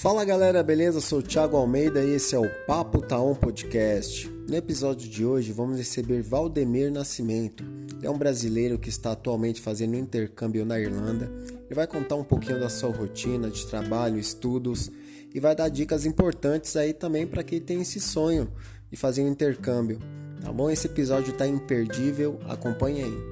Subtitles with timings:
[0.00, 0.98] Fala galera, beleza?
[0.98, 4.26] Sou o Thiago Almeida e esse é o Papo Taon Podcast.
[4.48, 7.62] No episódio de hoje vamos receber Valdemir Nascimento.
[7.98, 11.30] Ele é um brasileiro que está atualmente fazendo intercâmbio na Irlanda.
[11.66, 14.90] Ele vai contar um pouquinho da sua rotina de trabalho, estudos
[15.34, 18.50] e vai dar dicas importantes aí também para quem tem esse sonho
[18.90, 19.98] de fazer um intercâmbio.
[20.40, 20.70] Tá bom?
[20.70, 23.29] Esse episódio está imperdível, acompanhe aí.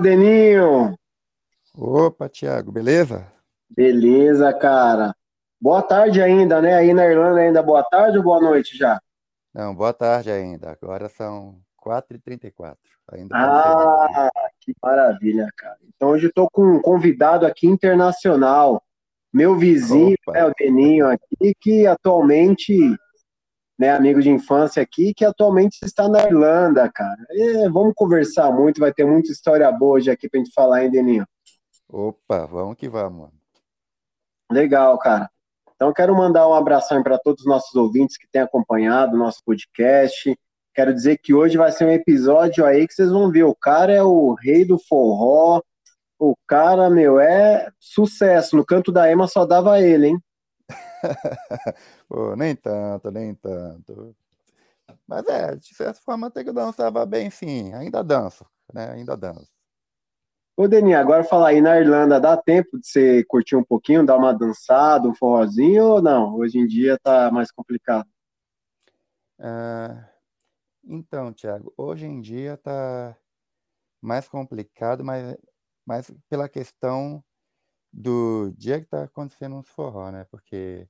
[0.00, 0.94] Deninho!
[1.76, 3.26] Opa, Thiago, beleza?
[3.68, 5.14] Beleza, cara.
[5.60, 6.74] Boa tarde ainda, né?
[6.74, 9.00] Aí na Irlanda ainda boa tarde ou boa noite já?
[9.52, 10.70] Não, boa tarde ainda.
[10.70, 12.76] Agora são 4h34.
[13.12, 15.76] Ainda tá ah, que maravilha, cara.
[15.94, 18.82] Então hoje eu tô com um convidado aqui internacional.
[19.32, 22.96] Meu vizinho, é o Deninho aqui, que atualmente
[23.80, 27.16] né, amigo de infância aqui, que atualmente está na Irlanda, cara.
[27.30, 30.90] E vamos conversar muito, vai ter muita história boa hoje aqui pra gente falar, hein,
[30.90, 31.26] Deninho?
[31.88, 33.30] Opa, vamos que vamos.
[34.52, 35.30] Legal, cara.
[35.74, 39.42] Então, quero mandar um abração para todos os nossos ouvintes que têm acompanhado o nosso
[39.46, 40.38] podcast.
[40.74, 43.44] Quero dizer que hoje vai ser um episódio aí que vocês vão ver.
[43.44, 45.62] O cara é o rei do forró.
[46.18, 48.58] O cara, meu, é sucesso.
[48.58, 50.18] No canto da Ema só dava ele, hein?
[52.08, 54.14] Pô, nem tanto, nem tanto.
[55.06, 57.72] Mas é, de certa forma até que eu dançava bem, sim.
[57.74, 58.90] Ainda danço, né?
[58.92, 59.60] Ainda danço.
[60.56, 64.16] Ô, Denis, agora falar aí na Irlanda, dá tempo de você curtir um pouquinho, dar
[64.18, 66.34] uma dançada, um forrozinho ou não?
[66.36, 68.06] Hoje em dia tá mais complicado.
[69.38, 70.06] Ah,
[70.84, 73.16] então, Thiago, hoje em dia tá
[74.02, 75.36] mais complicado, mas,
[75.86, 77.24] mas pela questão
[77.92, 80.24] do dia que está acontecendo uns forró, né?
[80.30, 80.88] Porque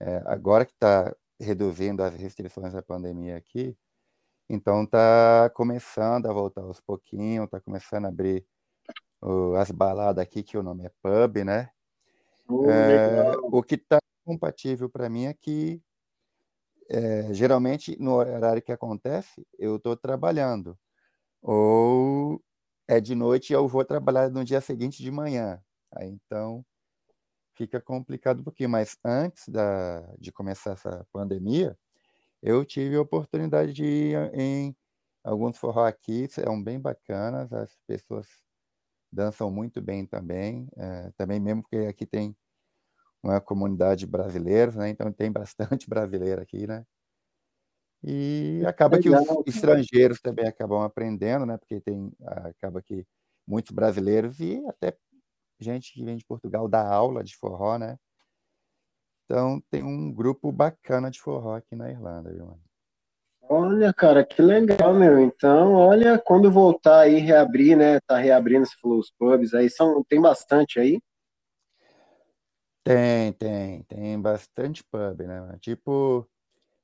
[0.00, 3.76] é, agora que está reduzindo as restrições da pandemia aqui,
[4.48, 8.46] então está começando a voltar aos pouquinhos, está começando a abrir
[9.22, 11.70] uh, as baladas aqui, que o nome é pub, né?
[12.48, 15.80] Oh, é, o que está compatível para mim é que
[16.88, 20.76] é, geralmente no horário que acontece eu estou trabalhando
[21.40, 22.42] ou
[22.88, 25.62] é de noite eu vou trabalhar no dia seguinte de manhã
[25.92, 26.64] Aí, então,
[27.56, 28.70] fica complicado um pouquinho.
[28.70, 31.76] Mas antes da, de começar essa pandemia,
[32.42, 34.76] eu tive a oportunidade de ir em
[35.24, 38.26] alguns forró aqui, são bem bacanas, as pessoas
[39.12, 42.36] dançam muito bem também, é, também mesmo porque aqui tem
[43.22, 44.90] uma comunidade brasileira, né?
[44.90, 46.84] Então tem bastante brasileiro aqui, né?
[48.02, 51.58] E acaba que os estrangeiros também acabam aprendendo, né?
[51.58, 53.06] Porque tem acaba que
[53.46, 54.96] muitos brasileiros e até
[55.60, 57.96] gente que vem de Portugal dá aula de forró, né?
[59.24, 62.62] Então tem um grupo bacana de forró aqui na Irlanda, viu, mano?
[63.52, 65.18] Olha, cara, que legal, meu.
[65.18, 67.98] Então, olha, quando voltar aí, reabrir, né?
[68.06, 71.00] Tá reabrindo, você falou, os pubs aí, são, tem bastante aí?
[72.84, 75.58] Tem, tem, tem bastante pub, né?
[75.60, 76.28] Tipo,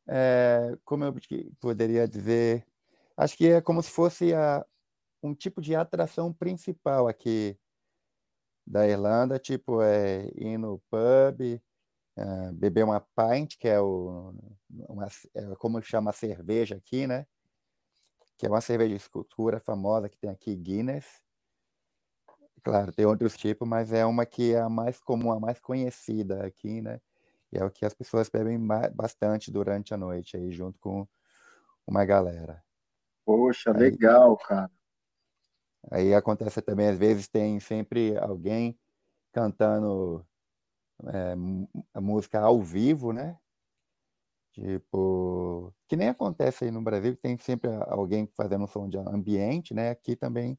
[0.08, 1.14] é, como eu
[1.60, 2.64] poderia dizer,
[3.16, 4.64] acho que é como se fosse a,
[5.22, 7.56] um tipo de atração principal aqui
[8.66, 11.62] da Irlanda, tipo, é ir no pub,
[12.18, 14.34] uh, beber uma pint, que é, o,
[14.88, 17.26] uma, é como chama a cerveja aqui, né?
[18.36, 21.22] Que é uma cerveja de escultura famosa que tem aqui, Guinness.
[22.62, 26.44] Claro, tem outros tipos, mas é uma que é a mais comum, a mais conhecida
[26.44, 27.00] aqui, né?
[27.52, 28.58] E é o que as pessoas bebem
[28.92, 31.06] bastante durante a noite aí, junto com
[31.86, 32.62] uma galera.
[33.24, 34.70] Poxa, aí, legal, cara.
[35.90, 38.78] Aí acontece também, às vezes, tem sempre alguém
[39.32, 40.26] cantando
[41.08, 41.34] é,
[42.00, 43.38] música ao vivo, né?
[44.54, 49.74] Tipo, que nem acontece aí no Brasil, tem sempre alguém fazendo um som de ambiente,
[49.74, 49.90] né?
[49.90, 50.58] Aqui também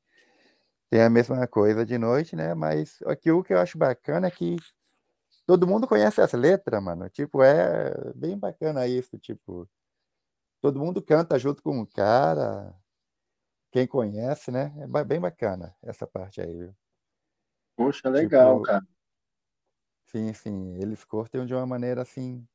[0.89, 2.53] tem a mesma coisa de noite, né?
[2.55, 4.57] Mas aqui o que eu acho bacana é que
[5.47, 7.09] todo mundo conhece as letras, mano.
[7.09, 9.69] Tipo, é bem bacana isso, tipo,
[10.61, 12.73] todo mundo canta junto com o cara,
[13.71, 14.73] quem conhece, né?
[14.79, 16.75] É bem bacana essa parte aí, viu?
[17.75, 18.87] Poxa, legal, tipo, cara.
[20.07, 20.75] Sim, sim.
[20.81, 22.47] Eles curtem de uma maneira assim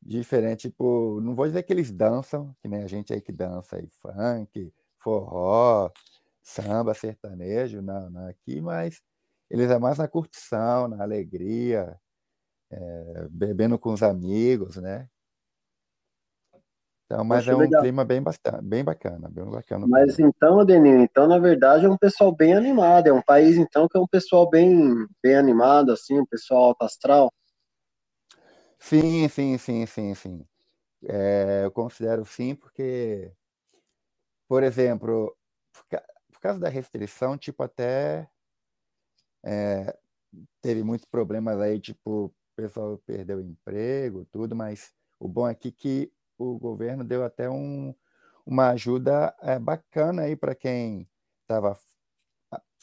[0.00, 0.68] diferente.
[0.68, 3.88] Tipo, não vou dizer que eles dançam, que nem a gente aí que dança aí,
[3.88, 5.90] funk, forró,
[6.42, 9.02] samba, sertanejo, não, não aqui, mas
[9.50, 11.98] eles é mais na curtição, na alegria,
[12.70, 15.08] é, bebendo com os amigos, né?
[17.10, 17.80] Então, mas Poxa, é um legal.
[17.80, 19.86] clima bem, bastante, bem bacana, bem bacana.
[19.88, 23.88] Mas então, Adenino, então na verdade é um pessoal bem animado, é um país então
[23.88, 27.32] que é um pessoal bem, bem animado, assim, um pessoal alto astral.
[28.78, 30.46] Sim, sim, sim, sim, sim.
[31.04, 33.32] É, eu considero sim, porque,
[34.46, 35.34] por exemplo,
[36.30, 38.28] por causa da restrição, tipo, até
[39.42, 39.96] é,
[40.60, 45.68] teve muitos problemas aí, tipo, o pessoal perdeu o emprego, tudo, mas o bom aqui
[45.68, 47.94] é que o governo deu até um,
[48.46, 51.08] uma ajuda é, bacana aí para quem
[51.46, 51.78] tava,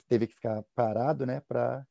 [0.07, 1.88] teve que ficar parado, né, para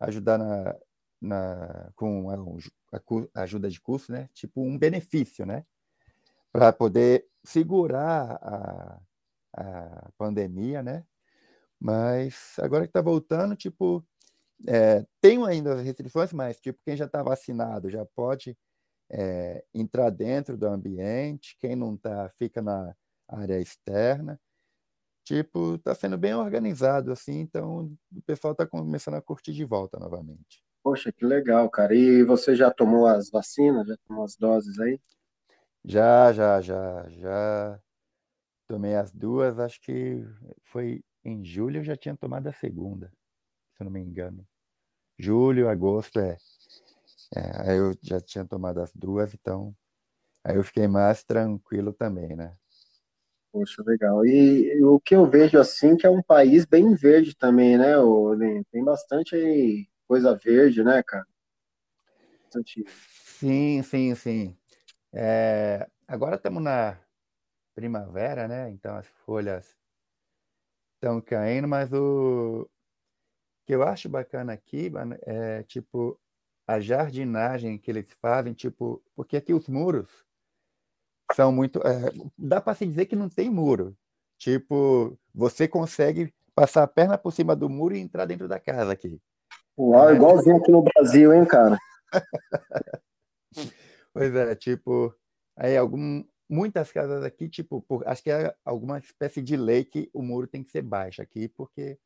[0.00, 0.76] ajudar na,
[1.20, 2.98] na, com a,
[3.34, 5.64] a, ajuda de custo, né, tipo um benefício, né,
[6.52, 9.00] para poder segurar a,
[9.54, 11.04] a pandemia, né,
[11.78, 14.04] mas agora que está voltando, tipo,
[14.66, 18.56] é, tem ainda as restrições, mas tipo, quem já está vacinado já pode
[19.10, 22.94] é, entrar dentro do ambiente, quem não está fica na
[23.28, 24.40] área externa.
[25.24, 29.98] Tipo, está sendo bem organizado, assim, então o pessoal está começando a curtir de volta
[29.98, 30.62] novamente.
[30.84, 31.92] Poxa, que legal, cara.
[31.94, 33.88] E você já tomou as vacinas?
[33.88, 35.00] Já tomou as doses aí?
[35.84, 37.80] Já, já, já, já
[38.68, 40.24] tomei as duas, acho que
[40.64, 43.08] foi em julho eu já tinha tomado a segunda,
[43.74, 44.46] se eu não me engano.
[45.18, 46.36] Julho, agosto, é.
[47.34, 49.74] É, aí eu já tinha tomado as duas, então
[50.44, 52.56] aí eu fiquei mais tranquilo também, né?
[53.52, 54.24] Poxa, legal.
[54.26, 57.98] E, o que eu vejo assim que é um país bem verde também, né?
[57.98, 58.36] O,
[58.70, 61.26] tem bastante coisa verde, né, cara?
[62.44, 62.84] Bastante...
[62.88, 64.56] Sim, sim, sim.
[65.12, 66.98] É, agora estamos na
[67.74, 68.70] primavera, né?
[68.70, 69.74] Então as folhas
[70.94, 72.68] estão caindo, mas o
[73.66, 74.92] que eu acho bacana aqui
[75.22, 76.18] é tipo
[76.66, 80.26] a jardinagem que eles fazem, tipo, porque aqui os muros
[81.34, 81.80] são muito.
[81.80, 83.96] É, dá para se dizer que não tem muro.
[84.38, 88.92] Tipo, você consegue passar a perna por cima do muro e entrar dentro da casa
[88.92, 89.20] aqui.
[89.78, 90.14] Uau, é.
[90.14, 91.78] igualzinho aqui no Brasil, hein, cara?
[94.12, 95.14] pois é, tipo,
[95.56, 100.10] aí algum, muitas casas aqui, tipo, por, acho que é alguma espécie de lei que
[100.12, 101.98] o muro tem que ser baixo aqui, porque,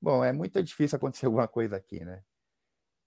[0.00, 2.22] bom, é muito difícil acontecer alguma coisa aqui, né?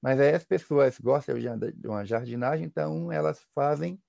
[0.08, 4.02] Mas aí as pessoas gostam de uma jardinagem, então elas fazem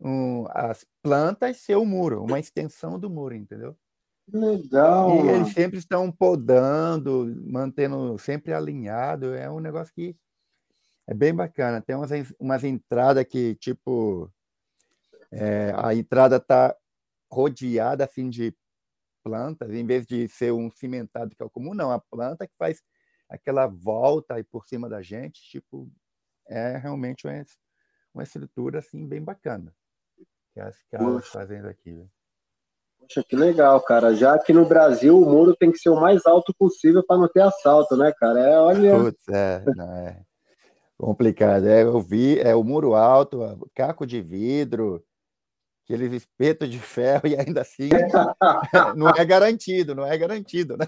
[0.00, 3.78] um, as plantas ser o muro, uma extensão do muro, entendeu?
[4.26, 5.24] Legal.
[5.24, 9.32] E eles sempre estão podando, mantendo sempre alinhado.
[9.32, 10.16] É um negócio que
[11.06, 11.80] é bem bacana.
[11.80, 12.10] Tem umas,
[12.40, 14.28] umas entradas que, tipo,
[15.30, 16.74] é, a entrada está
[17.30, 18.52] rodeada assim de
[19.22, 21.92] plantas, em vez de ser um cimentado que é o comum, não.
[21.92, 22.82] A planta que faz
[23.32, 25.90] aquela volta aí por cima da gente, tipo,
[26.46, 27.44] é realmente uma,
[28.14, 29.74] uma estrutura assim bem bacana
[30.52, 32.06] que as caras fazendo aqui.
[33.00, 34.14] Poxa, que legal, cara.
[34.14, 37.28] Já que no Brasil o muro tem que ser o mais alto possível para não
[37.28, 38.40] ter assalto, né, cara?
[38.40, 38.96] É, olha.
[38.96, 40.22] Putz, é, não, é
[40.96, 41.66] complicado.
[41.66, 43.40] É, eu vi, é o muro alto,
[43.74, 45.02] caco de vidro,
[45.84, 47.88] aqueles espetos de ferro e ainda assim
[48.96, 50.86] não é garantido, não é garantido, né?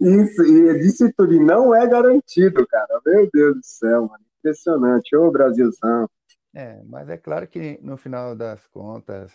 [0.00, 3.00] Isso, e disse tudo, não é garantido, cara.
[3.04, 4.24] Meu Deus do céu, mano.
[4.38, 6.08] Impressionante, ô Brasilzão.
[6.54, 9.32] É, mas é claro que no final das contas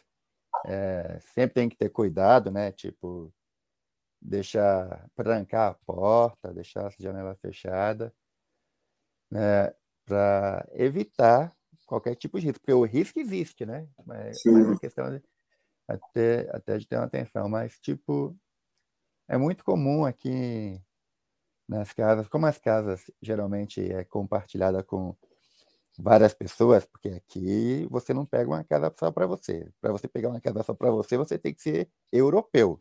[0.65, 2.71] é, sempre tem que ter cuidado, né?
[2.71, 3.33] Tipo,
[4.21, 8.13] deixar trancar a porta, deixar a janela fechada,
[9.31, 9.74] né?
[10.05, 11.55] Para evitar
[11.89, 13.88] qualquer tipo de risco, porque o risco existe, né?
[14.05, 15.22] Mas, mas a questão é
[15.88, 18.38] até, até de ter uma atenção, mas tipo
[19.27, 20.81] é muito comum aqui
[21.67, 25.15] nas casas, como as casas geralmente é compartilhada com
[26.00, 29.69] várias pessoas, porque aqui você não pega uma casa só para você.
[29.81, 32.79] Para você pegar uma casa só para você, você tem que ser europeu.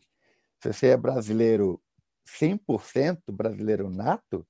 [0.62, 1.82] Se você é brasileiro
[2.24, 4.46] 100% brasileiro nato,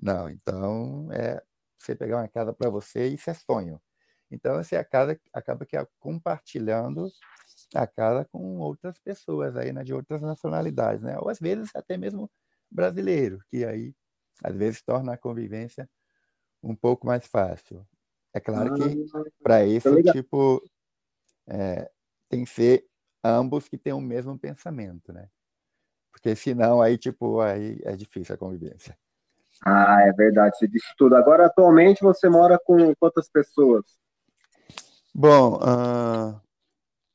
[0.00, 0.30] não.
[0.30, 1.42] Então, é
[1.78, 3.80] você pegar uma casa para você, isso é sonho.
[4.30, 7.10] Então, você acaba, acaba que compartilhando
[7.74, 11.18] a casa com outras pessoas aí, né, de outras nacionalidades, né?
[11.18, 12.30] Ou às vezes até mesmo
[12.70, 13.94] brasileiro, que aí
[14.42, 15.88] às vezes torna a convivência
[16.62, 17.86] um pouco mais fácil.
[18.32, 18.82] É claro que
[19.14, 20.62] ah, para isso, tipo,
[21.46, 21.90] é,
[22.28, 22.86] tem que ser
[23.24, 25.28] ambos que têm o mesmo pensamento, né?
[26.12, 28.96] Porque senão aí, tipo, aí é difícil a convivência.
[29.64, 31.16] Ah, é verdade, você disse tudo.
[31.16, 33.84] Agora, atualmente, você mora com quantas pessoas?
[35.14, 35.58] Bom,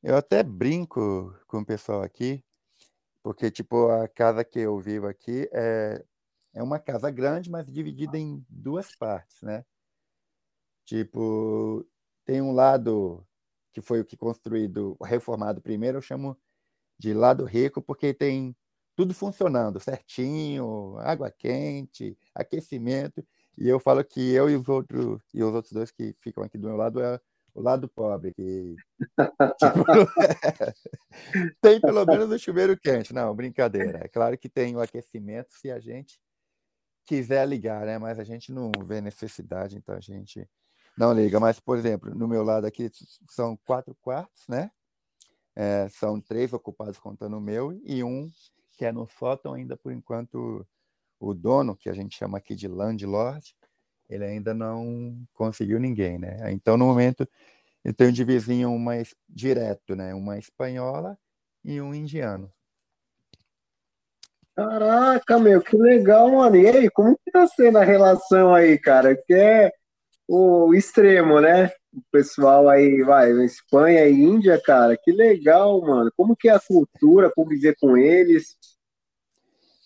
[0.03, 2.43] eu até brinco com o pessoal aqui,
[3.23, 6.03] porque, tipo, a casa que eu vivo aqui é,
[6.53, 9.65] é uma casa grande, mas dividida em duas partes, né?
[10.85, 11.85] Tipo,
[12.25, 13.25] tem um lado
[13.73, 16.37] que foi o que construído, reformado primeiro, eu chamo
[16.99, 18.55] de lado rico, porque tem
[18.95, 23.25] tudo funcionando certinho, água quente, aquecimento,
[23.57, 26.57] e eu falo que eu e os outros e os outros dois que ficam aqui
[26.57, 27.19] do meu lado é
[27.55, 28.75] o lado pobre, que
[29.57, 29.85] tipo,
[31.61, 33.13] tem pelo menos o chuveiro quente.
[33.13, 34.01] Não, brincadeira.
[34.03, 36.19] É claro que tem o aquecimento se a gente
[37.05, 37.97] quiser ligar, né?
[37.97, 40.45] Mas a gente não vê necessidade, então a gente
[40.97, 41.39] não liga.
[41.39, 42.91] Mas, por exemplo, no meu lado aqui
[43.29, 44.69] são quatro quartos, né?
[45.55, 48.29] É, são três ocupados contando o meu e um
[48.73, 50.67] que é no sótão ainda por enquanto
[51.17, 53.55] o dono, que a gente chama aqui de landlord,
[54.09, 56.51] ele ainda não conseguiu ninguém, né?
[56.51, 57.27] Então, no momento,
[57.83, 58.93] eu tenho de vizinho uma
[59.29, 60.13] direto, né?
[60.13, 61.17] Uma espanhola
[61.63, 62.49] e um indiano.
[64.55, 66.55] Caraca, meu, que legal, mano.
[66.55, 69.15] E aí, como que tá sendo a relação aí, cara?
[69.15, 69.71] Que é
[70.27, 71.67] o extremo, né?
[71.93, 76.11] O pessoal aí, vai, Espanha e Índia, cara, que legal, mano.
[76.15, 78.57] Como que é a cultura, conviver com eles?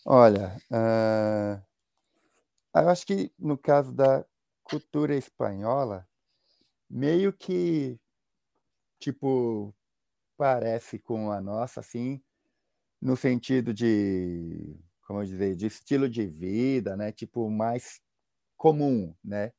[0.05, 1.61] Olha, uh,
[2.83, 4.25] eu acho que no caso da
[4.63, 6.07] cultura espanhola,
[6.89, 7.99] meio que,
[8.99, 9.73] tipo,
[10.37, 12.21] parece com a nossa, assim,
[13.01, 17.11] no sentido de, como dizer, de estilo de vida, né?
[17.11, 18.01] Tipo, mais
[18.57, 19.53] comum, né?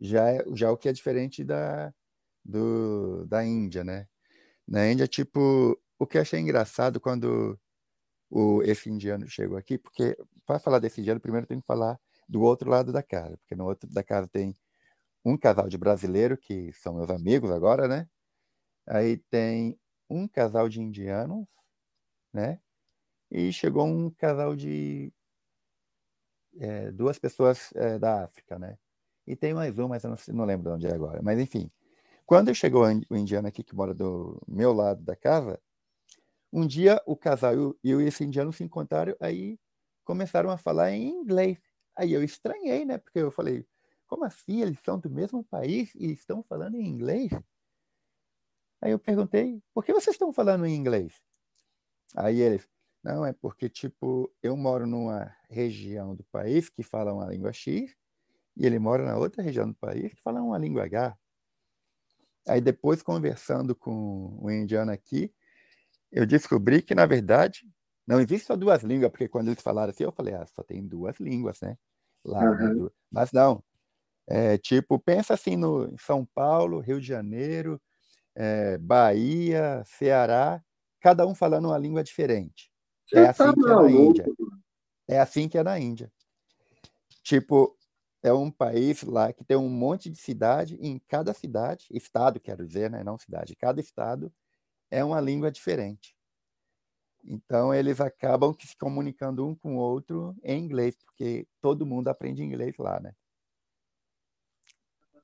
[0.00, 1.94] Já, é, já é o que é diferente da,
[2.44, 4.08] do, da Índia, né?
[4.68, 7.58] Na Índia, tipo, o que eu achei engraçado quando
[8.30, 11.98] o, esse indiano chegou aqui, porque para falar desse indiano, primeiro tem que falar
[12.30, 14.56] do outro lado da casa, porque no outro da casa tem
[15.24, 18.08] um casal de brasileiro, que são meus amigos agora, né?
[18.86, 19.78] Aí tem
[20.10, 21.46] um casal de indianos,
[22.32, 22.60] né?
[23.30, 25.12] E chegou um casal de
[26.58, 28.78] é, duas pessoas é, da África, né?
[29.26, 31.20] E tem mais um, mas eu não, não lembro de onde é agora.
[31.22, 31.70] Mas enfim,
[32.26, 35.60] quando chegou o indiano aqui, que mora do meu lado da casa,
[36.52, 39.58] um dia o casal e esse indiano se encontraram, aí
[40.04, 41.58] começaram a falar em inglês.
[41.96, 42.98] Aí eu estranhei, né?
[42.98, 43.66] Porque eu falei,
[44.06, 44.62] como assim?
[44.62, 47.30] Eles são do mesmo país e estão falando em inglês?
[48.82, 51.20] Aí eu perguntei, por que vocês estão falando em inglês?
[52.16, 52.68] Aí eles,
[53.02, 57.94] não, é porque, tipo, eu moro numa região do país que fala uma língua X
[58.56, 61.16] e ele mora na outra região do país que fala uma língua H.
[62.48, 65.32] Aí depois, conversando com o indiano aqui,
[66.10, 67.68] eu descobri que, na verdade,
[68.10, 70.84] não existe só duas línguas, porque quando eles falaram assim, eu falei, ah, só tem
[70.84, 71.78] duas línguas, né?
[72.24, 72.84] Lá, uhum.
[72.84, 72.90] né?
[73.08, 73.62] Mas não.
[74.26, 77.80] É, tipo, pensa assim no em São Paulo, Rio de Janeiro,
[78.34, 80.60] é, Bahia, Ceará,
[81.00, 82.68] cada um falando uma língua diferente.
[83.14, 84.26] é assim tá que é na Índia.
[85.06, 86.12] É assim que é na Índia.
[87.22, 87.76] Tipo,
[88.24, 92.40] é um país lá que tem um monte de cidade, e em cada cidade, estado,
[92.40, 93.04] quero dizer, né?
[93.04, 94.32] não cidade, cada estado
[94.90, 96.16] é uma língua diferente.
[97.24, 102.42] Então, eles acabam se comunicando um com o outro em inglês, porque todo mundo aprende
[102.42, 103.14] inglês lá, né?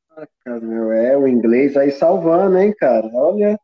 [0.09, 3.07] Caraca, meu, é o inglês aí salvando, hein, cara?
[3.13, 3.59] Olha.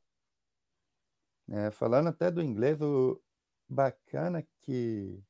[1.51, 3.21] É, falando até do inglês, o
[3.69, 5.23] bacana que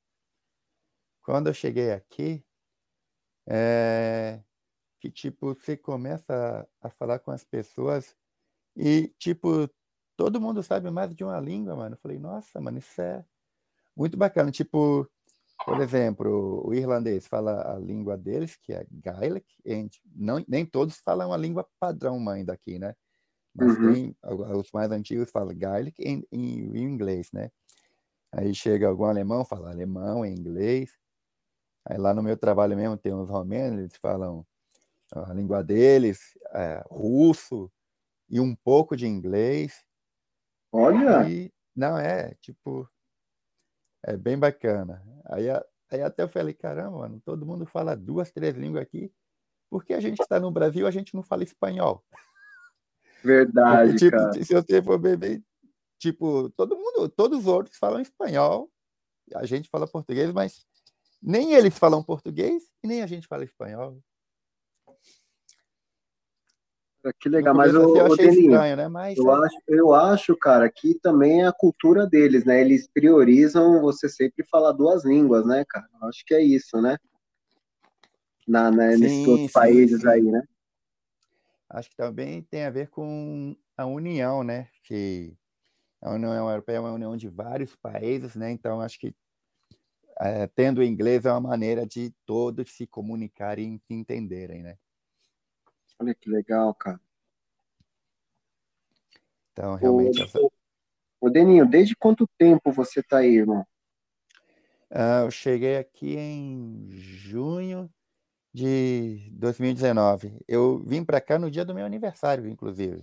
[1.22, 2.44] quando eu cheguei aqui,
[3.46, 4.42] é,
[5.00, 8.16] que tipo, você começa a, a falar com as pessoas
[8.76, 9.68] e, tipo,
[10.22, 11.96] todo mundo sabe mais de uma língua, mano.
[11.96, 13.24] Eu falei, nossa, mano, isso é
[13.96, 14.52] muito bacana.
[14.52, 15.10] Tipo,
[15.64, 20.98] por exemplo, o irlandês fala a língua deles, que é Gaelic, e não, nem todos
[20.98, 22.94] falam a língua padrão ainda aqui, né?
[23.52, 23.92] Mas uhum.
[23.92, 24.16] tem,
[24.56, 27.50] os mais antigos falam Gaelic em, em, em, inglês, né?
[28.30, 30.96] Aí chega algum alemão, fala alemão em inglês.
[31.84, 34.46] Aí lá no meu trabalho mesmo tem uns romenos, eles falam
[35.10, 37.68] a língua deles, é, russo
[38.30, 39.84] e um pouco de inglês.
[40.72, 41.28] Olha!
[41.28, 42.88] E, não, é, tipo,
[44.02, 45.02] é bem bacana.
[45.26, 45.48] Aí,
[45.90, 49.12] aí até eu falei, caramba, mano, todo mundo fala duas, três línguas aqui,
[49.70, 52.04] porque a gente está no Brasil, a gente não fala espanhol.
[53.22, 54.32] Verdade, porque, tipo, cara.
[54.32, 55.42] Se você for beber,
[55.98, 58.70] tipo, todo mundo, todos os outros falam espanhol,
[59.34, 60.66] a gente fala português, mas
[61.22, 64.02] nem eles falam português e nem a gente fala espanhol.
[67.18, 68.88] Que legal, mas eu, eu achei estranho, né?
[68.88, 69.46] Mas, eu, é...
[69.46, 72.60] acho, eu acho, cara, que também é a cultura deles, né?
[72.60, 75.88] Eles priorizam você sempre falar duas línguas, né, cara?
[76.00, 76.96] Eu acho que é isso, né?
[78.46, 80.08] Na, né, sim, nesses outros sim, países sim.
[80.08, 80.42] aí, né?
[81.68, 84.68] Acho que também tem a ver com a união, né?
[84.84, 85.34] Que
[86.00, 88.50] a União Europeia é uma união de vários países, né?
[88.52, 89.14] Então acho que
[90.20, 94.76] é, tendo o inglês é uma maneira de todos se comunicarem e se entenderem, né?
[95.98, 97.00] Olha que legal, cara.
[99.52, 100.20] Então, realmente.
[100.20, 100.38] Ô, essa...
[101.20, 103.66] ô Deninho, desde quanto tempo você está aí, irmão?
[104.90, 107.90] Uh, eu cheguei aqui em junho
[108.52, 110.38] de 2019.
[110.46, 113.02] Eu vim para cá no dia do meu aniversário, inclusive.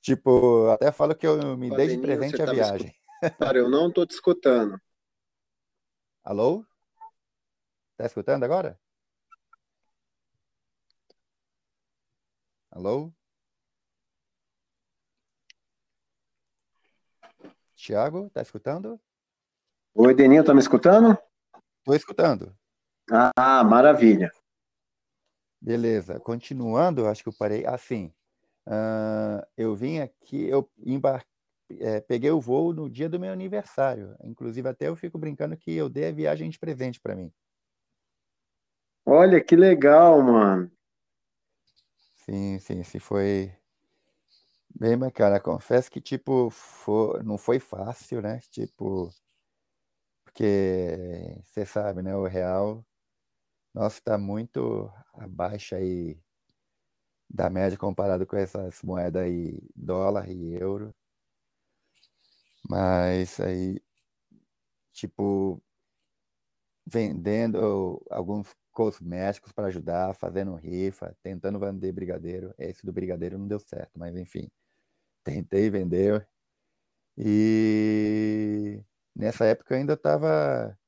[0.00, 2.94] Tipo, até falo que eu me dei de presente a viagem.
[3.38, 4.80] Cara, eu não estou te escutando.
[6.24, 6.64] Alô?
[7.96, 8.78] Tá escutando agora?
[12.76, 13.10] Alô?
[17.74, 19.00] Tiago, tá escutando?
[19.94, 21.16] Oi, Deninho, tá me escutando?
[21.82, 22.54] Tô escutando.
[23.10, 24.30] Ah, maravilha.
[25.58, 26.20] Beleza.
[26.20, 27.64] Continuando, acho que eu parei.
[27.64, 28.12] Assim,
[29.56, 31.24] eu vim aqui, eu embar...
[31.80, 34.14] É, peguei o voo no dia do meu aniversário.
[34.22, 37.32] Inclusive, até eu fico brincando que eu dei a viagem de presente para mim.
[39.06, 40.70] Olha que legal, mano.
[42.28, 43.52] Sim, sim, sim, foi
[44.74, 45.40] bem bacana.
[45.40, 46.50] Confesso que, tipo,
[47.24, 48.40] não foi fácil, né?
[48.50, 49.10] Tipo,
[50.24, 52.14] porque você sabe, né?
[52.16, 52.84] O real,
[53.74, 56.18] nosso está muito abaixo aí
[57.28, 60.94] da média comparado com essas moedas aí, dólar e euro.
[62.68, 63.80] Mas aí,
[64.92, 65.62] tipo,
[66.86, 72.54] vendendo alguns cosméticos para ajudar, fazendo rifa, tentando vender brigadeiro.
[72.58, 74.50] Esse do brigadeiro não deu certo, mas enfim,
[75.24, 76.28] tentei vender.
[77.16, 80.78] E nessa época eu ainda estava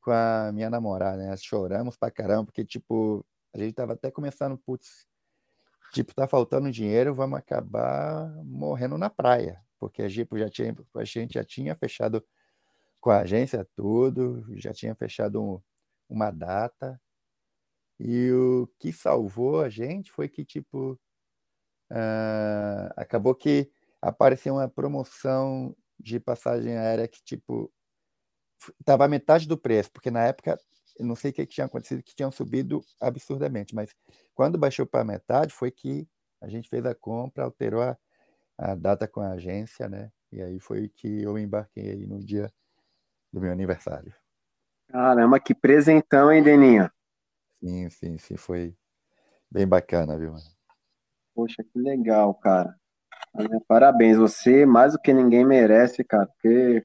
[0.00, 1.36] com a minha namorada, né?
[1.36, 5.04] Choramos pra caramba, porque, tipo, a gente tava até começando, putz,
[5.92, 11.04] tipo, tá faltando dinheiro, vamos acabar morrendo na praia, porque a Gipo já tinha, a
[11.04, 12.24] gente já tinha fechado
[13.00, 15.60] com a agência tudo, já tinha fechado um,
[16.08, 17.00] uma data.
[18.00, 20.92] E o que salvou a gente foi que, tipo,
[21.90, 27.72] uh, acabou que apareceu uma promoção de passagem aérea que, tipo,
[28.80, 30.58] estava metade do preço, porque na época,
[31.00, 33.94] não sei o que tinha acontecido, que tinham subido absurdamente, mas
[34.34, 36.08] quando baixou para metade foi que
[36.40, 37.96] a gente fez a compra, alterou a,
[38.58, 40.12] a data com a agência, né?
[40.32, 42.52] E aí foi que eu embarquei aí no dia
[43.32, 44.14] do meu aniversário.
[44.90, 46.90] Caramba, que presentão, hein, Deninho?
[47.60, 48.74] Sim, sim, sim, foi
[49.50, 50.34] bem bacana, viu?
[51.34, 52.74] Poxa, que legal, cara.
[53.68, 56.84] Parabéns, você mais do que ninguém merece, cara, porque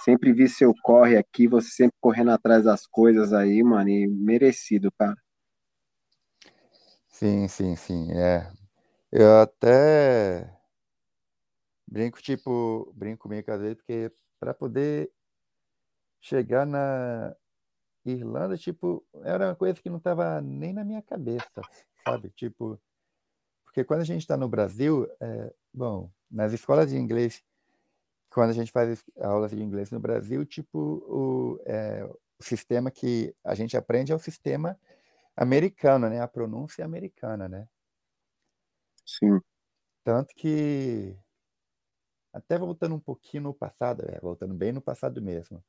[0.00, 4.90] sempre vi seu corre aqui, você sempre correndo atrás das coisas aí, mano, e merecido,
[4.98, 5.16] cara.
[7.08, 8.50] Sim, sim, sim, é.
[9.12, 10.50] Eu até
[11.86, 15.10] brinco, tipo, brinco comigo às vezes, porque para poder
[16.20, 17.34] chegar na
[18.04, 21.60] Irlanda, tipo, era uma coisa que não estava nem na minha cabeça,
[22.04, 22.30] sabe?
[22.30, 22.80] Tipo,
[23.64, 27.42] porque quando a gente está no Brasil, é, bom, nas escolas de inglês,
[28.30, 33.34] quando a gente faz aulas de inglês no Brasil, tipo, o, é, o sistema que
[33.44, 34.78] a gente aprende é o sistema
[35.36, 36.20] americano, né?
[36.20, 37.68] A pronúncia americana, né?
[39.04, 39.40] Sim.
[40.04, 41.16] Tanto que,
[42.32, 45.62] até voltando um pouquinho no passado, é, voltando bem no passado mesmo,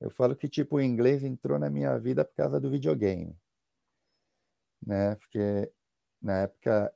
[0.00, 3.36] eu falo que, tipo, o inglês entrou na minha vida por causa do videogame,
[4.84, 5.14] né?
[5.16, 5.70] Porque
[6.20, 6.94] na época,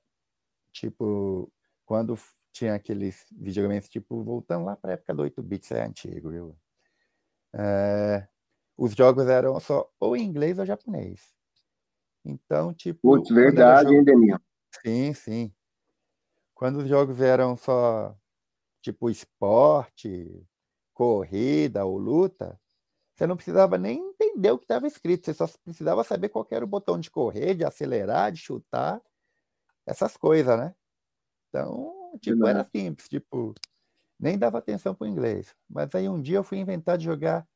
[0.73, 1.53] tipo,
[1.85, 2.19] quando
[2.51, 6.59] tinha aqueles videogames, tipo, voltando lá para a época do 8-bits, é antigo, viu?
[7.53, 8.27] É,
[8.77, 11.35] os jogos eram só ou inglês ou japonês.
[12.25, 13.01] Então, tipo.
[13.03, 14.11] Putz, verdade, jogo...
[14.11, 14.39] hein?
[14.83, 15.55] Sim, sim.
[16.55, 18.17] Quando os jogos eram só,
[18.81, 20.43] tipo, esporte,
[20.93, 22.59] corrida ou luta,
[23.15, 26.65] você não precisava nem entender o que estava escrito, você só precisava saber qual era
[26.65, 29.01] o botão de correr, de acelerar, de chutar,
[29.87, 30.75] essas coisas, né?
[31.49, 33.55] Então, tipo, era simples, tipo,
[34.19, 35.55] nem dava atenção para o inglês.
[35.69, 37.47] Mas aí um dia eu fui inventar de jogar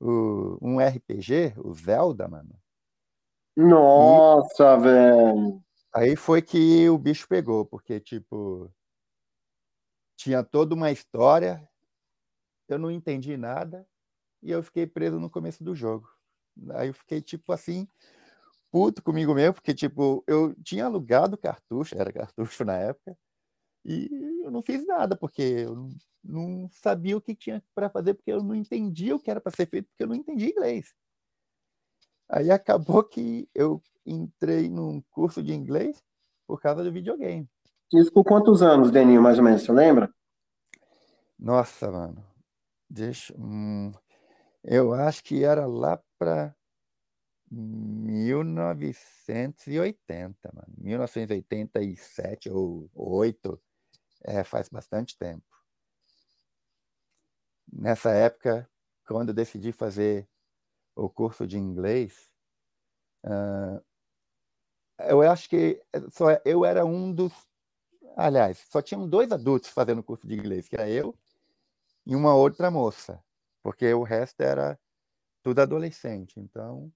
[0.00, 2.58] o, um RPG, o Zelda, mano.
[3.56, 4.80] Nossa, e...
[4.80, 5.62] velho!
[5.92, 8.72] Aí foi que o bicho pegou, porque, tipo,
[10.16, 11.68] tinha toda uma história,
[12.68, 13.86] eu não entendi nada,
[14.42, 16.08] e eu fiquei preso no começo do jogo.
[16.70, 17.86] Aí eu fiquei, tipo, assim,
[18.70, 23.16] puto comigo mesmo, porque, tipo, eu tinha alugado cartucho, era cartucho na época,
[23.84, 24.08] e
[24.44, 25.88] eu não fiz nada, porque eu
[26.22, 29.54] não sabia o que tinha para fazer, porque eu não entendia o que era para
[29.54, 30.94] ser feito, porque eu não entendia inglês.
[32.28, 36.02] Aí acabou que eu entrei num curso de inglês
[36.46, 37.48] por causa do videogame.
[37.92, 40.12] Isso por quantos anos, Deninho, mais ou menos, você lembra?
[41.36, 42.24] Nossa, mano.
[42.88, 43.34] Deixa.
[43.36, 43.92] Hum,
[44.64, 46.54] eu acho que era lá para
[47.50, 50.72] 1980, mano.
[50.78, 53.60] 1987 ou 8.
[54.22, 55.44] É, faz bastante tempo.
[57.72, 58.68] Nessa época,
[59.06, 60.28] quando eu decidi fazer
[60.94, 62.30] o curso de inglês,
[63.24, 63.82] uh,
[65.08, 67.32] eu acho que só eu era um dos.
[68.16, 71.16] Aliás, só tinham dois adultos fazendo curso de inglês, que era eu
[72.06, 73.22] e uma outra moça,
[73.62, 74.78] porque o resto era
[75.42, 76.38] tudo adolescente.
[76.38, 76.92] Então,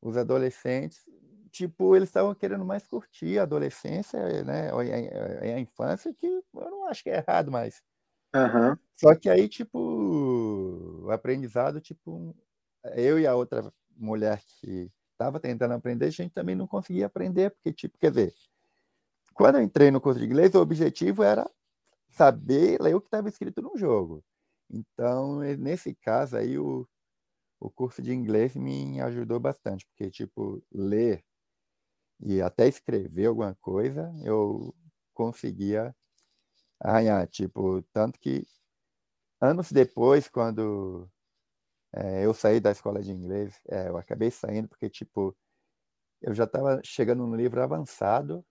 [0.00, 1.08] os adolescentes,
[1.50, 6.86] tipo, eles estavam querendo mais curtir a adolescência, né, a, a, infância, que eu não
[6.86, 7.82] acho que é errado, mas
[8.34, 8.76] uhum.
[8.96, 9.78] só que aí, tipo,
[11.04, 12.34] o aprendizado, tipo,
[12.94, 17.50] eu e a outra mulher que estava tentando aprender, a gente também não conseguia aprender,
[17.50, 18.34] porque, tipo, quer dizer,
[19.34, 21.48] quando eu entrei no curso de inglês, o objetivo era
[22.08, 24.24] saber ler o que estava escrito no jogo.
[24.70, 26.86] Então, nesse caso aí, o,
[27.60, 31.24] o curso de inglês me ajudou bastante, porque, tipo, ler
[32.20, 34.74] e até escrever alguma coisa, eu
[35.14, 35.94] conseguia
[36.80, 38.46] arranhar, tipo, tanto que
[39.40, 41.08] anos depois, quando
[41.94, 45.36] é, eu saí da escola de inglês, é, eu acabei saindo porque, tipo,
[46.22, 48.44] eu já estava chegando no livro avançado,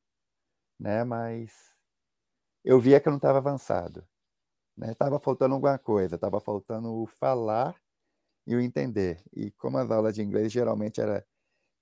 [0.80, 1.04] né?
[1.04, 1.52] Mas
[2.64, 4.06] eu via que eu não estava avançado,
[4.80, 4.94] né?
[4.98, 7.76] Tava faltando alguma coisa, tava faltando o falar
[8.48, 9.22] e o entender.
[9.34, 11.24] E como as aulas de inglês geralmente era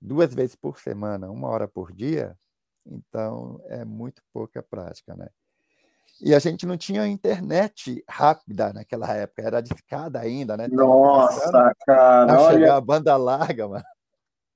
[0.00, 2.36] duas vezes por semana, uma hora por dia,
[2.84, 5.28] então é muito pouca prática, né?
[6.20, 10.66] E a gente não tinha internet rápida naquela época, era discada ainda, né?
[10.68, 12.32] Nossa, cara.
[12.34, 12.74] A olha...
[12.74, 13.84] a banda larga, mano.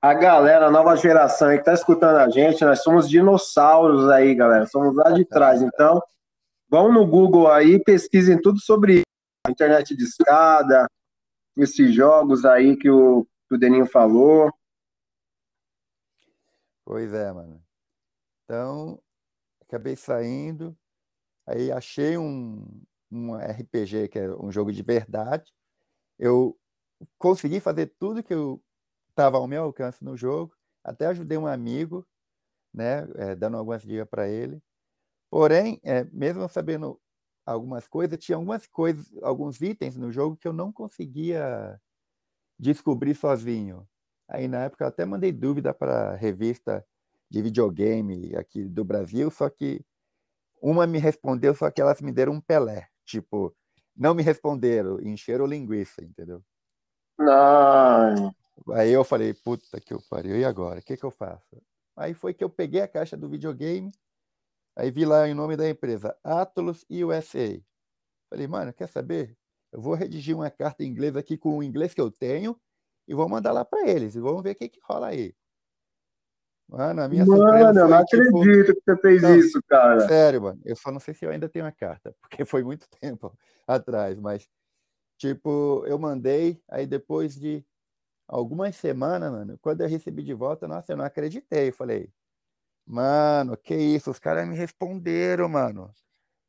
[0.00, 4.35] A galera, a nova geração aí que tá escutando a gente, nós somos dinossauros aí,
[4.35, 4.66] galera.
[4.66, 5.62] Somos lá de trás.
[5.62, 6.02] Então,
[6.72, 9.02] vão no Google aí, pesquisem tudo sobre
[9.46, 10.87] a internet de escada,
[11.54, 14.50] esses jogos aí que o, que o Deninho falou.
[16.82, 17.62] Pois é, mano.
[18.44, 18.98] Então,
[19.61, 20.74] acabei saindo,
[21.46, 22.64] Aí achei um,
[23.11, 25.52] um RPG, que é um jogo de verdade.
[26.18, 26.58] Eu
[27.18, 28.62] consegui fazer tudo que eu
[29.11, 30.54] estava ao meu alcance no jogo.
[30.85, 32.06] Até ajudei um amigo,
[32.72, 34.62] né, é, dando algumas dicas para ele.
[35.33, 37.01] Porém, é, mesmo sabendo
[37.47, 41.81] algumas coisas, tinha algumas coisas, alguns itens no jogo que eu não conseguia
[42.59, 43.88] descobrir sozinho.
[44.29, 46.87] Aí na época eu até mandei dúvida para a revista
[47.31, 49.83] de videogame aqui do Brasil, só que
[50.61, 52.88] uma me respondeu, só que elas me deram um Pelé.
[53.07, 53.57] Tipo,
[53.97, 56.45] não me responderam, encheram linguiça, entendeu?
[57.18, 58.35] Não.
[58.73, 60.81] Aí eu falei, puta que eu pariu, e agora?
[60.81, 61.57] O que, que eu faço?
[61.97, 63.90] Aí foi que eu peguei a caixa do videogame,
[64.76, 67.61] aí vi lá o nome da empresa, Atlas USA.
[68.30, 69.37] Falei, mano, quer saber?
[69.72, 72.58] Eu vou redigir uma carta em inglês aqui com o inglês que eu tenho
[73.06, 75.35] e vou mandar lá para eles e vamos ver o que, que rola aí.
[76.68, 78.38] Mano, a minha mano, surpresa eu não tipo...
[78.38, 80.00] acredito que você fez não, isso, cara.
[80.00, 80.61] Sério, mano.
[80.64, 84.18] Eu só não sei se eu ainda tenho a carta, porque foi muito tempo atrás,
[84.18, 84.48] mas
[85.18, 87.64] tipo, eu mandei, aí depois de
[88.26, 91.68] algumas semanas, mano, quando eu recebi de volta, nossa, eu não acreditei.
[91.68, 92.11] Eu falei,
[92.87, 94.11] mano, que isso?
[94.11, 95.92] Os caras me responderam, mano.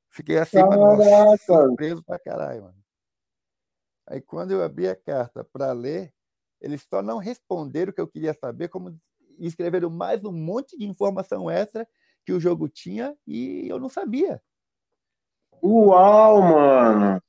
[0.09, 0.77] Fiquei assim, Caraca.
[0.77, 2.83] mano, surpreso pra caralho, mano.
[4.05, 6.13] Aí quando eu abri a carta para ler,
[6.59, 8.99] eles só não responderam o que eu queria saber, como
[9.39, 11.87] escreveram mais um monte de informação extra
[12.25, 14.41] que o jogo tinha e eu não sabia.
[15.61, 17.21] Uau, mano!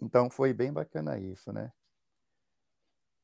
[0.00, 1.72] Então foi bem bacana isso, né?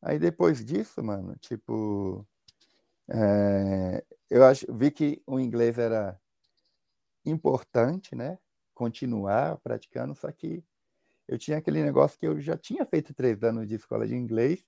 [0.03, 2.27] Aí depois disso, mano, tipo,
[3.13, 6.19] é, eu acho, vi que o inglês era
[7.25, 8.39] importante, né?
[8.75, 10.65] Continuar praticando, só que
[11.27, 14.67] eu tinha aquele negócio que eu já tinha feito três anos de escola de inglês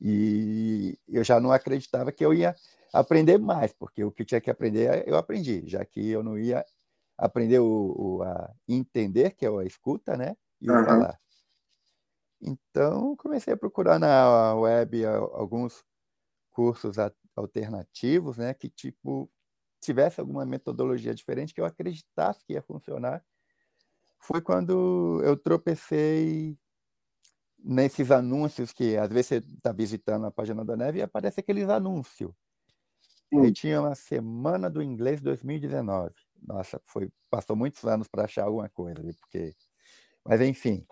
[0.00, 2.54] e eu já não acreditava que eu ia
[2.92, 6.38] aprender mais, porque o que eu tinha que aprender eu aprendi, já que eu não
[6.38, 6.64] ia
[7.16, 10.36] aprender o, o a entender, que é a escuta, né?
[10.60, 10.84] E o uhum.
[10.84, 11.20] falar.
[12.40, 15.84] Então, comecei a procurar na web alguns
[16.50, 16.98] cursos
[17.36, 18.54] alternativos, né?
[18.54, 19.30] Que, tipo,
[19.80, 23.24] tivesse alguma metodologia diferente que eu acreditasse que ia funcionar.
[24.18, 26.56] Foi quando eu tropecei
[27.58, 31.68] nesses anúncios que às vezes você está visitando a página da Neve e aparece aqueles
[31.68, 32.32] anúncios.
[33.32, 33.40] Sim.
[33.40, 36.14] Aí tinha uma semana do inglês 2019.
[36.40, 39.54] Nossa, foi passou muitos anos para achar alguma coisa, porque
[40.24, 40.86] mas enfim,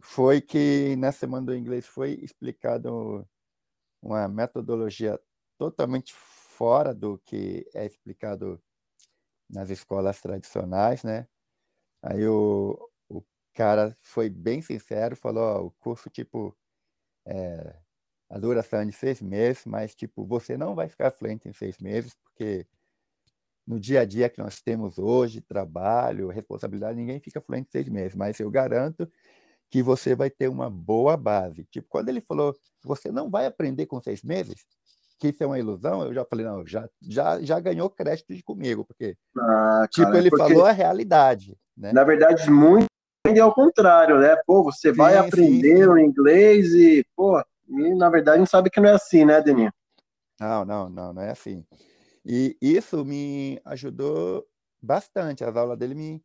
[0.00, 3.26] foi que na semana do inglês foi explicado
[4.02, 5.18] uma metodologia
[5.56, 8.60] totalmente fora do que é explicado
[9.48, 11.26] nas escolas tradicionais, né?
[12.02, 12.90] Aí o,
[13.54, 16.56] cara foi bem sincero, falou, ó, o curso, tipo,
[17.26, 17.76] é,
[18.30, 21.78] a duração é de seis meses, mas, tipo, você não vai ficar fluente em seis
[21.78, 22.66] meses, porque
[23.66, 27.88] no dia a dia que nós temos hoje, trabalho, responsabilidade, ninguém fica fluente em seis
[27.88, 29.10] meses, mas eu garanto
[29.72, 31.64] que você vai ter uma boa base.
[31.70, 32.54] Tipo, quando ele falou,
[32.84, 34.66] você não vai aprender com seis meses,
[35.18, 38.42] que isso é uma ilusão, eu já falei, não, já, já, já ganhou crédito de
[38.42, 41.56] comigo, porque, ah, tipo, cara, ele porque, falou a realidade.
[41.74, 41.90] Né?
[41.90, 42.86] Na verdade, muito
[43.24, 44.36] é ao contrário, né?
[44.46, 48.78] Pô, você sim, vai aprender o inglês e, pô, e, na verdade, gente sabe que
[48.78, 49.72] não é assim, né, Deninho?
[50.38, 51.64] Não, não, não, não é assim.
[52.26, 54.44] E isso me ajudou
[54.82, 55.42] bastante.
[55.42, 56.22] As aulas dele me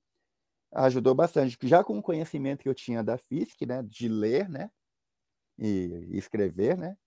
[0.74, 1.58] ajudou bastante.
[1.64, 4.70] Já com o conhecimento que eu tinha da FISC, né, de ler, né,
[5.60, 6.98] e escrever, né,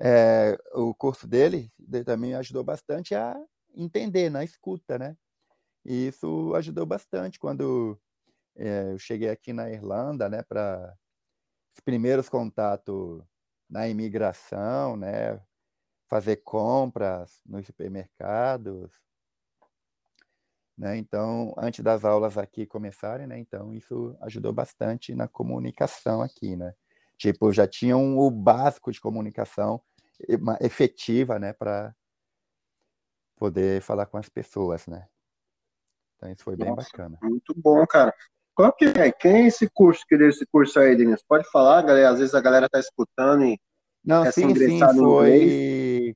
[0.00, 3.36] é, o curso dele, dele também ajudou bastante a
[3.74, 5.16] entender na escuta, né.
[5.84, 7.98] E isso ajudou bastante quando
[8.56, 10.94] é, eu cheguei aqui na Irlanda, né, para
[11.76, 13.22] os primeiros contatos
[13.70, 15.40] na imigração, né,
[16.08, 18.92] fazer compras nos supermercados,
[20.78, 20.96] né?
[20.96, 23.38] Então, antes das aulas aqui começarem, né?
[23.38, 26.72] Então, isso ajudou bastante na comunicação aqui, né?
[27.16, 29.82] Tipo, já tinham o básico de comunicação
[30.60, 31.94] efetiva, né, para
[33.36, 35.08] poder falar com as pessoas, né?
[36.16, 37.18] Então, isso foi bem Nossa, bacana.
[37.22, 38.14] Muito bom, cara.
[38.54, 39.12] Qual que é?
[39.12, 41.22] Quem é esse curso que deu esse curso aí, Denis?
[41.22, 42.10] Pode falar, galera?
[42.10, 43.58] Às vezes a galera tá escutando e
[44.04, 46.14] não, quer sim, sim, foi inglês.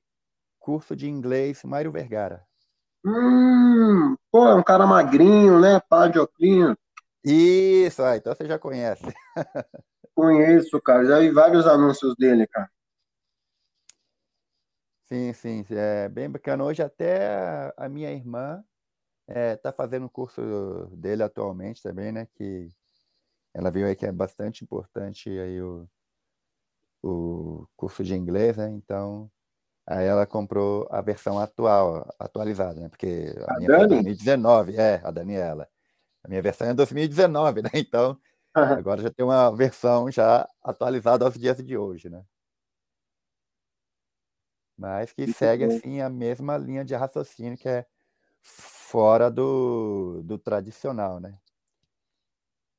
[0.59, 2.45] curso de inglês Mário Vergara.
[3.05, 5.79] Hum, pô, é um cara magrinho, né?
[5.89, 6.75] Pá de óculos.
[7.23, 9.03] Isso, ah, então você já conhece.
[10.15, 11.05] Conheço, cara.
[11.05, 12.69] Já vi vários anúncios dele, cara.
[15.05, 16.63] Sim, sim, é bem bacana.
[16.63, 18.63] Hoje até a minha irmã
[19.27, 20.41] está é, tá fazendo o curso
[20.97, 22.27] dele atualmente também, né?
[22.35, 22.69] Que
[23.53, 25.87] ela viu aí que é bastante importante aí o,
[27.03, 28.69] o curso de inglês, né?
[28.71, 29.31] Então,
[29.85, 32.89] aí ela comprou a versão atual, atualizada, né?
[32.89, 33.87] Porque a, a minha Dani?
[33.87, 35.67] 2019, é, a Daniela.
[36.23, 37.69] A minha versão é 2019, né?
[37.75, 38.17] Então,
[38.53, 42.23] agora já tem uma versão já atualizada aos dias de hoje, né?
[44.77, 47.85] Mas que segue, assim, a mesma linha de raciocínio que é
[48.41, 51.37] fora do, do tradicional, né?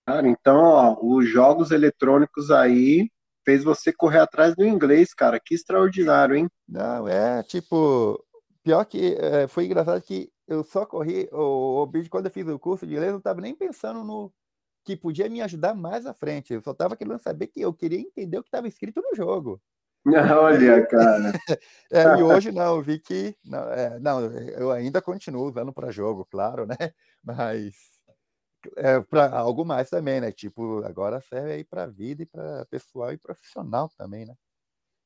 [0.06, 3.10] Cara, então, ó, os jogos eletrônicos aí
[3.44, 5.40] fez você correr atrás do inglês, cara.
[5.40, 6.48] Que extraordinário, hein?
[6.68, 8.22] Não, é tipo.
[8.62, 12.46] Pior que é, foi engraçado que eu só corri o, o vídeo quando eu fiz
[12.48, 14.32] o curso de inglês, eu não estava nem pensando no
[14.84, 16.52] que podia me ajudar mais à frente.
[16.52, 19.60] Eu só estava querendo saber que eu queria entender o que estava escrito no jogo.
[20.38, 21.32] Olha, cara.
[21.90, 23.34] é, e hoje não, eu vi que.
[23.42, 26.76] Não, é, não, eu ainda continuo usando para jogo, claro, né?
[27.22, 27.74] Mas
[28.76, 30.32] é, para algo mais também, né?
[30.32, 34.34] Tipo, agora serve aí para vida e para pessoal e profissional também, né?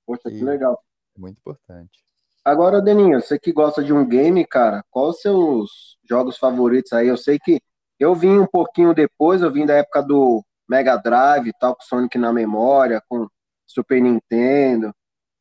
[0.06, 0.82] Poxa, que legal.
[1.16, 2.02] Muito importante.
[2.44, 7.08] Agora, Deninho, você que gosta de um game, cara, quais os seus jogos favoritos aí?
[7.08, 7.60] Eu sei que
[7.98, 11.82] eu vim um pouquinho depois, eu vim da época do Mega Drive e tal, com
[11.82, 13.28] Sonic na memória, com
[13.66, 14.94] Super Nintendo.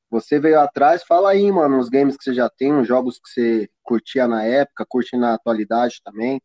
[0.10, 3.30] Você veio atrás, fala aí, mano, os games que você já tem, os jogos que
[3.30, 6.42] você curtia na época, curte na atualidade também.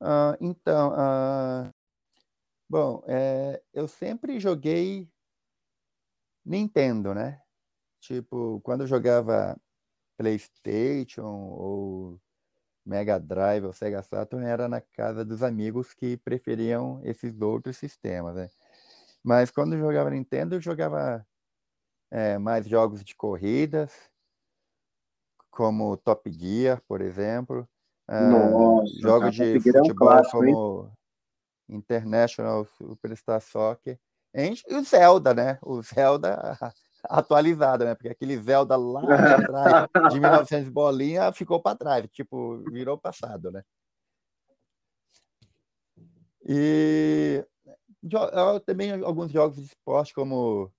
[0.00, 1.72] Uh, então, uh,
[2.68, 5.08] bom, é, eu sempre joguei
[6.44, 7.40] Nintendo, né?
[8.00, 9.56] Tipo, quando eu jogava
[10.18, 12.20] PlayStation ou
[12.86, 18.36] Mega Drive ou Sega Saturn, era na casa dos amigos que preferiam esses outros sistemas,
[18.36, 18.50] né?
[19.24, 21.26] Mas quando eu jogava Nintendo, eu jogava
[22.10, 23.92] é, mais jogos de corridas,
[25.50, 27.68] como Top Gear, por exemplo.
[28.08, 30.92] Nossa, jogos de futebol é um como?
[31.68, 33.98] International Superstar Soccer.
[34.34, 35.58] E o Zelda, né?
[35.62, 36.36] O Zelda
[37.04, 37.94] atualizado, né?
[37.94, 43.64] Porque aquele Zelda lá atrás, de 1900 bolinha, ficou para trás, tipo, virou passado, né?
[46.48, 47.44] E
[48.64, 50.70] também alguns jogos de esporte como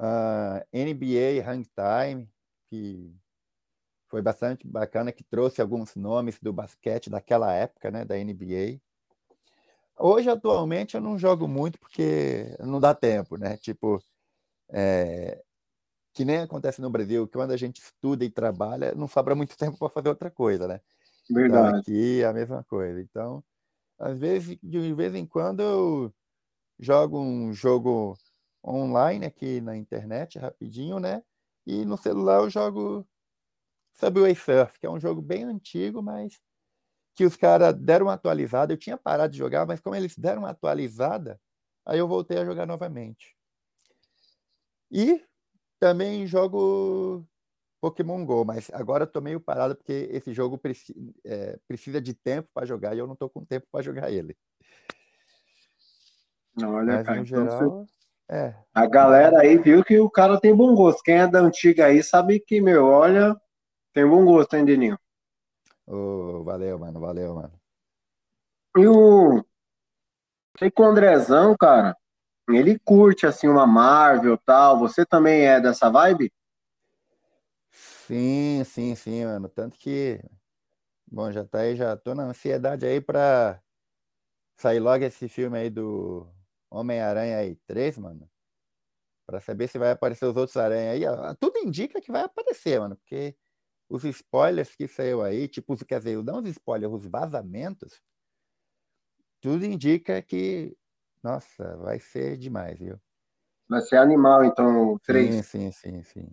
[0.00, 2.28] uh, NBA Hang Time,
[2.68, 3.14] que
[4.14, 8.80] foi bastante bacana, que trouxe alguns nomes do basquete daquela época, né, da NBA.
[9.98, 13.56] Hoje, atualmente, eu não jogo muito porque não dá tempo, né?
[13.56, 14.00] Tipo,
[14.70, 15.42] é,
[16.12, 19.56] que nem acontece no Brasil, que quando a gente estuda e trabalha, não sobra muito
[19.58, 20.80] tempo para fazer outra coisa, né?
[21.28, 21.68] Então, Verdade.
[21.68, 23.00] Então, aqui é a mesma coisa.
[23.00, 23.42] Então,
[23.98, 26.14] às vezes, de vez em quando, eu
[26.78, 28.16] jogo um jogo
[28.64, 31.20] online aqui na internet, rapidinho, né?
[31.66, 33.04] E no celular eu jogo
[33.94, 36.40] Subway Surf, que é um jogo bem antigo, mas
[37.14, 38.72] que os caras deram uma atualizada.
[38.72, 41.40] Eu tinha parado de jogar, mas como eles deram uma atualizada,
[41.86, 43.36] aí eu voltei a jogar novamente.
[44.90, 45.24] E
[45.78, 47.26] também jogo
[47.80, 52.48] Pokémon Go, mas agora tô meio parado porque esse jogo preci é, precisa de tempo
[52.54, 54.36] para jogar e eu não tô com tempo para jogar ele.
[56.62, 57.92] Olha, mas, cara, no então geral, você...
[58.30, 58.54] é.
[58.72, 61.02] A galera aí viu que o cara tem bom gosto.
[61.02, 63.36] Quem é da antiga aí sabe que, meu, olha,
[63.94, 64.98] tem bom gosto, hein, Deninho?
[65.86, 67.52] Oh, valeu, mano, valeu, mano.
[68.76, 69.44] E o.
[70.58, 71.96] Sei que o Andrezão, cara,
[72.48, 74.78] ele curte assim uma Marvel tal.
[74.80, 76.32] Você também é dessa vibe?
[77.70, 79.48] Sim, sim, sim, mano.
[79.48, 80.20] Tanto que,
[81.06, 83.60] bom, já tá aí, já tô na ansiedade aí pra
[84.56, 86.28] sair logo esse filme aí do
[86.70, 88.28] Homem-Aranha aí 3, mano.
[89.26, 91.02] Pra saber se vai aparecer os outros aranha aí.
[91.40, 93.34] Tudo indica que vai aparecer, mano, porque
[93.94, 98.02] os spoilers que saiu aí, tipo, quer dizer, não os spoilers, os vazamentos,
[99.40, 100.76] tudo indica que,
[101.22, 102.98] nossa, vai ser demais, viu?
[103.68, 105.46] Vai ser animal, então, três.
[105.46, 106.30] Sim, sim, sim, sim.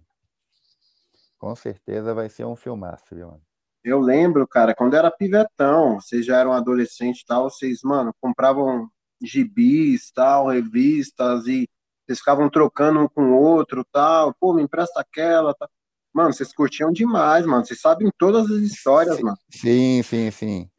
[1.38, 3.42] Com certeza vai ser um filmaço, viu, mano?
[3.84, 8.90] Eu lembro, cara, quando era pivetão, vocês já eram adolescentes e tal, vocês, mano, compravam
[9.22, 11.70] gibis, tal, revistas, e
[12.06, 15.70] vocês ficavam trocando um com o outro, tal, pô, me empresta aquela, tal.
[16.14, 19.38] Mano, vocês curtiam demais, mano, vocês sabem todas as histórias, sim, mano.
[19.50, 20.72] Sim, sim, sim,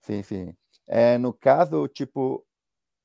[0.00, 0.54] sim, sim.
[0.86, 2.46] É, no caso, tipo,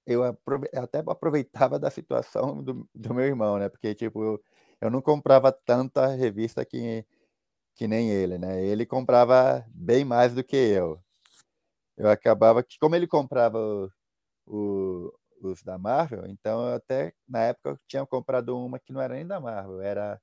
[0.05, 4.43] eu até aproveitava da situação do, do meu irmão, né, porque, tipo, eu,
[4.79, 7.05] eu não comprava tanta revista que,
[7.75, 8.63] que nem ele, né?
[8.63, 10.99] Ele comprava bem mais do que eu.
[11.97, 13.91] Eu acabava que, como ele comprava o,
[14.47, 19.01] o, os da Marvel, então eu até na época eu tinha comprado uma que não
[19.01, 20.19] era nem da Marvel, era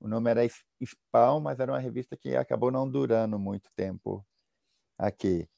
[0.00, 0.42] o nome era
[0.82, 4.24] Spawn, mas era uma revista que acabou não durando muito tempo
[4.98, 5.48] aqui.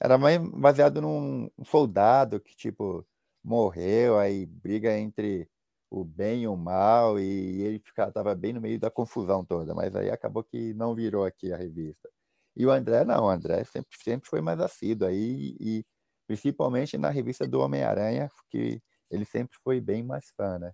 [0.00, 3.06] Era mais baseado num soldado que tipo
[3.44, 5.48] morreu, aí briga entre
[5.90, 9.94] o bem e o mal, e ele estava bem no meio da confusão toda, mas
[9.96, 12.08] aí acabou que não virou aqui a revista.
[12.56, 15.84] E o André não, o André sempre, sempre foi mais assíduo aí, e
[16.28, 18.80] principalmente na revista do Homem-Aranha, que
[19.10, 20.72] ele sempre foi bem mais fã, né?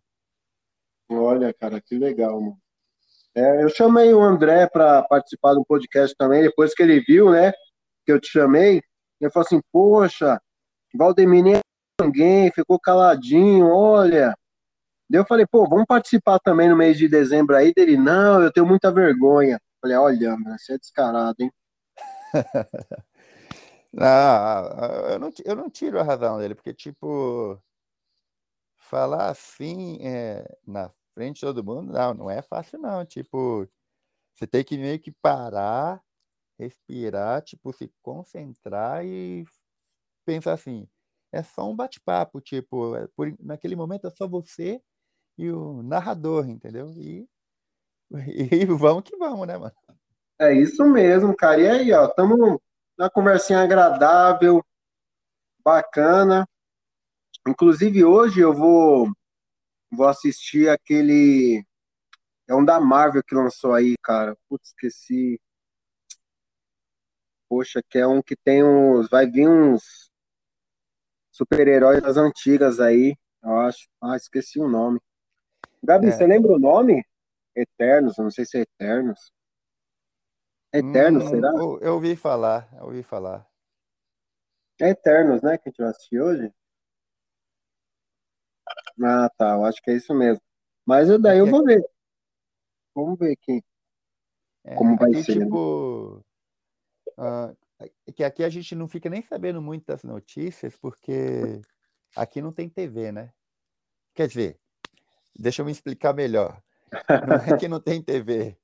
[1.09, 2.61] Olha, cara, que legal, mano.
[3.37, 7.53] É, eu chamei o André para participar do podcast também, depois que ele viu, né,
[8.05, 8.81] que eu te chamei,
[9.20, 10.40] ele falou assim, poxa,
[10.94, 11.61] Valdemir nem é
[12.03, 14.35] ninguém, ficou caladinho, olha,
[15.09, 17.96] Daí eu falei, pô, vamos participar também no mês de dezembro aí dele.
[17.96, 19.61] Não, eu tenho muita vergonha.
[19.81, 21.53] Falei, olha, você é descarado, hein?
[23.92, 24.01] não,
[25.11, 27.61] eu não, eu não tiro a razão dele, porque, tipo,
[28.77, 33.05] falar assim é, na frente de todo mundo, não, não é fácil, não.
[33.07, 33.66] Tipo,
[34.35, 36.02] você tem que meio que parar,
[36.59, 39.46] respirar, tipo, se concentrar e
[40.26, 40.87] pensar assim.
[41.33, 44.81] É só um bate-papo, tipo, é, por, naquele momento é só você
[45.38, 46.90] e o narrador, entendeu?
[46.92, 47.26] E,
[48.52, 49.74] e vamos que vamos, né, mano?
[50.38, 51.61] É isso mesmo, cara.
[51.61, 52.59] E aí, ó, estamos
[52.98, 54.62] na conversinha agradável,
[55.64, 56.46] bacana.
[57.48, 59.09] Inclusive, hoje eu vou,
[59.96, 61.64] vou assistir aquele.
[62.48, 64.37] É um da Marvel que lançou aí, cara.
[64.48, 65.40] Putz, esqueci.
[67.48, 69.09] Poxa, que é um que tem uns.
[69.09, 70.11] Vai vir uns
[71.32, 73.88] super-heróis das antigas aí, eu acho.
[74.02, 75.00] Ah, esqueci o nome.
[75.82, 76.12] Gabi, é.
[76.12, 77.04] você lembra o nome?
[77.54, 79.32] Eternos, não sei se é Eternos.
[80.72, 81.48] Eternos, hum, será?
[81.50, 83.46] Eu, eu ouvi falar, eu ouvi falar.
[84.80, 86.52] É Eternos, né, que a gente vai assistir hoje?
[89.02, 90.42] Ah, tá, eu acho que é isso mesmo.
[90.85, 91.85] Mas eu, daí aqui, eu vou ver.
[92.94, 93.62] Vamos ver aqui.
[94.64, 95.37] É, como vai aqui, ser.
[95.37, 95.44] Né?
[95.44, 96.24] Tipo,
[97.18, 101.61] uh, que aqui a gente não fica nem sabendo muito das notícias, porque
[102.14, 103.32] aqui não tem TV, né?
[104.14, 104.59] Quer dizer,
[105.38, 106.62] Deixa eu me explicar melhor.
[107.26, 108.56] Não é que não tem TV.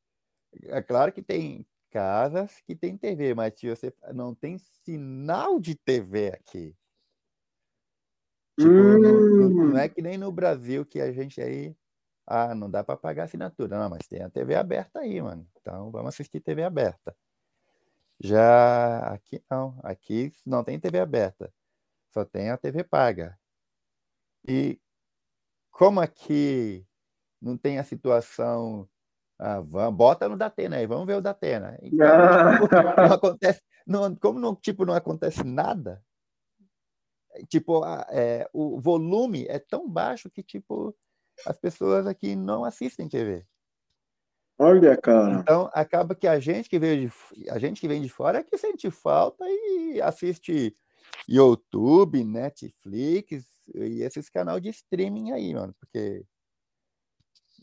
[0.65, 5.75] É claro que tem casas que tem TV, mas se você não tem sinal de
[5.75, 6.75] TV aqui.
[8.59, 8.99] Tipo, hum.
[8.99, 9.89] não, não, é hum.
[9.89, 11.75] que nem no Brasil que a gente aí.
[12.27, 13.79] Ah, não dá para pagar assinatura.
[13.79, 15.47] Não, mas tem a TV aberta aí, mano.
[15.61, 17.15] Então vamos assistir TV aberta.
[18.21, 19.79] Já aqui não.
[19.83, 21.53] Aqui não tem TV aberta.
[22.13, 23.39] Só tem a TV paga.
[24.47, 24.79] E
[25.71, 26.87] como aqui
[27.41, 28.89] não tem a situação.
[29.39, 31.77] Ah, vamos, bota no Datena aí, vamos ver o Datena.
[31.83, 32.07] Então,
[32.63, 36.01] tipo, não acontece, não, como não, tipo, não acontece nada,
[37.49, 40.95] tipo, é, o volume é tão baixo que, tipo,
[41.47, 43.45] as pessoas aqui não assistem TV.
[44.59, 45.41] Olha, cara.
[45.41, 48.43] Então, acaba que a gente que veio de, a gente que vem de fora é
[48.43, 50.77] que sente falta e assiste
[51.29, 56.25] YouTube, Netflix, e esses canal de streaming aí, mano, porque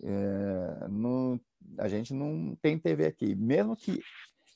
[0.04, 1.40] é, não,
[1.78, 3.36] a gente não tem TV aqui.
[3.36, 4.00] Mesmo que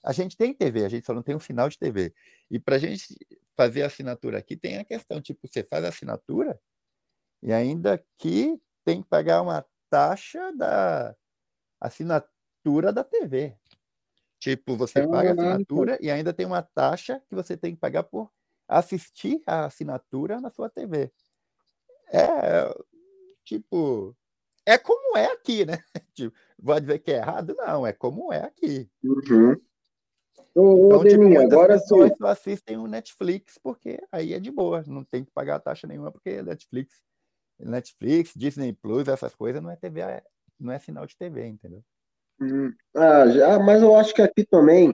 [0.03, 2.13] a gente tem TV, a gente só não tem um sinal de TV.
[2.51, 3.15] E para a gente
[3.55, 6.59] fazer assinatura aqui, tem a questão, tipo, você faz a assinatura
[7.41, 11.15] e ainda que tem que pagar uma taxa da
[11.79, 13.55] assinatura da TV.
[14.39, 17.79] Tipo, você é paga a assinatura e ainda tem uma taxa que você tem que
[17.79, 18.29] pagar por
[18.67, 21.11] assistir a assinatura na sua TV.
[22.11, 22.73] É,
[23.45, 24.15] tipo,
[24.65, 25.83] é como é aqui, né?
[26.13, 27.55] Tipo, vai dizer que é errado?
[27.57, 28.89] Não, é como é aqui.
[29.03, 29.59] Uhum.
[30.55, 34.83] Ô, então, tipo, muitas agora pessoas só assistem o Netflix porque aí é de boa,
[34.85, 37.01] não tem que pagar taxa nenhuma porque Netflix,
[37.59, 40.01] Netflix, Disney Plus, essas coisas não é TV,
[40.59, 41.83] não é sinal de TV, entendeu?
[42.39, 44.93] Hum, ah, já, mas eu acho que aqui também,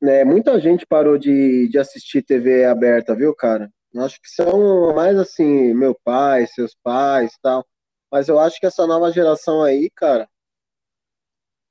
[0.00, 3.70] né, muita gente parou de, de assistir TV aberta, viu, cara?
[3.92, 7.64] Eu acho que são mais assim, meu pai, seus pais, tal.
[8.10, 10.28] Mas eu acho que essa nova geração aí, cara,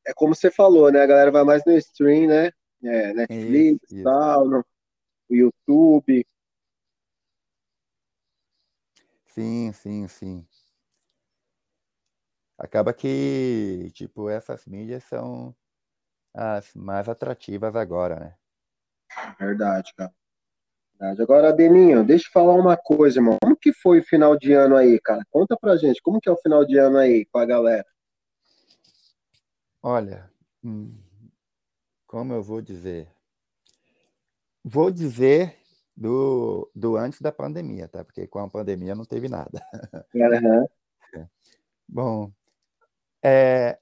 [0.06, 1.02] é como você falou, né?
[1.02, 2.52] A galera vai mais no stream, né?
[2.84, 4.66] É, Netflix e tal, no
[5.30, 6.26] YouTube.
[9.26, 10.46] Sim, sim, sim.
[12.58, 15.56] Acaba que, tipo, essas mídias são
[16.34, 18.36] as mais atrativas agora, né?
[19.40, 20.14] Verdade, cara.
[21.00, 21.22] Verdade.
[21.22, 23.38] Agora, Beninho, deixa eu falar uma coisa, irmão.
[23.42, 25.26] Como que foi o final de ano aí, cara?
[25.30, 27.86] Conta pra gente, como que é o final de ano aí com a galera?
[29.86, 30.32] Olha,
[30.64, 30.96] hum,
[32.08, 33.12] como eu vou dizer?
[34.64, 35.58] Vou dizer
[35.94, 38.02] do, do antes da pandemia, tá?
[38.02, 39.62] Porque com a pandemia não teve nada.
[40.16, 40.68] Uhum.
[41.86, 42.32] Bom,
[43.22, 43.78] é,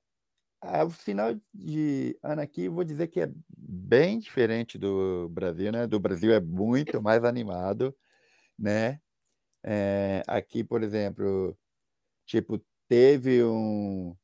[0.84, 5.86] o final de ano aqui, vou dizer que é bem diferente do Brasil, né?
[5.86, 7.96] Do Brasil é muito mais animado,
[8.58, 9.00] né?
[9.64, 11.56] É, aqui, por exemplo,
[12.26, 14.16] tipo, teve um,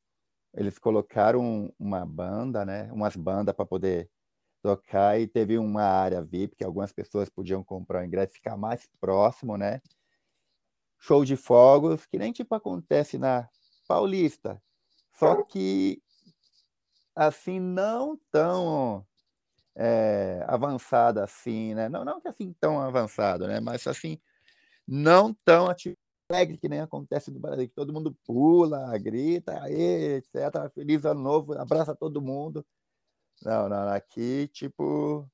[0.53, 2.91] eles colocaram uma banda, né?
[2.91, 4.09] Umas bandas para poder
[4.61, 8.57] tocar e teve uma área VIP que algumas pessoas podiam comprar o ingresso e ficar
[8.57, 9.81] mais próximo, né?
[10.99, 13.47] Show de fogos, que nem tipo acontece na
[13.87, 14.61] Paulista,
[15.13, 16.01] só que
[17.15, 19.05] assim não tão
[19.75, 21.89] é, avançada assim, né?
[21.89, 23.59] Não, não que assim tão avançado, né?
[23.59, 24.19] Mas assim
[24.87, 25.97] não tão ativo
[26.30, 30.69] alegre que nem acontece no Brasil, que todo mundo pula, grita, aí, etc.
[30.73, 32.65] Feliz ano novo, abraça todo mundo.
[33.43, 35.30] Não, não, aqui, tipo,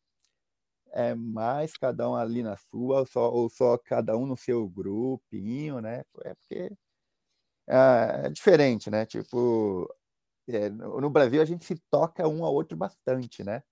[0.92, 4.68] é mais cada um ali na sua, ou só, ou só cada um no seu
[4.68, 6.04] grupinho, né?
[6.24, 6.72] É porque
[7.68, 9.06] é, é diferente, né?
[9.06, 9.88] Tipo,
[10.48, 13.64] é, no Brasil a gente se toca um ao outro bastante, né?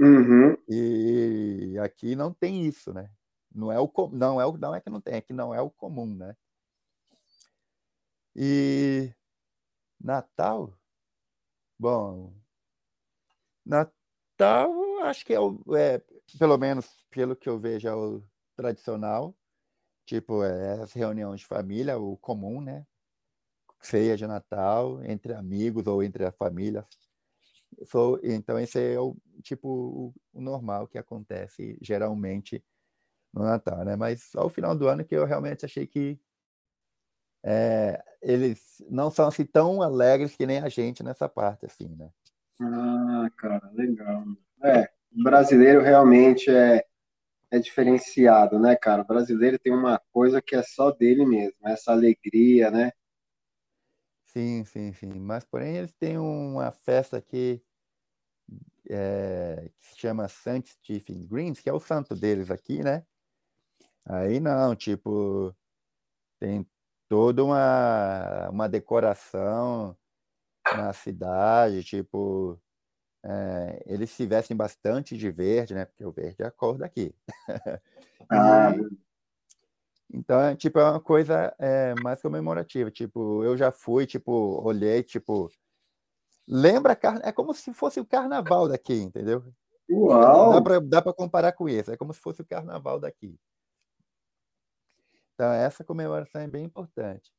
[0.00, 0.56] Uhum.
[0.68, 3.10] E aqui não tem isso, né?
[3.54, 5.60] Não é o não é o não é que não tem, é que não é
[5.60, 6.36] o comum, né?
[8.40, 9.12] E
[10.00, 10.78] Natal,
[11.76, 12.32] bom,
[13.66, 14.72] Natal
[15.02, 16.00] acho que é, o, é
[16.38, 18.22] pelo menos pelo que eu vejo é o
[18.54, 19.36] tradicional,
[20.06, 22.86] tipo é as reuniões de família, o comum, né?
[23.82, 26.86] Ceia de Natal entre amigos ou entre a família.
[27.86, 32.64] So, então esse é o tipo o, o normal que acontece geralmente
[33.34, 33.96] no Natal, né?
[33.96, 36.20] Mas ao final do ano que eu realmente achei que
[37.44, 42.10] é, eles não são assim tão alegres que nem a gente nessa parte, assim, né?
[42.60, 44.24] Ah, cara, legal.
[44.64, 46.84] É, o brasileiro realmente é,
[47.50, 49.02] é diferenciado, né, cara?
[49.02, 52.92] O brasileiro tem uma coisa que é só dele mesmo, essa alegria, né?
[54.24, 55.14] Sim, sim, sim.
[55.14, 57.62] Mas, porém, eles têm uma festa aqui
[58.90, 60.64] é, que se chama St.
[60.66, 63.04] Stephen Greens, que é o santo deles aqui, né?
[64.06, 65.54] Aí não, tipo,
[66.40, 66.66] tem
[67.08, 69.96] toda uma, uma decoração
[70.76, 72.60] na cidade, tipo,
[73.24, 75.84] é, eles se vestem bastante de verde, né?
[75.84, 77.14] Porque o verde é a cor daqui.
[78.30, 78.74] Ah.
[80.12, 82.90] então, é, tipo, é uma coisa é, mais comemorativa.
[82.90, 85.50] Tipo, eu já fui, tipo, olhei, tipo,
[86.46, 89.42] lembra, é como se fosse o carnaval daqui, entendeu?
[89.90, 90.60] Uau!
[90.82, 93.38] Dá para comparar com isso, é como se fosse o carnaval daqui.
[95.38, 97.32] Então, essa comemoração é bem importante.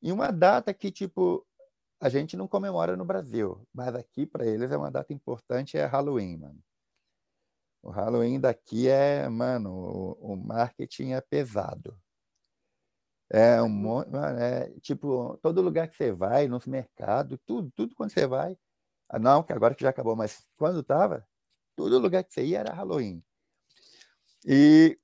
[0.00, 1.44] E uma data que, tipo,
[2.00, 5.84] a gente não comemora no Brasil, mas aqui para eles é uma data importante, é
[5.86, 6.62] Halloween, mano.
[7.82, 12.00] O Halloween daqui é, mano, o, o marketing é pesado.
[13.28, 14.08] É um monte,
[14.38, 18.56] é, tipo, todo lugar que você vai, nos mercados, tudo, tudo quando você vai.
[19.08, 21.26] Ah, não, que agora que já acabou, mas quando tava,
[21.74, 23.20] todo lugar que você ia era Halloween.
[24.46, 24.96] E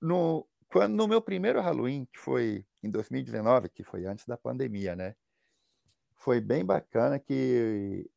[0.00, 4.96] no, quando no meu primeiro Halloween, que foi em 2019, que foi antes da pandemia,
[4.96, 5.14] né?
[6.24, 8.10] foi bem bacana que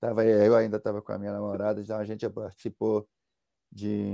[0.00, 3.08] tava, eu ainda estava com a minha namorada, já a gente participou
[3.70, 4.04] de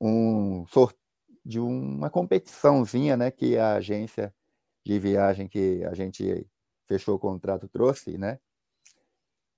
[0.00, 0.64] um
[1.44, 4.34] de uma competiçãozinha, né, que a agência
[4.84, 6.48] de viagem que a gente
[6.86, 8.40] fechou o contrato trouxe, né?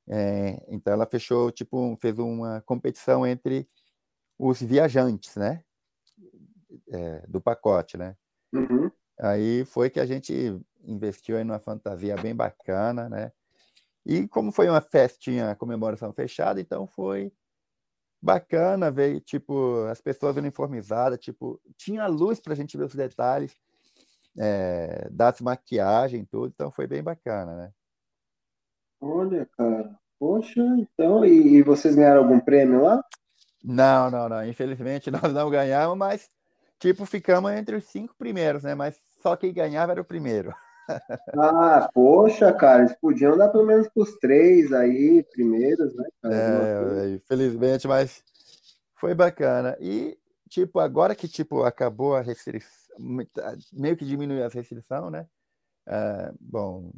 [0.09, 3.67] É, então ela fechou, tipo, fez uma competição entre
[4.39, 5.65] os viajantes, né?
[6.91, 8.17] É, do pacote, né?
[8.53, 8.91] Uhum.
[9.19, 13.33] Aí foi que a gente investiu em uma fantasia bem bacana, né?
[14.05, 17.33] E como foi uma festinha, comemoração fechada, então foi
[18.21, 23.55] bacana ver, tipo, as pessoas uniformizadas, tipo, tinha luz para a gente ver os detalhes
[24.39, 27.73] é, das maquiagens tudo, então foi bem bacana, né?
[29.01, 33.03] Olha, cara, poxa, então, e, e vocês ganharam algum prêmio lá?
[33.63, 36.29] Não, não, não, infelizmente nós não ganhamos, mas,
[36.79, 38.75] tipo, ficamos entre os cinco primeiros, né?
[38.75, 40.55] Mas só quem ganhava era o primeiro.
[41.39, 46.05] Ah, poxa, cara, eles podiam dar pelo menos para os três aí, primeiros, né?
[46.23, 48.25] Cara, é, infelizmente, mas
[48.99, 49.77] foi bacana.
[49.81, 50.19] E,
[50.49, 52.97] tipo, agora que, tipo, acabou a restrição,
[53.71, 55.29] meio que diminuiu a restrição, né?
[55.87, 56.91] Uh, bom,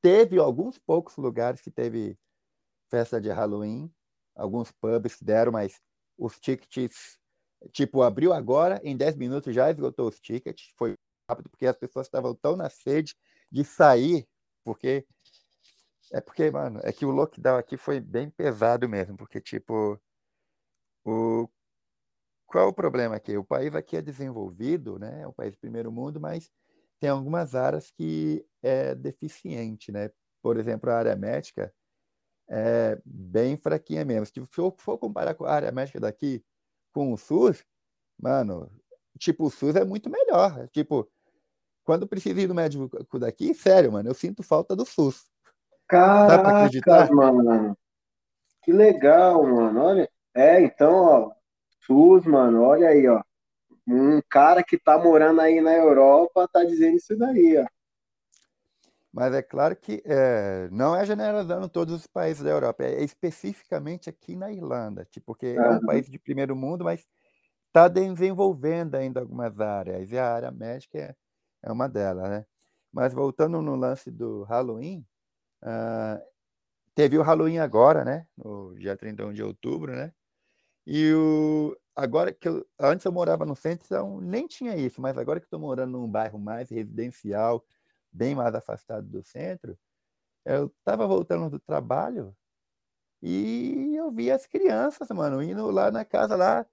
[0.00, 2.18] teve alguns poucos lugares que teve
[2.90, 3.90] festa de Halloween,
[4.34, 5.80] alguns pubs que deram, mas
[6.18, 7.18] os tickets,
[7.72, 10.94] tipo, abriu agora, em 10 minutos já esgotou os tickets, foi
[11.28, 13.14] rápido, porque as pessoas estavam tão na sede
[13.50, 14.26] de sair,
[14.64, 15.06] porque
[16.12, 20.00] é porque, mano, é que o lockdown aqui foi bem pesado mesmo, porque tipo
[21.04, 21.48] o
[22.46, 23.36] qual o problema aqui?
[23.36, 25.22] O país aqui é desenvolvido, né?
[25.22, 26.50] É um país primeiro mundo, mas
[27.00, 30.10] tem algumas áreas que é deficiente, né?
[30.42, 31.72] Por exemplo, a área médica
[32.48, 34.26] é bem fraquinha mesmo.
[34.26, 34.40] Se
[34.78, 36.44] for comparar com a área médica daqui
[36.96, 37.62] com o SUS,
[38.18, 38.70] mano,
[39.18, 40.66] tipo, o SUS é muito melhor.
[40.68, 41.06] Tipo,
[41.84, 45.26] quando preciso ir no médico daqui, sério, mano, eu sinto falta do SUS.
[45.86, 47.76] Caraca, mano.
[48.62, 49.78] Que legal, mano.
[49.78, 51.32] Olha, é, então, ó,
[51.84, 53.22] SUS, mano, olha aí, ó.
[53.86, 57.66] Um cara que tá morando aí na Europa tá dizendo isso daí, ó.
[59.16, 64.10] Mas é claro que é, não é generalizando todos os países da Europa, é especificamente
[64.10, 67.02] aqui na Irlanda, tipo, porque é um país de primeiro mundo, mas
[67.68, 71.16] está desenvolvendo ainda algumas áreas, e a área médica é,
[71.62, 72.44] é uma delas, né?
[72.92, 75.02] Mas voltando no lance do Halloween,
[75.62, 76.22] uh,
[76.94, 78.26] teve o Halloween agora, né?
[78.36, 80.12] No dia 31 de outubro, né?
[80.86, 85.16] E o, agora que eu, antes eu morava no centro, então nem tinha isso, mas
[85.16, 87.64] agora que estou morando num bairro mais residencial,
[88.16, 89.78] bem mais afastado do centro,
[90.44, 92.34] eu estava voltando do trabalho
[93.22, 96.66] e eu vi as crianças, mano, indo lá na casa lá,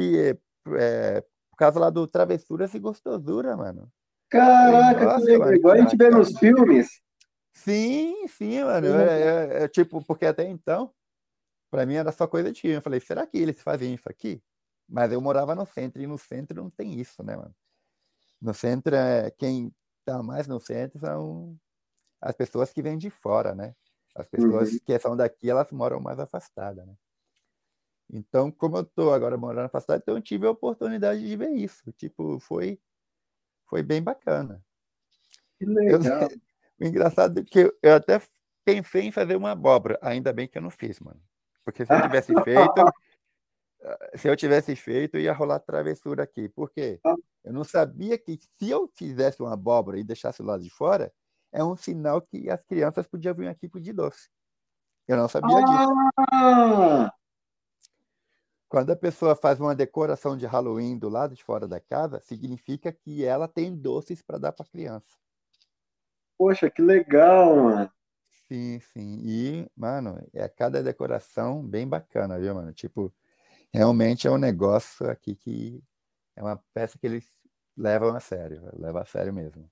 [0.00, 1.24] é,
[1.56, 3.92] casa lá do Travessuras e Gostosura, mano.
[4.28, 5.54] Caraca, Nossa, que legal.
[5.54, 7.02] Igual a gente vê nos filmes.
[7.52, 8.86] Sim, sim, mano.
[8.86, 10.92] É, é, é, tipo, porque até então,
[11.70, 14.42] para mim era só coisa de Eu falei, será que eles fazem isso aqui?
[14.88, 17.54] Mas eu morava no centro, e no centro não tem isso, né, mano?
[18.40, 19.72] No centro, é, quem
[20.10, 21.58] tá mais no centro são
[22.20, 23.74] as pessoas que vêm de fora, né?
[24.14, 24.78] As pessoas uhum.
[24.84, 26.94] que são daqui, elas moram mais afastadas, né?
[28.12, 31.92] Então, como eu tô agora morando afastado, então eu tive a oportunidade de ver isso.
[31.92, 32.78] Tipo, foi
[33.66, 34.60] foi bem bacana.
[35.56, 36.28] Que legal.
[36.28, 36.40] Eu,
[36.80, 38.20] o engraçado é que eu até
[38.64, 41.22] pensei em fazer uma abóbora, ainda bem que eu não fiz, mano.
[41.64, 42.92] Porque se eu tivesse feito,
[44.14, 46.48] se eu tivesse feito, ia rolar travessura aqui.
[46.48, 47.00] Por quê?
[47.04, 47.14] Ah.
[47.44, 51.12] Eu não sabia que se eu fizesse uma abóbora e deixasse o lado de fora,
[51.52, 54.28] é um sinal que as crianças podiam vir aqui pedir doce.
[55.08, 57.04] Eu não sabia ah.
[57.04, 57.12] disso.
[58.68, 62.92] Quando a pessoa faz uma decoração de Halloween do lado de fora da casa, significa
[62.92, 65.08] que ela tem doces para dar para a criança.
[66.38, 67.92] Poxa, que legal, mano.
[68.46, 69.20] Sim, sim.
[69.24, 72.72] E, mano, é cada decoração bem bacana, viu, mano?
[72.72, 73.12] Tipo,
[73.72, 75.82] realmente é um negócio aqui que
[76.36, 77.26] é uma peça que eles
[77.76, 79.68] levam a sério, levam a sério mesmo.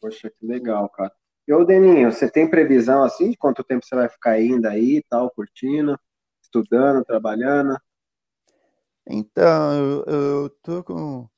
[0.00, 1.12] Poxa, que legal, cara.
[1.48, 5.02] E ô, Deninho, você tem previsão assim de quanto tempo você vai ficar ainda aí,
[5.08, 5.98] tal, curtindo,
[6.42, 7.78] estudando, trabalhando?
[9.08, 11.28] Então, eu, estou tô com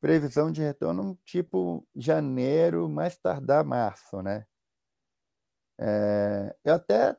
[0.00, 4.44] previsão de retorno tipo janeiro, mais tardar março, né?
[5.78, 7.16] É, eu até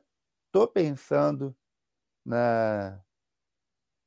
[0.52, 1.56] tô pensando
[2.24, 3.02] na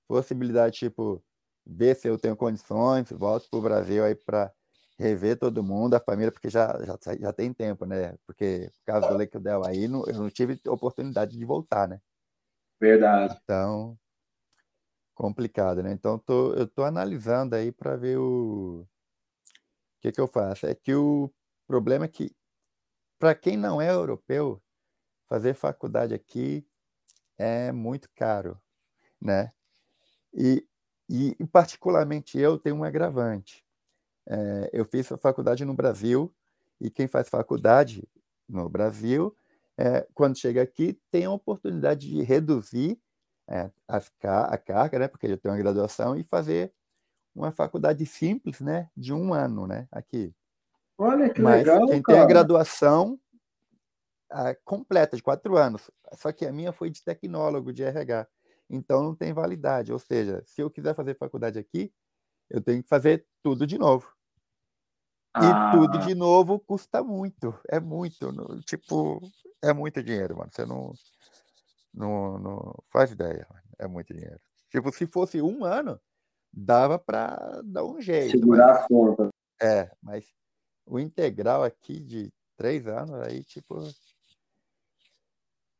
[0.07, 1.23] possibilidade, tipo,
[1.65, 4.51] ver se eu tenho condições, volto para o Brasil aí para
[4.97, 8.15] rever todo mundo, a família, porque já, já, já tem tempo, né?
[8.25, 12.01] Porque por causa do Lake Del aí, não, eu não tive oportunidade de voltar, né?
[12.79, 13.37] Verdade.
[13.43, 13.97] Então,
[15.13, 15.91] complicado, né?
[15.91, 18.81] Então tô, eu tô analisando aí para ver o...
[18.81, 18.87] o
[20.01, 20.65] que que eu faço.
[20.65, 21.31] É que o
[21.67, 22.35] problema é que
[23.19, 24.61] para quem não é europeu,
[25.27, 26.65] fazer faculdade aqui
[27.37, 28.59] é muito caro,
[29.21, 29.51] né?
[30.37, 30.63] E,
[31.09, 33.65] e particularmente eu tenho um agravante.
[34.27, 36.31] É, eu fiz a faculdade no Brasil
[36.79, 38.07] e quem faz faculdade
[38.47, 39.35] no Brasil,
[39.77, 42.99] é, quando chega aqui, tem a oportunidade de reduzir
[43.47, 45.07] é, as, a carga, né?
[45.07, 46.71] Porque eu tenho uma graduação e fazer
[47.33, 48.89] uma faculdade simples, né?
[48.95, 49.87] De um ano, né?
[49.91, 50.33] Aqui.
[50.97, 51.87] Olha que Mas legal.
[51.87, 52.17] Quem cara.
[52.17, 53.19] tem a graduação
[54.29, 58.27] a, completa de quatro anos, só que a minha foi de tecnólogo de RH,
[58.69, 59.91] então não tem validade.
[59.91, 61.91] Ou seja, se eu quiser fazer faculdade aqui,
[62.49, 64.11] eu tenho que fazer tudo de novo.
[65.33, 65.71] Ah.
[65.71, 69.21] E tudo de novo custa muito, é muito, tipo,
[69.61, 70.49] é muito dinheiro, mano.
[70.51, 70.93] Você não,
[71.93, 73.47] não, não faz ideia,
[73.77, 74.39] é muito dinheiro.
[74.69, 75.99] Tipo, se fosse um ano,
[76.51, 78.31] dava para dar um jeito.
[78.31, 79.29] Segurar mas, a conta.
[79.61, 80.25] É, mas
[80.85, 83.79] o integral aqui de três anos, aí, tipo,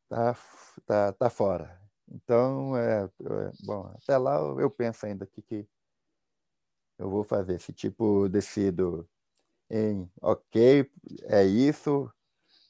[0.08, 0.36] tá,
[0.86, 1.87] tá, tá fora.
[2.10, 3.10] Então, é, é
[3.64, 5.68] bom, até lá eu penso ainda o que, que
[6.98, 7.60] eu vou fazer.
[7.60, 9.08] Se, tipo, decido
[9.70, 10.90] em, ok,
[11.24, 12.10] é isso,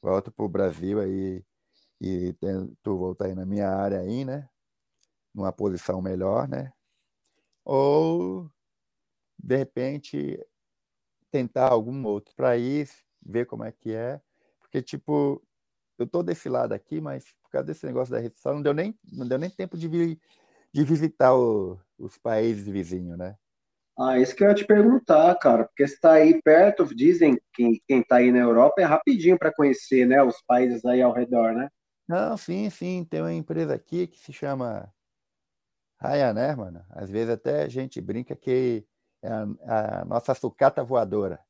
[0.03, 1.45] volto para o Brasil aí
[2.01, 4.49] e tento voltar aí na minha área aí, né?
[5.35, 6.73] Numa posição melhor, né?
[7.65, 8.51] Ou,
[9.39, 10.41] de repente,
[11.31, 14.21] tentar algum outro país, ver como é que é.
[14.61, 15.43] Porque, tipo,
[15.99, 18.99] eu tô desse lado aqui, mas por causa desse negócio da restrição, não deu nem,
[19.13, 20.21] não deu nem tempo de, vir,
[20.73, 23.37] de visitar o, os países vizinhos, né?
[23.99, 28.01] Ah, isso que eu ia te perguntar, cara, porque está aí perto, dizem que quem
[28.01, 31.69] está aí na Europa é rapidinho para conhecer, né, os países aí ao redor, né?
[32.07, 34.89] Não, sim, sim, tem uma empresa aqui que se chama
[36.01, 36.85] Ryanair, mano.
[36.91, 38.87] Às vezes até a gente brinca que
[39.23, 41.41] é a, a nossa sucata voadora.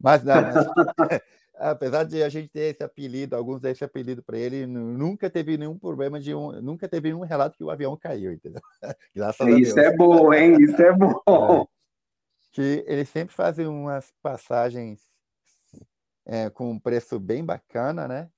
[0.00, 0.66] Mas não, mas,
[1.70, 5.56] apesar de a gente ter esse apelido, alguns desse esse apelido para ele, nunca teve
[5.56, 8.60] nenhum problema de um, nunca teve nenhum relato que o avião caiu, entendeu?
[9.14, 10.56] Graças Isso é bom, hein?
[10.60, 11.12] Isso é bom.
[11.28, 11.66] É,
[12.52, 15.00] que eles sempre fazem umas passagens
[16.26, 18.30] é, com um preço bem bacana, né?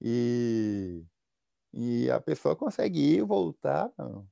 [0.00, 1.04] E,
[1.72, 3.90] e a pessoa consegue ir e voltar.
[3.98, 4.26] Não.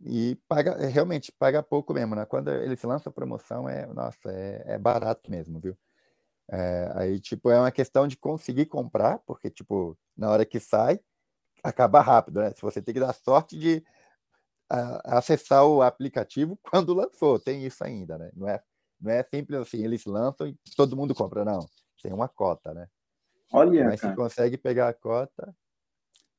[0.00, 2.26] E paga, realmente paga pouco mesmo, né?
[2.26, 5.76] Quando eles lançam a promoção, é, nossa, é, é barato mesmo, viu?
[6.50, 11.00] É, aí, tipo, é uma questão de conseguir comprar, porque, tipo, na hora que sai,
[11.62, 12.52] acaba rápido, né?
[12.54, 13.84] Se você tem que dar sorte de
[14.70, 18.30] a, acessar o aplicativo quando lançou, tem isso ainda, né?
[18.34, 18.62] Não é,
[19.00, 21.66] não é simples assim, eles lançam e todo mundo compra, não.
[22.02, 22.88] Tem uma cota, né?
[23.52, 24.12] Olha, Mas cara.
[24.12, 25.54] se consegue pegar a cota,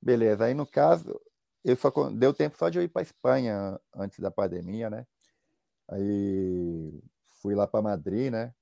[0.02, 0.46] beleza.
[0.46, 1.20] Aí, no caso,
[1.64, 5.06] eu só deu tempo só de eu ir para Espanha antes da pandemia, né?
[5.90, 7.02] Aí
[7.42, 8.54] fui lá para Madrid, né?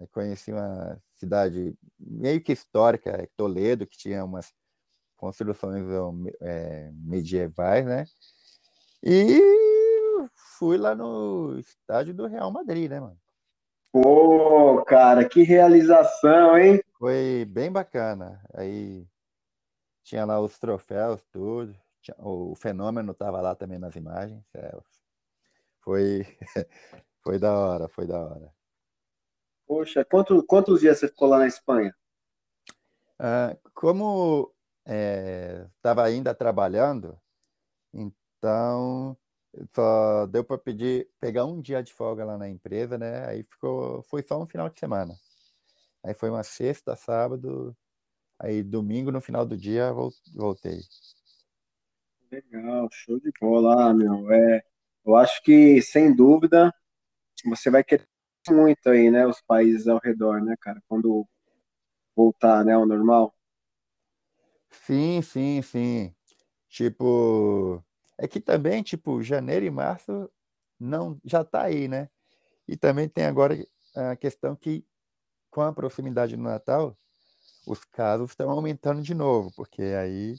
[0.00, 4.52] Aí conheci uma cidade meio que histórica, é Toledo, que tinha umas
[5.16, 5.84] construções
[6.40, 8.04] é, medievais, né?
[9.02, 9.40] E
[10.58, 13.18] fui lá no estádio do Real Madrid, né, mano?
[13.92, 16.82] Pô, cara, que realização, hein?
[16.98, 18.42] Foi bem bacana.
[18.54, 19.06] Aí
[20.02, 21.74] tinha lá os troféus, tudo
[22.18, 24.44] o fenômeno estava lá também nas imagens.
[24.54, 24.76] É,
[25.80, 26.26] foi,
[27.22, 28.55] foi da hora, foi da hora.
[29.66, 31.94] Poxa, quanto, quantos dias você ficou lá na Espanha?
[33.18, 34.54] Ah, como
[34.84, 37.18] estava é, ainda trabalhando,
[37.92, 39.16] então
[39.74, 43.26] só deu para pedir pegar um dia de folga lá na empresa, né?
[43.26, 45.14] Aí ficou, foi só um final de semana.
[46.04, 47.76] Aí foi uma sexta, sábado,
[48.38, 49.92] aí domingo no final do dia
[50.34, 50.80] voltei.
[52.30, 54.30] Legal, show de bola, meu.
[54.30, 54.62] É,
[55.04, 56.72] eu acho que, sem dúvida,
[57.44, 58.06] você vai querer
[58.48, 61.26] muito aí, né, os países ao redor, né, cara, quando
[62.16, 63.34] voltar, né, ao normal.
[64.70, 66.14] Sim, sim, sim.
[66.68, 67.82] Tipo,
[68.18, 70.30] é que também, tipo, janeiro e março
[70.78, 72.08] não já tá aí, né?
[72.68, 73.56] E também tem agora
[73.94, 74.86] a questão que
[75.50, 76.96] com a proximidade do Natal,
[77.66, 80.34] os casos estão aumentando de novo, porque aí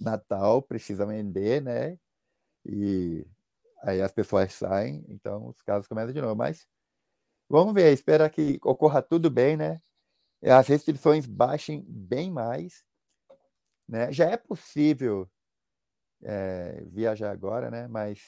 [0.00, 1.98] Natal precisa vender, né?
[2.66, 3.26] E
[3.82, 6.36] aí as pessoas saem, então os casos começam de novo.
[6.36, 6.66] Mas
[7.48, 9.80] vamos ver, espera que ocorra tudo bem, né?
[10.42, 12.84] As restrições baixem bem mais,
[13.88, 14.12] né?
[14.12, 15.28] Já é possível
[16.22, 17.86] é, viajar agora, né?
[17.88, 18.20] Mas,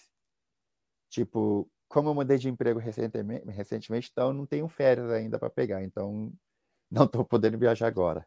[1.10, 5.82] tipo, como eu mudei de emprego recentemente, recentemente então não tenho férias ainda para pegar,
[5.82, 6.32] então
[6.90, 8.26] não estou podendo viajar agora.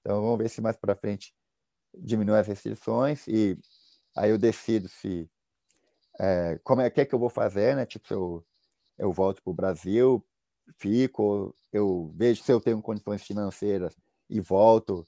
[0.00, 1.34] Então vamos ver se mais para frente
[1.94, 3.58] diminui as restrições e
[4.16, 5.30] aí eu decido se
[6.20, 7.86] é, como é que, é que eu vou fazer, né?
[7.86, 8.44] Tipo, se eu,
[9.02, 10.24] eu volto para o Brasil,
[10.78, 13.96] fico, eu vejo se eu tenho condições financeiras
[14.30, 15.04] e volto,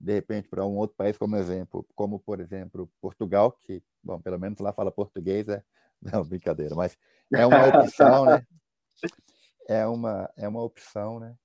[0.00, 4.38] de repente, para um outro país, como exemplo, como, por exemplo, Portugal, que, bom, pelo
[4.38, 5.62] menos lá fala português, é,
[6.00, 6.96] não, brincadeira, mas
[7.34, 8.46] é uma opção, né?
[9.70, 11.36] É uma, é uma opção, né?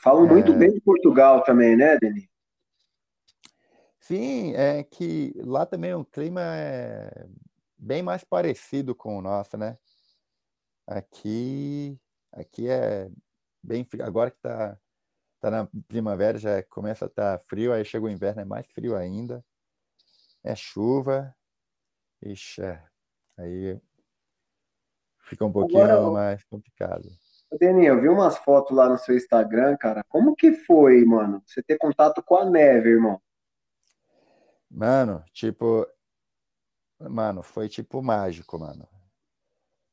[0.00, 0.28] Falam é...
[0.28, 2.28] muito bem de Portugal também, né, Denis?
[3.98, 7.26] Sim, é que lá também o clima é
[7.76, 9.76] bem mais parecido com o nosso, né?
[10.86, 11.98] Aqui,
[12.32, 13.10] aqui é
[13.62, 14.04] bem frio.
[14.04, 14.78] Agora que tá,
[15.40, 18.66] tá na primavera, já começa a estar tá frio, aí chega o inverno, é mais
[18.70, 19.44] frio ainda.
[20.42, 21.34] É chuva.
[22.22, 22.84] Ixi, é.
[23.38, 23.80] aí
[25.20, 27.08] fica um pouquinho Agora, mais complicado.
[27.58, 30.04] Deninho, eu vi umas fotos lá no seu Instagram, cara.
[30.08, 31.42] Como que foi, mano?
[31.46, 33.20] Você ter contato com a neve, irmão?
[34.70, 35.84] Mano, tipo,
[37.00, 38.86] mano, foi tipo mágico, mano.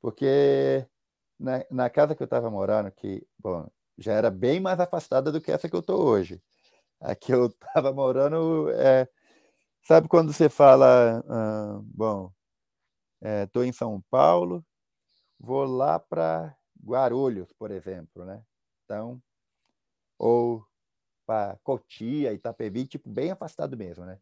[0.02, 0.88] Porque
[1.39, 3.68] na, na casa que eu tava morando, que, bom,
[3.98, 6.41] já era bem mais afastada do que essa que eu tô hoje.
[7.02, 9.08] Aqui eu tava morando, é,
[9.84, 12.32] sabe quando você fala, ah, bom,
[13.22, 14.66] é, tô em São Paulo,
[15.39, 18.43] vou lá para Guarulhos, por exemplo, né?
[18.86, 19.22] Então,
[20.20, 20.66] ou
[21.26, 24.20] para Cotia, Itapevi, tipo, bem afastado mesmo, né?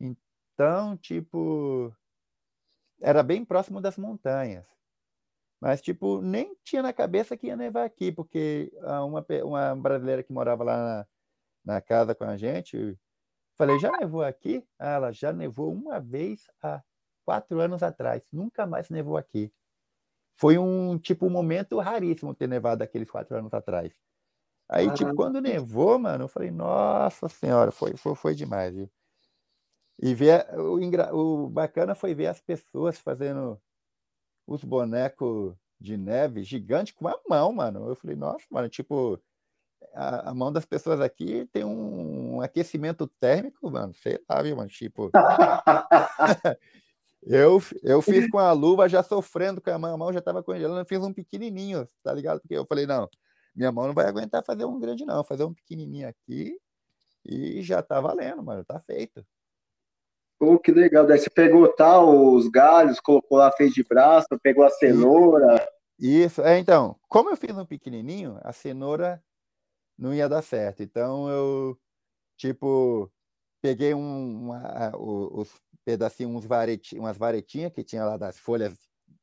[0.00, 1.94] Então, tipo,
[3.02, 4.66] era bem próximo das montanhas.
[5.62, 8.72] Mas, tipo, nem tinha na cabeça que ia nevar aqui, porque
[9.06, 11.06] uma, uma brasileira que morava lá na,
[11.76, 12.98] na casa com a gente,
[13.56, 14.66] falei, já nevou aqui?
[14.76, 16.82] Ah, ela já nevou uma vez há
[17.24, 19.52] quatro anos atrás, nunca mais nevou aqui.
[20.34, 23.92] Foi um, tipo, um momento raríssimo ter nevado aqueles quatro anos atrás.
[24.68, 28.90] Aí, tipo, quando nevou, mano, eu falei, nossa senhora, foi, foi, foi demais, viu?
[30.00, 33.62] E ver o, o bacana foi ver as pessoas fazendo
[34.54, 37.88] os bonecos de neve gigante com a mão, mano.
[37.88, 39.20] Eu falei, nossa, mano, tipo,
[39.94, 44.56] a, a, mão das pessoas aqui tem um, um aquecimento térmico, mano, sei lá, viu,
[44.56, 45.10] mano, tipo.
[47.22, 50.42] eu, eu fiz com a luva já sofrendo com a mão, a mão já tava
[50.42, 52.40] congelando, eu fiz um pequenininho, tá ligado?
[52.40, 53.08] Porque eu falei, não,
[53.54, 56.58] minha mão não vai aguentar fazer um grande, não, fazer um pequenininho aqui
[57.24, 59.24] e já tá valendo, mano, tá feito.
[60.42, 61.06] Pô, que legal.
[61.06, 65.64] Daí você pegou tal tá, os galhos, colocou lá, fez de braço, pegou a cenoura.
[65.96, 69.22] Isso, é, então, como eu fiz um pequenininho, a cenoura
[69.96, 70.82] não ia dar certo.
[70.82, 71.78] Então eu,
[72.36, 73.08] tipo,
[73.62, 75.48] peguei um, uma, os
[75.84, 78.76] pedacinhos, uns vareti, umas varetinhas que tinha lá das folhas,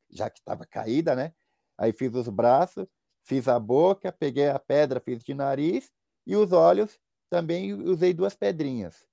[0.09, 1.33] já que estava caída, né?
[1.77, 2.87] Aí fiz os braços,
[3.25, 5.91] fiz a boca, peguei a pedra, fiz de nariz,
[6.25, 6.97] e os olhos
[7.29, 9.08] também usei duas pedrinhas.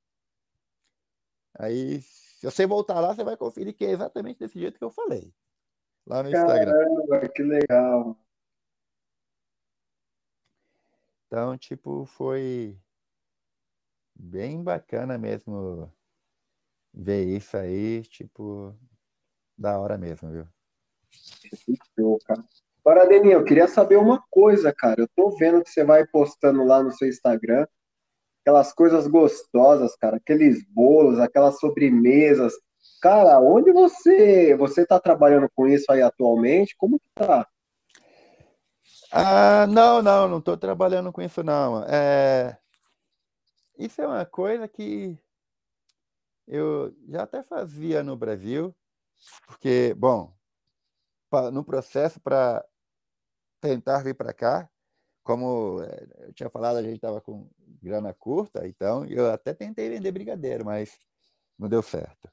[1.59, 4.91] Aí, se você voltar lá, você vai conferir que é exatamente desse jeito que eu
[4.91, 5.33] falei.
[6.07, 6.73] Lá no Instagram.
[6.73, 8.17] Caramba, que legal.
[11.27, 12.79] Então, tipo, foi
[14.15, 15.93] bem bacana mesmo
[16.95, 18.75] ver isso aí, tipo,
[19.59, 20.49] da hora mesmo, viu?
[21.99, 22.45] Show, cara.
[22.85, 25.01] Agora, Deninho, eu queria saber uma coisa, cara.
[25.01, 27.67] Eu tô vendo que você vai postando lá no seu Instagram
[28.47, 32.55] aquelas coisas gostosas, cara, aqueles bolos, aquelas sobremesas.
[33.03, 36.76] Cara, onde você você está trabalhando com isso aí atualmente?
[36.76, 37.44] Como que tá?
[39.11, 41.84] Ah, não, não, não estou trabalhando com isso não.
[41.88, 42.57] É...
[43.76, 45.18] Isso é uma coisa que
[46.47, 48.72] eu já até fazia no Brasil,
[49.49, 50.32] porque, bom,
[51.53, 52.64] no processo para
[53.61, 54.70] tentar vir para cá,
[55.27, 57.49] como eh, eu tinha falado, a gente estava com
[57.83, 60.97] grana curta, então eu até tentei vender brigadeiro, mas
[61.59, 62.31] não deu certo.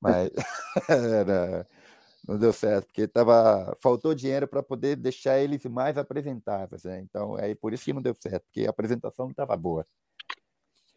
[0.00, 0.30] Mas
[2.26, 6.82] não deu certo, porque tava, faltou dinheiro para poder deixar eles mais apresentáveis.
[6.84, 7.00] Né?
[7.00, 9.86] Então, é por isso que não deu certo, porque a apresentação não estava boa.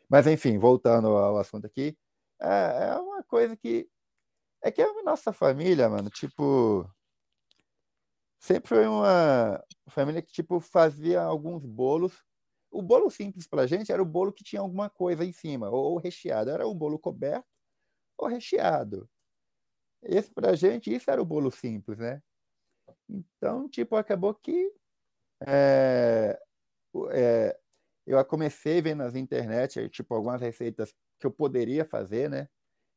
[0.10, 1.95] Mas, enfim, voltando ao assunto aqui,
[2.41, 3.88] é, é uma coisa que.
[4.64, 6.89] É que a nossa família, mano, tipo,
[8.46, 12.14] sempre foi uma família que tipo fazia alguns bolos.
[12.72, 15.98] O bolo simples para gente era o bolo que tinha alguma coisa em cima, ou
[15.98, 16.52] recheado.
[16.52, 17.48] Era um bolo coberto
[18.18, 19.10] ou recheado.
[20.04, 22.22] Esse para gente, isso era o bolo simples, né?
[23.10, 24.72] Então, tipo, acabou que
[25.48, 26.39] é,
[27.12, 27.60] é,
[28.06, 32.48] eu comecei vendo nas internet, tipo, algumas receitas que eu poderia fazer, né?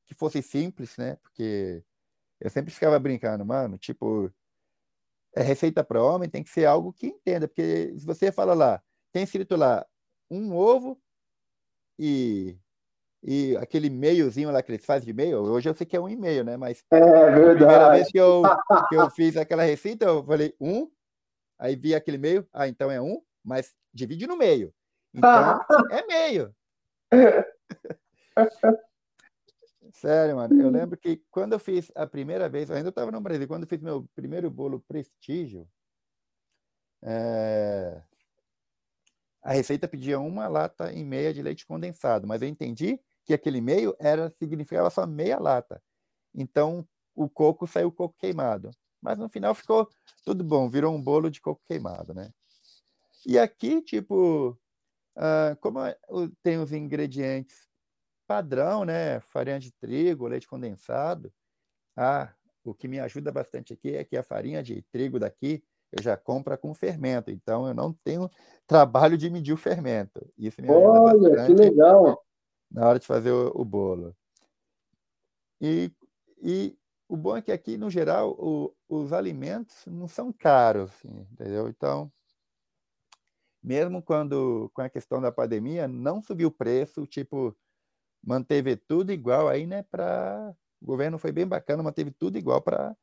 [0.06, 1.16] Que fosse simples, né?
[1.16, 1.82] Porque
[2.40, 4.30] eu sempre ficava brincando, mano, tipo,
[5.38, 8.82] é receita para homem tem que ser algo que entenda, porque se você fala lá,
[9.12, 9.86] tem escrito lá
[10.30, 11.00] um ovo
[11.98, 12.58] e,
[13.22, 16.08] e aquele meiozinho lá que eles fazem de meio, hoje eu sei que é um
[16.08, 16.56] e-mail, né?
[16.56, 17.38] Mas é verdade.
[17.38, 18.42] a primeira vez que eu,
[18.88, 20.90] que eu fiz aquela receita, eu falei um
[21.58, 24.72] Aí via aquele meio, ah, então é um, mas divide no meio.
[25.12, 25.60] Então
[25.90, 26.54] é meio.
[30.00, 30.60] Sério, mano.
[30.60, 33.64] Eu lembro que quando eu fiz a primeira vez, eu ainda estava no Brasil, quando
[33.64, 35.68] eu fiz meu primeiro bolo prestígio,
[37.02, 38.00] é...
[39.42, 43.60] a receita pedia uma lata e meia de leite condensado, mas eu entendi que aquele
[43.60, 45.82] meio era significava só meia lata.
[46.32, 48.70] Então o coco saiu coco queimado.
[49.02, 49.88] Mas no final ficou
[50.24, 52.32] tudo bom, virou um bolo de coco queimado, né?
[53.26, 54.56] E aqui, tipo,
[55.16, 55.80] uh, como
[56.40, 57.67] tem os ingredientes
[58.28, 59.20] padrão, né?
[59.20, 61.32] Farinha de trigo, leite condensado.
[61.96, 62.30] Ah,
[62.62, 66.18] o que me ajuda bastante aqui é que a farinha de trigo daqui eu já
[66.18, 68.30] compro com fermento, então eu não tenho
[68.66, 70.20] trabalho de medir o fermento.
[70.36, 72.22] Isso me ajuda Olha, bastante que legal!
[72.70, 74.14] Na hora de fazer o, o bolo.
[75.58, 75.90] E,
[76.42, 76.76] e
[77.08, 81.68] o bom é que aqui, no geral, o, os alimentos não são caros, assim, entendeu?
[81.68, 82.12] Então,
[83.62, 87.56] mesmo quando com a questão da pandemia, não subiu o preço, tipo,
[88.22, 89.82] manteve tudo igual aí, né?
[89.84, 92.96] Para o governo foi bem bacana, manteve tudo igual para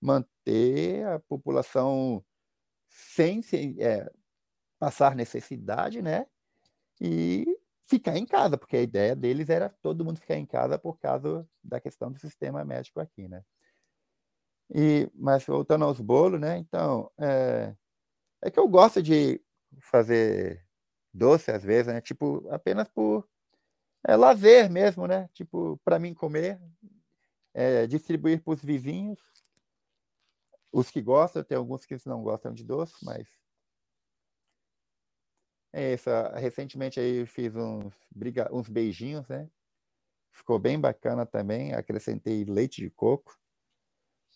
[0.00, 2.24] manter a população
[2.88, 3.42] sem
[3.78, 4.10] é,
[4.78, 6.26] passar necessidade, né?
[7.00, 7.46] E
[7.88, 11.46] ficar em casa, porque a ideia deles era todo mundo ficar em casa por causa
[11.62, 13.44] da questão do sistema médico aqui, né?
[14.72, 16.56] E, mas voltando aos bolos, né?
[16.58, 17.74] Então, é,
[18.42, 19.40] é que eu gosto de
[19.80, 20.64] fazer
[21.12, 22.00] doce às vezes, né?
[22.00, 23.28] Tipo, apenas por
[24.06, 25.28] é lazer mesmo, né?
[25.32, 26.60] Tipo, para mim comer,
[27.52, 29.18] é, distribuir para os vizinhos,
[30.72, 33.26] os que gostam, tem alguns que não gostam de doce, mas
[35.72, 36.10] é isso.
[36.34, 38.48] Recentemente aí fiz uns, briga...
[38.52, 39.48] uns beijinhos, né?
[40.32, 41.72] Ficou bem bacana também.
[41.74, 43.38] Acrescentei leite de coco.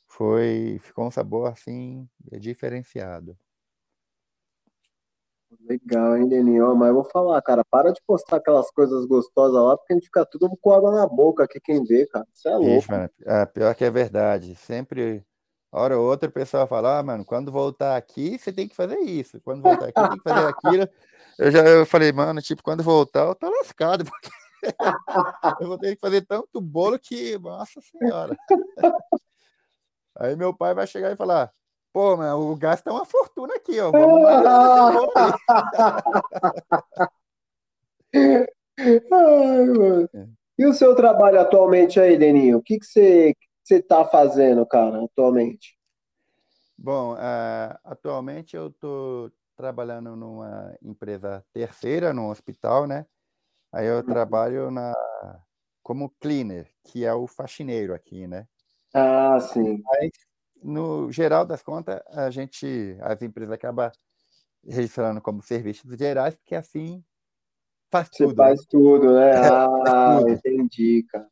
[0.06, 2.08] Foi, ficou um sabor assim
[2.40, 3.36] diferenciado.
[5.60, 6.74] Legal, hein, Deninho?
[6.74, 10.06] Mas eu vou falar, cara, para de postar aquelas coisas gostosas lá, porque a gente
[10.06, 12.26] fica tudo com água na boca aqui, quem vê, cara.
[12.34, 12.70] Isso é louco.
[12.70, 14.54] Ixi, mano, é, pior que é verdade.
[14.54, 15.24] Sempre,
[15.72, 18.98] hora ou outra, o pessoal fala, ah, mano, quando voltar aqui, você tem que fazer
[18.98, 19.40] isso.
[19.40, 20.88] Quando voltar aqui, tem que fazer aquilo.
[21.38, 24.30] Eu já eu falei, mano, tipo, quando voltar, eu tô lascado, porque
[25.60, 28.36] eu vou ter que fazer tanto bolo que, nossa senhora.
[30.16, 31.52] Aí meu pai vai chegar e falar,
[31.94, 33.92] Pô, mas o gás tá uma fortuna aqui, ó.
[33.92, 34.24] Vamos
[39.12, 40.28] Ai, é.
[40.58, 42.58] E o seu trabalho atualmente aí, Deninho?
[42.58, 43.32] O que, que você
[43.62, 45.78] você está fazendo, cara, atualmente?
[46.76, 53.06] Bom, uh, atualmente eu estou trabalhando numa empresa terceira, num hospital, né?
[53.72, 54.02] Aí eu uhum.
[54.02, 54.92] trabalho na
[55.80, 58.48] como cleaner, que é o faxineiro aqui, né?
[58.92, 59.80] Ah, sim.
[59.82, 60.10] Mas
[60.64, 63.92] no geral das contas, a gente, as empresas acabam
[64.66, 67.04] registrando como serviços gerais, porque assim
[67.90, 68.36] faz Você tudo.
[68.36, 68.66] faz né?
[68.70, 69.30] tudo, né?
[69.86, 70.30] Ah, tudo.
[70.30, 71.28] entendi, cara.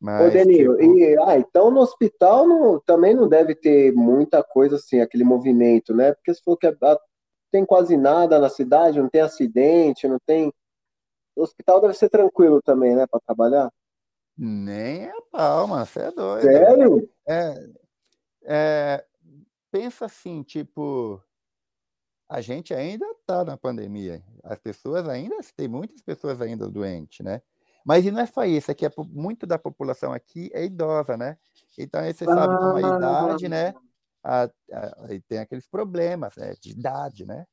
[0.00, 0.98] Mas, Ô, Denil, tipo...
[0.98, 5.94] e, ah, então no hospital não, também não deve ter muita coisa assim, aquele movimento,
[5.94, 6.12] né?
[6.12, 6.98] Porque se for que ah,
[7.50, 10.52] tem quase nada na cidade, não tem acidente, não tem.
[11.34, 13.70] O hospital deve ser tranquilo também, né, para trabalhar?
[14.36, 16.42] Nem a palma, você é doido.
[16.42, 17.10] Sério?
[17.26, 17.70] É,
[18.44, 19.04] é,
[19.70, 21.22] pensa assim, tipo,
[22.28, 27.40] a gente ainda está na pandemia, as pessoas ainda, tem muitas pessoas ainda doentes, né?
[27.84, 31.38] Mas e não é só isso, é que muito da população aqui é idosa, né?
[31.78, 33.74] Então, aí você sabe com a idade, né?
[34.24, 34.50] A, a,
[35.28, 36.54] tem aqueles problemas né?
[36.60, 37.46] de idade, né?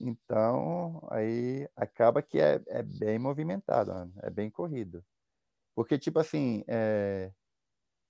[0.00, 4.10] Então, aí acaba que é, é bem movimentado, né?
[4.22, 5.04] é bem corrido.
[5.78, 7.30] Porque, tipo assim, é,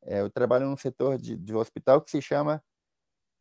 [0.04, 2.64] é, eu trabalho num setor de, de hospital que se chama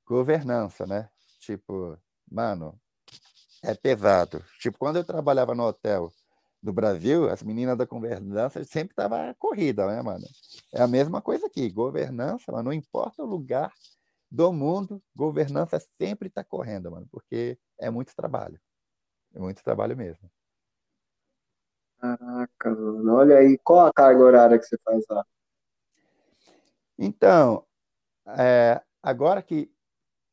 [0.05, 1.09] governança, né?
[1.39, 1.97] Tipo,
[2.29, 2.77] mano,
[3.63, 4.43] é pesado.
[4.59, 6.11] Tipo, quando eu trabalhava no hotel
[6.61, 10.27] do Brasil, as meninas da governança sempre tava corrida, né, mano?
[10.73, 13.71] É a mesma coisa aqui, governança, mano, não importa o lugar
[14.29, 18.59] do mundo, governança sempre está correndo, mano, porque é muito trabalho.
[19.33, 20.29] É muito trabalho mesmo.
[21.99, 23.15] Caraca, mano.
[23.15, 25.25] Olha aí, qual a carga horária que você faz lá?
[26.97, 27.65] Então,
[28.37, 29.71] é, agora que,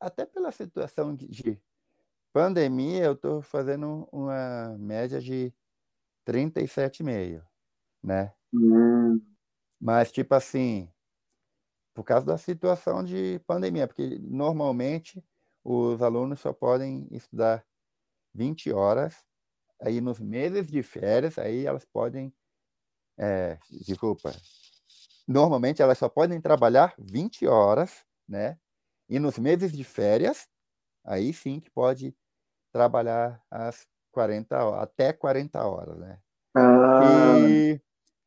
[0.00, 1.60] até pela situação de, de
[2.32, 5.52] pandemia, eu estou fazendo uma média de
[6.26, 7.42] 37,5,
[8.02, 8.34] né?
[8.52, 9.20] Hum.
[9.80, 10.90] Mas, tipo assim,
[11.94, 15.24] por causa da situação de pandemia, porque normalmente
[15.62, 17.64] os alunos só podem estudar
[18.34, 19.24] 20 horas
[19.80, 22.32] Aí nos meses de férias, aí elas podem,
[23.18, 24.32] é, desculpa,
[25.26, 28.58] normalmente elas só podem trabalhar 20 horas, né?
[29.08, 30.48] E nos meses de férias,
[31.04, 32.16] aí sim que pode
[32.72, 36.18] trabalhar as 40 até 40 horas, né?
[36.56, 37.00] Ah.
[37.40, 37.82] Que,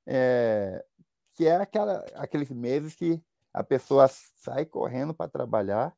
[0.06, 0.86] é,
[1.34, 3.22] que é aquela, aqueles meses que
[3.54, 5.96] a pessoa sai correndo para trabalhar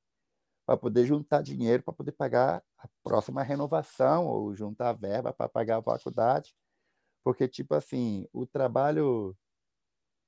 [0.70, 5.80] para poder juntar dinheiro para poder pagar a próxima renovação ou juntar verba para pagar
[5.80, 6.56] a faculdade.
[7.24, 9.36] Porque, tipo assim, o trabalho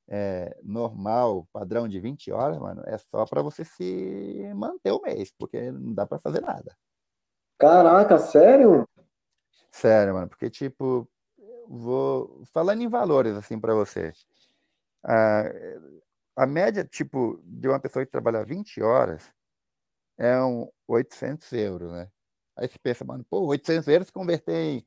[0.10, 5.32] é, normal, padrão de 20 horas, mano, é só para você se manter o mês,
[5.38, 6.76] porque não dá para fazer nada.
[7.60, 8.90] Caraca, sério?
[9.70, 11.08] Sério, mano, porque, tipo,
[11.68, 14.12] vou falando em valores, assim, para você.
[15.04, 15.44] A,
[16.36, 19.32] a média, tipo, de uma pessoa que trabalha 20 horas
[20.22, 22.08] é um 800 euros, né?
[22.56, 24.86] Aí você pensa, mano, pô, 800 euros converter em,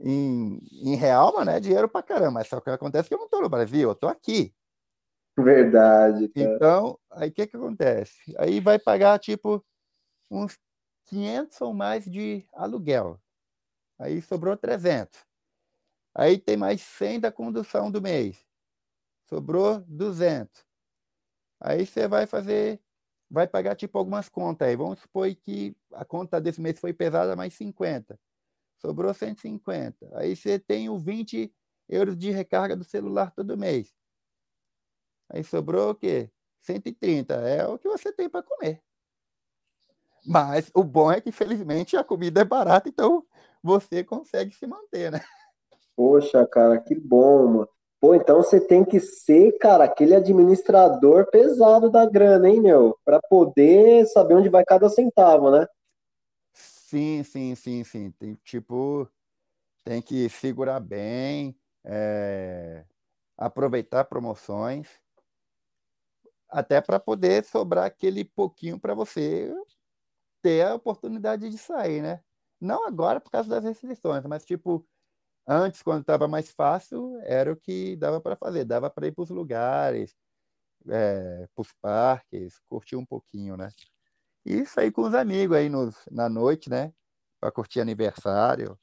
[0.00, 2.32] em, em real, mano, é dinheiro pra caramba.
[2.32, 4.52] Mas só que acontece que eu não tô no Brasil, eu tô aqui.
[5.38, 6.28] Verdade.
[6.28, 6.56] Cara.
[6.56, 8.34] Então, aí o que que acontece?
[8.36, 9.64] Aí vai pagar, tipo,
[10.28, 10.58] uns
[11.04, 13.20] 500 ou mais de aluguel.
[13.96, 15.24] Aí sobrou 300.
[16.12, 18.44] Aí tem mais 100 da condução do mês.
[19.28, 20.64] Sobrou 200.
[21.60, 22.80] Aí você vai fazer,
[23.34, 24.76] vai pagar tipo algumas contas aí.
[24.76, 28.18] Vamos supor que a conta desse mês foi pesada mais 50.
[28.78, 30.16] Sobrou 150.
[30.16, 31.52] Aí você tem o 20
[31.88, 33.92] euros de recarga do celular todo mês.
[35.28, 36.30] Aí sobrou o quê?
[36.60, 37.34] 130.
[37.34, 38.80] É o que você tem para comer.
[40.24, 43.26] Mas o bom é que, felizmente, a comida é barata, então
[43.62, 45.20] você consegue se manter, né?
[45.94, 47.68] Poxa, cara, que bom, mano.
[48.04, 52.98] Pô, então você tem que ser, cara, aquele administrador pesado da grana, hein, meu?
[53.02, 55.66] Para poder saber onde vai cada centavo, né?
[56.52, 58.10] Sim, sim, sim, sim.
[58.10, 59.08] Tem, tipo,
[59.82, 62.84] tem que segurar bem, é,
[63.38, 64.86] aproveitar promoções,
[66.46, 69.50] até para poder sobrar aquele pouquinho para você
[70.42, 72.20] ter a oportunidade de sair, né?
[72.60, 74.86] Não agora por causa das restrições, mas tipo,
[75.46, 79.22] antes, quando estava mais fácil, era o que dava para fazer, dava para ir para
[79.22, 80.14] os lugares,
[80.88, 83.68] é, para os parques, curtir um pouquinho, né?
[84.44, 85.70] E sair com os amigos aí
[86.10, 86.92] na noite, né?
[87.40, 88.78] Para curtir aniversário.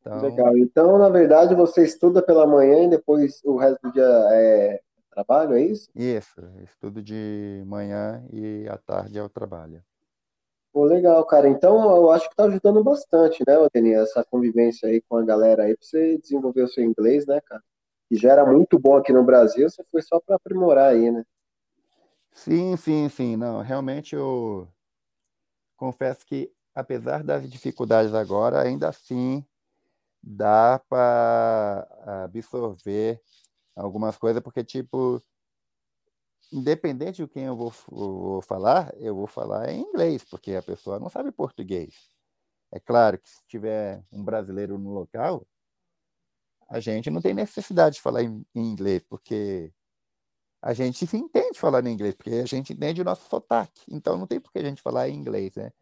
[0.00, 0.22] Então...
[0.22, 0.56] Legal.
[0.56, 4.02] Então, na verdade, você estuda pela manhã e depois o resto do dia
[4.32, 4.80] é
[5.10, 5.90] trabalho, é isso?
[5.94, 9.82] Isso, estudo de manhã e à tarde é o trabalho.
[10.72, 11.48] Pô, legal, cara.
[11.48, 15.64] Então, eu acho que tá ajudando bastante, né, Odeni, essa convivência aí com a galera
[15.64, 17.62] aí, pra você desenvolver o seu inglês, né, cara?
[18.10, 21.24] E já era muito bom aqui no Brasil, você foi só para aprimorar aí, né?
[22.32, 23.36] Sim, sim, sim.
[23.36, 24.68] Não, realmente eu
[25.76, 29.44] confesso que, apesar das dificuldades agora, ainda assim
[30.22, 31.88] dá para
[32.24, 33.20] absorver
[33.74, 35.20] algumas coisas, porque, tipo,
[36.52, 40.98] independente de quem eu vou, vou, falar, eu vou falar em inglês, porque a pessoa
[40.98, 42.08] não sabe português.
[42.72, 45.46] É claro que se tiver um brasileiro no local,
[46.68, 49.72] a gente não tem necessidade de falar em, em inglês, porque
[50.62, 53.82] a gente se entende falar em inglês, porque a gente entende o nosso sotaque.
[53.90, 55.72] Então não tem por que a gente falar em inglês, né?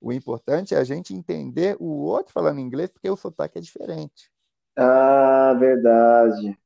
[0.00, 4.30] O importante é a gente entender o outro falando inglês, porque o sotaque é diferente.
[4.76, 6.58] Ah, verdade.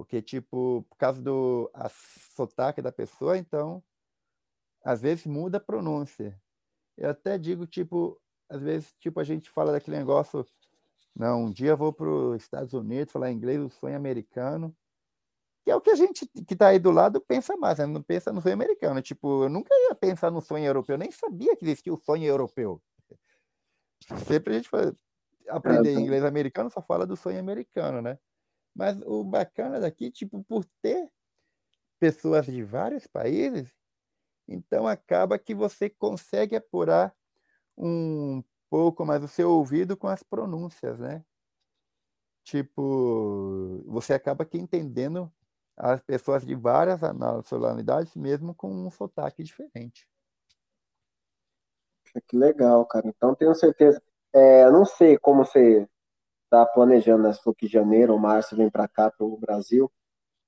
[0.00, 1.90] Porque, tipo, por causa do a
[2.34, 3.84] sotaque da pessoa, então,
[4.82, 6.40] às vezes muda a pronúncia.
[6.96, 10.46] Eu até digo, tipo, às vezes, tipo, a gente fala daquele negócio,
[11.14, 14.74] não, um dia eu vou para os Estados Unidos falar inglês, o sonho americano,
[15.62, 17.84] que é o que a gente que está aí do lado pensa mais, né?
[17.84, 19.02] não pensa no sonho americano.
[19.02, 22.80] Tipo, eu nunca ia pensar no sonho europeu, nem sabia que existia o sonho europeu.
[24.26, 24.94] Sempre a gente fala,
[25.46, 28.18] aprender inglês americano só fala do sonho americano, né?
[28.74, 31.10] Mas o bacana daqui, tipo, por ter
[31.98, 33.74] pessoas de vários países,
[34.48, 37.14] então acaba que você consegue apurar
[37.76, 41.24] um pouco mais o seu ouvido com as pronúncias, né?
[42.44, 45.32] Tipo, você acaba que entendendo
[45.76, 50.08] as pessoas de várias nacionalidades, mesmo com um sotaque diferente.
[52.26, 53.06] Que legal, cara.
[53.06, 54.02] Então tenho certeza.
[54.32, 55.88] É, não sei como você
[56.50, 57.32] está planejando, né?
[57.32, 59.90] Se for que janeiro ou março vem para cá, para o Brasil.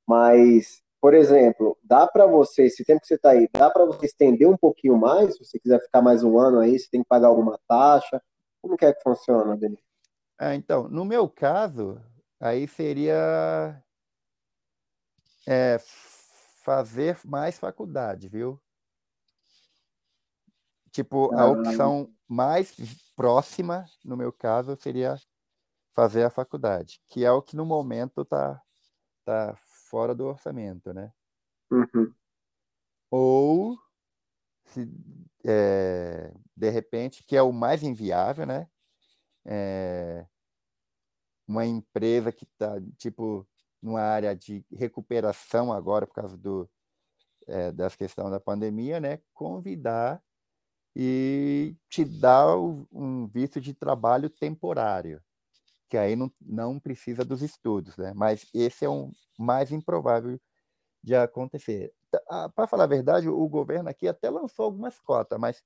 [0.07, 4.07] Mas, por exemplo, dá para você, esse tempo que você está aí, dá para você
[4.07, 5.34] estender um pouquinho mais?
[5.34, 8.20] Se você quiser ficar mais um ano aí, você tem que pagar alguma taxa?
[8.61, 9.80] Como que é que funciona, Denis?
[10.38, 12.00] Ah, então, no meu caso,
[12.40, 13.80] aí seria
[15.46, 15.78] é,
[16.62, 18.61] fazer mais faculdade, viu?
[20.90, 21.50] Tipo, a ah.
[21.50, 22.74] opção mais
[23.14, 25.16] próxima, no meu caso, seria
[25.93, 28.61] fazer a faculdade, que é o que no momento está
[29.24, 29.55] tá
[29.88, 31.12] fora do orçamento, né?
[31.70, 32.12] Uhum.
[33.11, 33.78] ou
[34.66, 34.86] se,
[35.45, 38.68] é, de repente, que é o mais inviável, né?
[39.45, 40.26] É,
[41.47, 43.47] uma empresa que está, tipo,
[43.82, 46.68] numa área de recuperação agora por causa do,
[47.47, 49.20] é, das questões da pandemia, né?
[49.34, 50.22] Convidar
[50.95, 55.22] e te dar um visto de trabalho temporário,
[55.93, 58.14] que aí não, não precisa dos estudos, né?
[58.14, 60.40] Mas esse é o mais improvável
[61.03, 61.93] de acontecer.
[62.55, 65.62] Para falar a verdade, o governo aqui até lançou algumas cotas, mas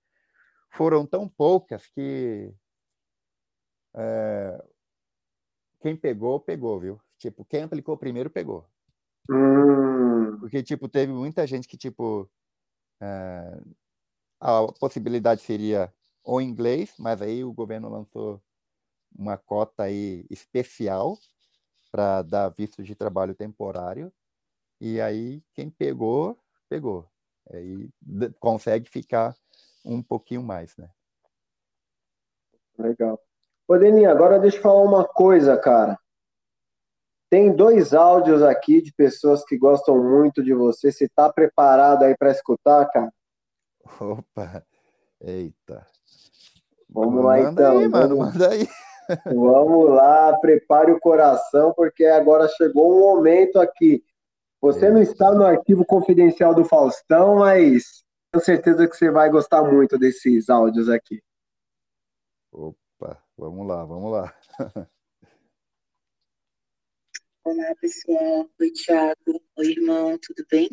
[0.68, 2.52] foram tão poucas que
[3.94, 4.64] é,
[5.80, 7.00] quem pegou, pegou, viu?
[7.18, 8.66] Tipo, quem aplicou primeiro, pegou.
[9.30, 10.40] Hum.
[10.40, 12.28] Porque, tipo, teve muita gente que, tipo,
[13.00, 13.60] é,
[14.40, 18.42] a possibilidade seria o inglês, mas aí o governo lançou
[19.18, 21.18] uma cota aí especial
[21.90, 24.12] para dar visto de trabalho temporário.
[24.80, 26.38] E aí quem pegou,
[26.68, 27.08] pegou.
[27.50, 27.88] Aí
[28.38, 29.34] consegue ficar
[29.84, 30.90] um pouquinho mais, né?
[32.78, 33.18] Legal.
[33.66, 35.98] Ô, Deninho, agora deixa eu falar uma coisa, cara.
[37.30, 40.92] Tem dois áudios aqui de pessoas que gostam muito de você.
[40.92, 43.12] Você tá preparado aí para escutar, cara?
[44.00, 44.64] Opa,
[45.20, 45.86] eita.
[46.88, 47.78] Vamos lá manda então.
[47.78, 48.68] Aí, mano, manda aí.
[49.26, 54.02] Vamos lá, prepare o coração, porque agora chegou um momento aqui.
[54.60, 59.62] Você não está no arquivo confidencial do Faustão, mas tenho certeza que você vai gostar
[59.62, 61.22] muito desses áudios aqui.
[62.52, 64.34] Opa, vamos lá, vamos lá.
[67.44, 68.50] Olá, pessoal.
[68.60, 69.40] Oi, Thiago.
[69.56, 70.68] Oi, irmão, tudo bem?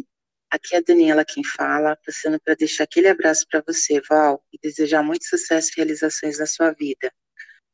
[0.49, 4.57] Aqui é a Daniela quem fala, passando para deixar aquele abraço para você, Val, e
[4.57, 7.13] desejar muito sucesso e realizações na sua vida.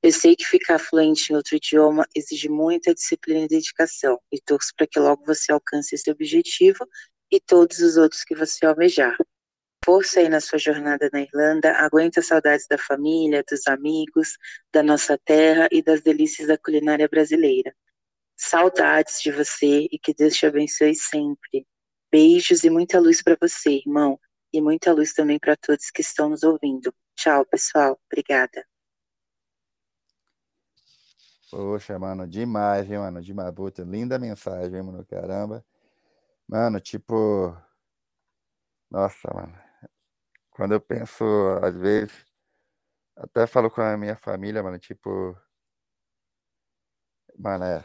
[0.01, 4.71] Eu sei que ficar fluente em outro idioma exige muita disciplina e dedicação, e torço
[4.77, 6.87] para que logo você alcance esse objetivo
[7.29, 9.17] e todos os outros que você almejar.
[9.83, 14.37] Força aí na sua jornada na Irlanda, aguenta saudades da família, dos amigos,
[14.73, 17.75] da nossa terra e das delícias da culinária brasileira.
[18.37, 21.67] Saudades de você e que Deus te abençoe sempre.
[22.09, 24.17] Beijos e muita luz para você, irmão,
[24.53, 26.93] e muita luz também para todos que estão nos ouvindo.
[27.17, 27.99] Tchau, pessoal.
[28.09, 28.68] Obrigada.
[31.51, 33.21] Poxa, mano, demais, hein, mano?
[33.21, 33.53] Demais.
[33.53, 35.03] Puta, linda mensagem, hein, mano?
[35.05, 35.65] Caramba.
[36.47, 37.55] Mano, tipo.
[38.91, 39.53] Nossa, mano.
[40.51, 41.23] Quando eu penso,
[41.63, 42.13] às vezes,
[43.15, 45.35] até falo com a minha família, mano, tipo.
[47.37, 47.83] Mano, é,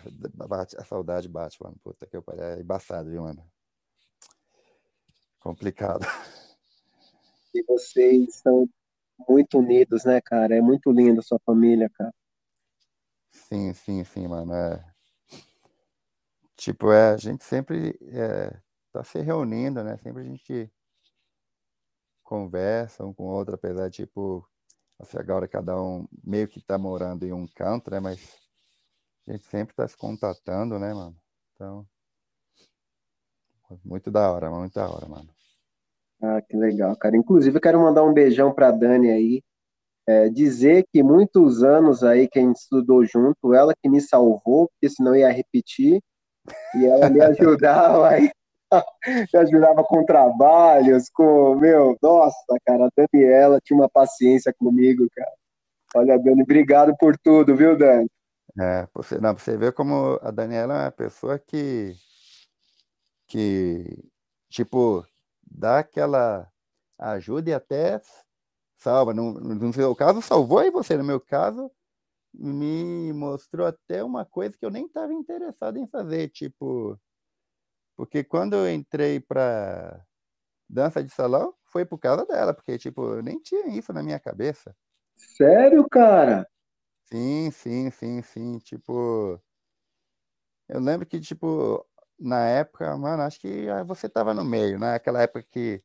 [0.49, 1.77] bate, a saudade bate, mano.
[1.83, 2.45] Puta que eu pariu.
[2.45, 3.43] É embaçado, viu, mano?
[5.39, 6.05] Complicado.
[7.55, 8.69] E vocês são
[9.29, 10.57] muito unidos, né, cara?
[10.57, 12.13] É muito lindo sua família, cara.
[13.35, 14.55] Sim, sim, sim, mano.
[14.55, 14.95] É.
[16.57, 18.57] Tipo, é, a gente sempre é,
[18.93, 19.99] tá se reunindo, né?
[19.99, 20.71] Sempre a gente
[22.23, 24.49] conversa um com o outro, apesar de, tipo,
[24.99, 28.01] assim, agora cada um meio que tá morando em um canto, né?
[28.01, 28.19] Mas
[29.27, 31.17] a gente sempre tá se contatando, né, mano?
[31.55, 31.87] Então,
[33.85, 35.29] muito da hora, muito da hora, mano.
[36.23, 37.17] Ah, que legal, cara.
[37.17, 39.43] Inclusive, eu quero mandar um beijão pra Dani aí.
[40.07, 44.69] É, dizer que muitos anos aí que a gente estudou junto, ela que me salvou,
[44.69, 46.03] porque senão ia repetir,
[46.77, 48.31] e ela me ajudava aí,
[49.33, 55.33] me ajudava com trabalhos, com, meu, nossa, cara, a Daniela tinha uma paciência comigo, cara.
[55.97, 58.11] Olha, Dani, obrigado por tudo, viu, Dani?
[58.61, 61.95] É, você, não, você vê como a Daniela é uma pessoa que,
[63.27, 64.05] que,
[64.49, 65.05] tipo,
[65.43, 66.49] dá aquela
[66.99, 68.01] ajuda e até
[68.85, 69.15] salva.
[69.15, 70.97] No, no seu caso, salvou aí você.
[70.97, 71.71] No meu caso,
[72.33, 76.99] me mostrou até uma coisa que eu nem estava interessado em fazer, tipo,
[77.97, 80.05] porque quando eu entrei para
[80.69, 84.21] dança de salão, foi por causa dela, porque, tipo, eu nem tinha isso na minha
[84.21, 84.77] cabeça.
[85.17, 86.47] Sério, cara?
[87.05, 89.41] Sim, sim, sim, sim, tipo,
[90.69, 91.87] eu lembro que, tipo,
[92.19, 94.95] na época, mano, acho que você tava no meio, né?
[94.95, 95.83] Aquela época que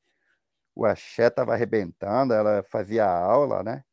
[0.75, 3.83] o axé tava arrebentando, ela fazia aula, né?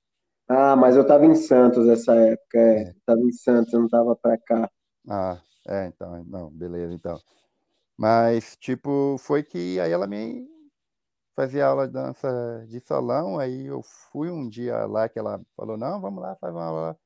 [0.49, 2.83] Ah, mas eu tava em Santos nessa época, é.
[2.83, 2.95] é.
[3.05, 4.71] Tava em Santos, eu não tava pra cá.
[5.09, 7.19] Ah, é, então, não, beleza, então.
[7.97, 10.47] Mas, tipo, foi que aí ela me
[11.35, 15.77] fazia aula de dança de salão, aí eu fui um dia lá que ela falou,
[15.77, 16.99] não, vamos lá, faz uma aula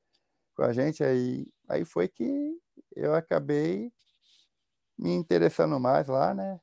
[0.55, 2.57] com a gente, aí, aí foi que
[2.95, 3.91] eu acabei
[4.97, 6.59] me interessando mais lá, né?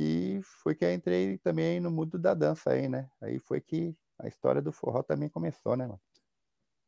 [0.00, 3.10] E foi que eu entrei também no mundo da dança aí, né?
[3.20, 6.00] Aí foi que a história do forró também começou, né, mano?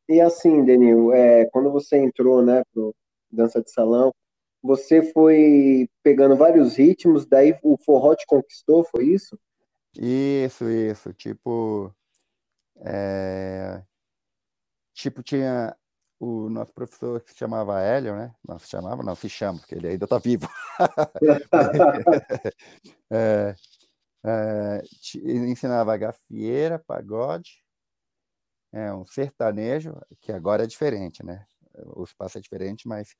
[0.07, 2.95] E assim, Denil, é, quando você entrou, né, pro
[3.29, 4.13] dança de salão,
[4.63, 9.37] você foi pegando vários ritmos, daí o forró te conquistou, foi isso?
[9.93, 11.13] Isso, isso.
[11.13, 11.93] Tipo,
[12.77, 13.83] é...
[14.93, 15.75] tipo tinha
[16.21, 18.31] o nosso professor que se chamava Hélio, né?
[18.47, 20.47] Não se chamava, não, se chama, porque ele ainda está vivo.
[23.09, 23.55] é,
[24.23, 24.83] é,
[25.25, 27.63] ensinava gafieira, pagode,
[28.71, 31.43] é, um sertanejo, que agora é diferente, né?
[31.95, 33.15] O espaço é diferente, mas.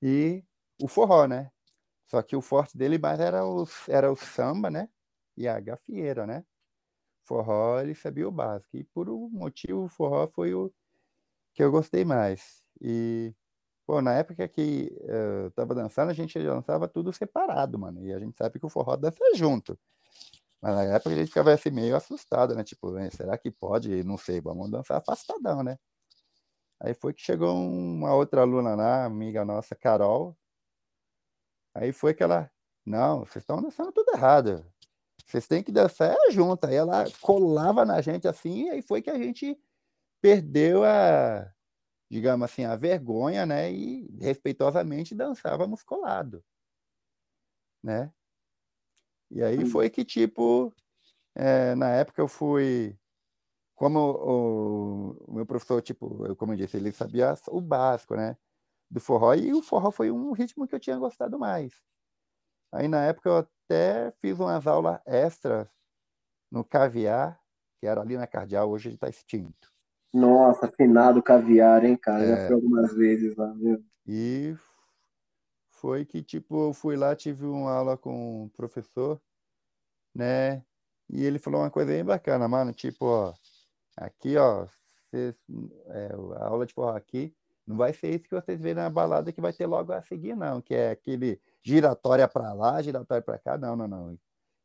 [0.00, 0.44] E
[0.80, 1.50] o forró, né?
[2.06, 4.88] Só que o forte dele mais era o, era o samba, né?
[5.36, 6.44] E a gafieira, né?
[7.24, 8.76] Forró, ele sabia o básico.
[8.76, 10.72] E por um motivo, o forró foi o
[11.56, 12.62] que eu gostei mais.
[12.80, 13.34] E,
[13.86, 18.04] pô, na época que eu tava dançando, a gente dançava tudo separado, mano.
[18.04, 19.78] E a gente sabe que o forró dança junto.
[20.60, 22.62] Mas na época a gente ficava assim meio assustado, né?
[22.62, 24.04] Tipo, será que pode?
[24.04, 25.78] Não sei, vamos dançar afastadão, né?
[26.78, 30.36] Aí foi que chegou uma outra aluna lá, amiga nossa, Carol.
[31.74, 32.50] Aí foi que ela,
[32.84, 34.62] não, vocês estão dançando tudo errado.
[35.24, 36.66] Vocês têm que dançar junto.
[36.66, 39.58] Aí ela colava na gente assim, e aí foi que a gente
[40.20, 41.52] perdeu a,
[42.10, 43.72] digamos assim, a vergonha, né?
[43.72, 46.44] E respeitosamente dançávamos colado,
[47.82, 48.12] né?
[49.30, 50.72] E aí foi que, tipo,
[51.34, 52.98] é, na época eu fui.
[53.74, 58.36] Como o, o, meu professor, tipo, eu, como eu disse, ele sabia o básico, né?
[58.90, 61.82] Do forró, e o forró foi um ritmo que eu tinha gostado mais.
[62.72, 65.68] Aí na época eu até fiz umas aulas extras
[66.50, 67.40] no caviar,
[67.80, 69.75] que era ali na Cardeal, hoje ele está extinto.
[70.16, 72.24] Nossa, afinado caviar, hein, cara?
[72.24, 72.26] É.
[72.28, 73.84] Já fui algumas vezes lá, viu?
[74.06, 74.56] E
[75.70, 79.20] foi que, tipo, eu fui lá, tive uma aula com um professor,
[80.14, 80.64] né?
[81.10, 83.34] E ele falou uma coisa bem bacana, mano, tipo, ó,
[83.94, 84.66] aqui, ó,
[85.10, 85.36] vocês,
[85.88, 86.08] é,
[86.40, 87.34] a aula de forró aqui
[87.66, 90.34] não vai ser isso que vocês veem na balada que vai ter logo a seguir,
[90.34, 94.18] não, que é aquele giratória para lá, giratória para cá, não, não, não.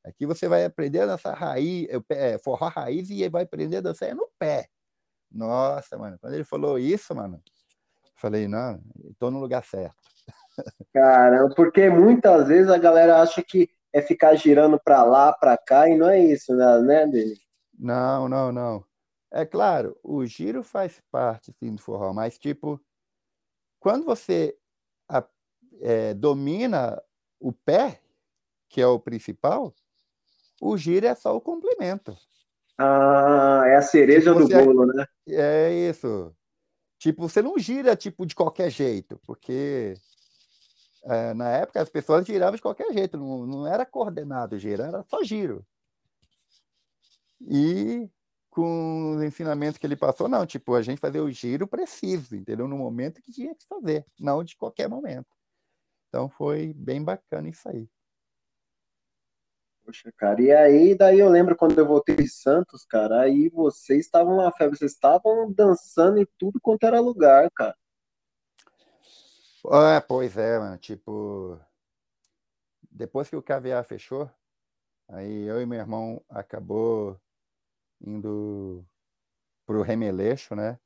[0.04, 4.16] Aqui você vai aprender a dançar raiz, é, forró raiz e vai aprender a dançar
[4.16, 4.70] no pé.
[5.32, 7.42] Nossa, mano, quando ele falou isso, mano,
[8.16, 9.96] falei, não, estou no lugar certo.
[10.94, 15.88] Caramba, porque muitas vezes a galera acha que é ficar girando para lá, para cá,
[15.90, 17.36] e não é isso, né, né Dele?
[17.78, 18.86] Não, não, não.
[19.32, 22.80] É claro, o giro faz parte sim, do forró, mas tipo,
[23.80, 24.58] quando você
[25.10, 25.24] a,
[25.82, 27.02] é, domina
[27.40, 28.02] o pé,
[28.70, 29.74] que é o principal,
[30.62, 32.16] o giro é só o complemento.
[32.78, 35.06] Ah, é a cereja tipo, do bolo, né?
[35.28, 36.34] É isso.
[36.98, 39.96] Tipo, você não gira tipo de qualquer jeito, porque
[41.04, 45.04] é, na época as pessoas giravam de qualquer jeito, não, não era coordenado giro, era
[45.10, 45.66] só giro.
[47.42, 48.08] E
[48.52, 52.68] com os ensinamentos que ele passou, não, tipo, a gente fazia o giro preciso, entendeu?
[52.68, 55.30] No momento que tinha que fazer, não de qualquer momento.
[56.10, 57.90] Então foi bem bacana isso aí.
[59.92, 64.06] Poxa, cara, e aí, daí eu lembro quando eu voltei de Santos, cara, aí vocês
[64.06, 67.76] estavam na febre, vocês estavam dançando em tudo quanto era lugar, cara.
[69.94, 70.78] É, pois é, mano.
[70.78, 71.60] Tipo,
[72.90, 74.32] depois que o caviar fechou,
[75.10, 77.20] aí eu e meu irmão acabou
[78.00, 78.86] indo
[79.66, 80.80] pro Remeleixo, né?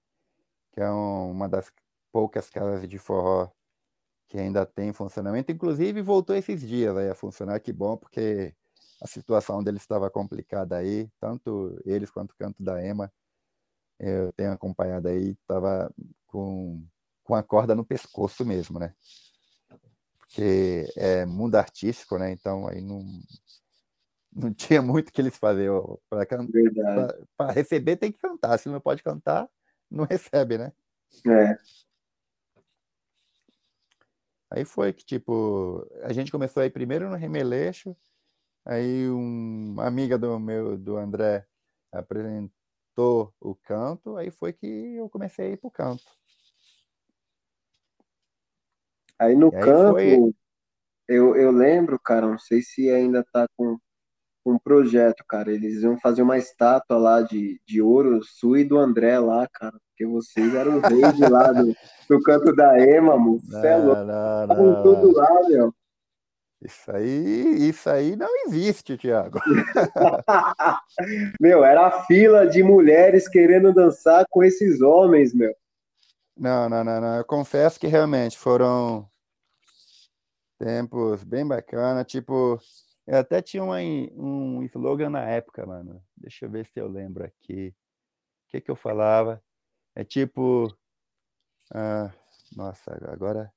[0.71, 1.71] Que é um, uma das
[2.11, 3.51] poucas casas de forró
[4.27, 5.51] que ainda tem funcionamento.
[5.51, 7.59] Inclusive, voltou esses dias aí a funcionar.
[7.59, 8.55] Que bom, porque
[9.05, 13.13] a situação deles estava complicada aí, tanto eles quanto o canto da Ema.
[13.99, 15.93] Eu tenho acompanhado aí, estava
[16.27, 16.83] com
[17.23, 18.93] com a corda no pescoço mesmo, né?
[20.19, 22.31] Porque é mundo artístico, né?
[22.31, 23.03] Então aí não,
[24.31, 25.69] não tinha muito que eles fazer.
[27.37, 28.57] Para receber tem que cantar.
[28.59, 29.47] Se não pode cantar,
[29.89, 30.73] não recebe, né?
[31.27, 31.57] É.
[34.51, 37.95] Aí foi que, tipo, a gente começou aí primeiro no Remeleixo,
[38.65, 41.45] aí um, uma amiga do meu, do André,
[41.91, 46.03] apresentou o canto, aí foi que eu comecei a ir pro canto.
[49.17, 50.33] Aí no campo, foi...
[51.07, 53.77] eu, eu lembro, cara, não sei se ainda tá com
[54.45, 55.51] um projeto, cara.
[55.51, 59.77] Eles iam fazer uma estátua lá de, de ouro, Sui do André lá, cara.
[59.89, 61.73] Porque vocês eram os reis de lá do,
[62.09, 63.39] do canto da Ema, mano.
[63.39, 64.03] Você é louco.
[64.03, 65.73] Não, tudo lá, meu.
[66.65, 69.39] Isso aí, isso aí não existe, Thiago.
[71.39, 75.55] meu, era a fila de mulheres querendo dançar com esses homens, meu.
[76.35, 77.17] Não, não, não, não.
[77.17, 79.07] Eu confesso que realmente foram
[80.57, 82.03] tempos bem bacana.
[82.03, 82.59] Tipo,
[83.05, 86.01] eu até tinha uma, um slogan na época, mano.
[86.17, 87.75] Deixa eu ver se eu lembro aqui.
[88.47, 89.39] O que, que eu falava?
[89.95, 90.75] É tipo.
[91.71, 92.11] Ah,
[92.55, 93.53] nossa, agora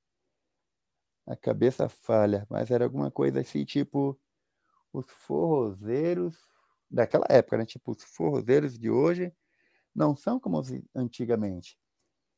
[1.29, 4.19] a cabeça falha, mas era alguma coisa assim, tipo,
[4.91, 6.35] os forrozeiros
[6.89, 7.65] daquela época, né?
[7.67, 9.31] Tipo, os forrozeiros de hoje
[9.93, 11.77] não são como os antigamente.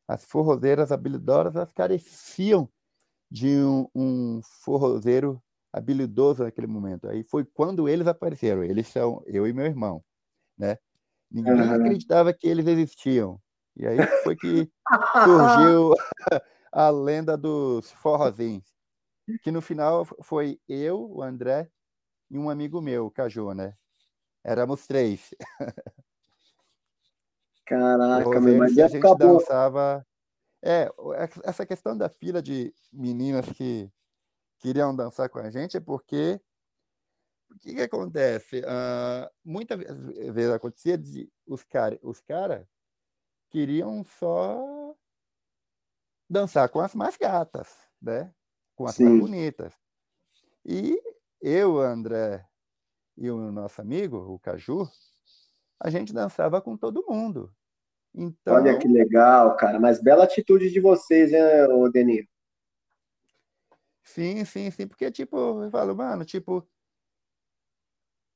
[0.06, 2.70] As forrozeiras habilidosas careciam
[3.30, 5.42] de um, um forrozeiro
[5.72, 7.08] habilidoso naquele momento.
[7.08, 8.62] Aí foi quando eles apareceram.
[8.62, 10.04] Eles são eu e meu irmão,
[10.58, 10.78] né?
[11.32, 11.74] Ninguém uhum.
[11.76, 13.42] acreditava que eles existiam.
[13.78, 14.70] E aí foi que
[15.24, 15.96] surgiu
[16.74, 18.66] a lenda dos forrozinhos,
[19.40, 21.70] que no final foi eu, o André
[22.30, 23.76] e um amigo meu, o Caju, né?
[24.44, 25.34] Éramos três.
[27.66, 29.38] Caraca, meu, mas a gente acabou.
[29.38, 30.06] dançava.
[30.64, 30.90] É,
[31.44, 33.92] essa questão da fila de meninas que
[34.60, 36.40] queriam dançar com a gente é porque
[37.50, 38.60] o que, que acontece?
[38.60, 42.68] Uh, muitas vezes acontecia de os caras os cara
[43.50, 44.96] queriam só
[46.30, 47.68] dançar com as mais gatas,
[48.02, 48.34] né?
[48.82, 49.74] Com as bonitas.
[50.66, 51.00] E
[51.42, 52.46] eu, André
[53.18, 54.90] e o nosso amigo, o Caju,
[55.80, 57.54] a gente dançava com todo mundo.
[58.14, 58.56] Então...
[58.56, 59.80] Olha que legal, cara.
[59.80, 62.28] Mas bela atitude de vocês, né, Denir?
[64.04, 64.88] Sim, sim, sim.
[64.88, 66.68] Porque, tipo, eu falo, mano, tipo,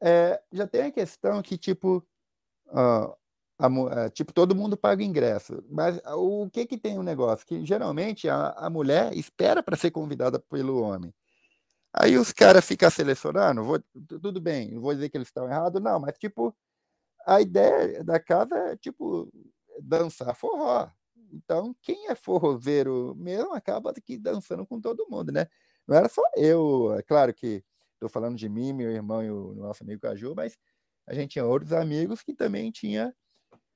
[0.02, 2.06] é, já tem a questão que, tipo,
[3.58, 3.68] a,
[4.06, 5.64] a, tipo, todo mundo paga ingresso.
[5.70, 7.46] Mas o que que tem um negócio?
[7.46, 11.14] Que geralmente a, a mulher espera para ser convidada pelo homem.
[11.94, 13.80] Aí os caras ficam selecionando, vou,
[14.22, 16.54] tudo bem, não vou dizer que eles estão errados, não, mas tipo,
[17.28, 19.32] a ideia da casa é tipo
[19.82, 20.90] dançar forró.
[21.34, 25.48] Então, quem é forrozeiro mesmo acaba aqui dançando com todo mundo, né?
[25.88, 27.64] Não era só eu, é claro que
[27.94, 30.58] estou falando de mim, meu irmão e o nosso amigo Caju, mas
[31.08, 33.14] a gente tinha outros amigos que também tinha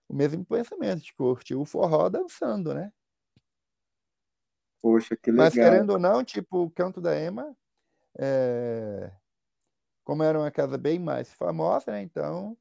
[0.10, 2.92] o mesmo pensamento, de curtir o forró dançando, né?
[4.82, 5.46] Poxa, que legal.
[5.46, 7.56] Mas querendo ou não, tipo, o Canto da Ema,
[8.18, 9.12] é...
[10.04, 12.02] como era uma casa bem mais famosa, né?
[12.02, 12.58] Então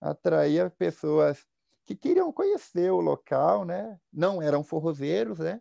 [0.00, 1.44] atraía pessoas
[1.84, 4.00] que queriam conhecer o local, né?
[4.12, 5.60] Não eram forrozeiros, né?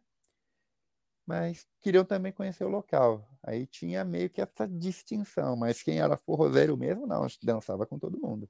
[1.25, 3.27] Mas queriam também conhecer o local.
[3.43, 8.19] Aí tinha meio que essa distinção, mas quem era forrozeiro mesmo, não, dançava com todo
[8.19, 8.49] mundo.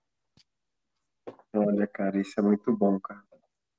[1.53, 3.23] Olha, cara, isso é muito bom, cara.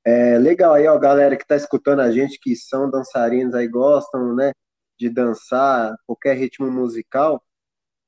[0.04, 4.34] É legal aí, ó, galera que tá escutando a gente, que são dançarinos aí, gostam,
[4.34, 4.52] né,
[4.98, 7.42] de dançar qualquer ritmo musical,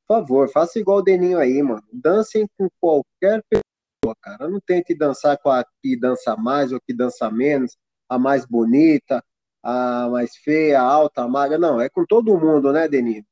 [0.06, 1.84] por favor, faça igual o Deninho aí, mano.
[1.92, 4.48] Dancem com qualquer pessoa cara.
[4.48, 7.76] Não tente dançar com a que dança mais ou que dança menos,
[8.08, 9.24] a mais bonita,
[9.62, 11.58] a mais feia, a alta, a magra.
[11.58, 13.24] Não, é com todo mundo, né, Denis?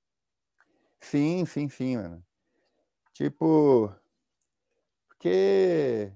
[1.01, 2.23] Sim, sim, sim, mano.
[3.13, 3.93] Tipo,
[5.19, 6.13] porque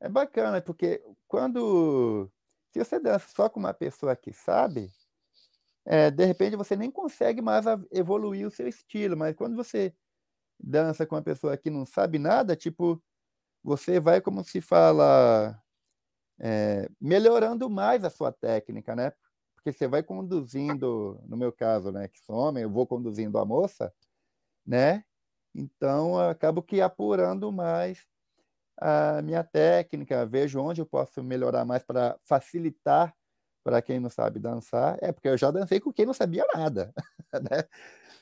[0.00, 2.30] é bacana, porque quando
[2.72, 4.92] se você dança só com uma pessoa que sabe,
[5.86, 9.94] é, de repente você nem consegue mais evoluir o seu estilo, mas quando você
[10.60, 13.02] dança com uma pessoa que não sabe nada, tipo,
[13.64, 15.60] você vai, como se fala,
[16.40, 19.12] é, melhorando mais a sua técnica, né?
[19.56, 23.44] Porque você vai conduzindo, no meu caso, né, que sou homem, eu vou conduzindo a
[23.44, 23.92] moça,
[24.66, 25.04] né?
[25.54, 28.06] Então, acabo que apurando mais
[28.78, 33.14] a minha técnica, vejo onde eu posso melhorar mais para facilitar
[33.64, 34.96] para quem não sabe dançar.
[35.00, 36.92] É porque eu já dancei com quem não sabia nada,
[37.50, 37.64] né?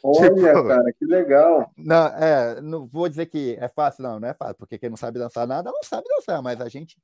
[0.03, 1.73] Olha, tipo, cara, que legal.
[1.77, 4.97] Não, é, não vou dizer que é fácil, não, não é fácil, porque quem não
[4.97, 6.97] sabe dançar nada não sabe dançar, mas a gente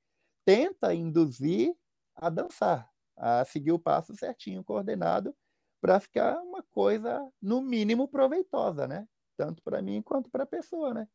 [0.44, 1.74] tenta induzir
[2.14, 5.35] a dançar, a seguir o passo certinho, coordenado,
[5.81, 9.06] para ficar uma coisa, no mínimo, proveitosa, né?
[9.36, 11.09] Tanto para mim quanto para a pessoa, né?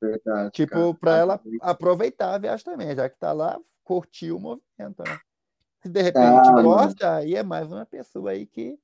[0.00, 0.50] Verdade.
[0.52, 5.18] Tipo, para ela aproveitar a viagem também, já que está lá, curtir o movimento, né?
[5.82, 8.78] Se de repente ah, gosta, aí é mais uma pessoa aí que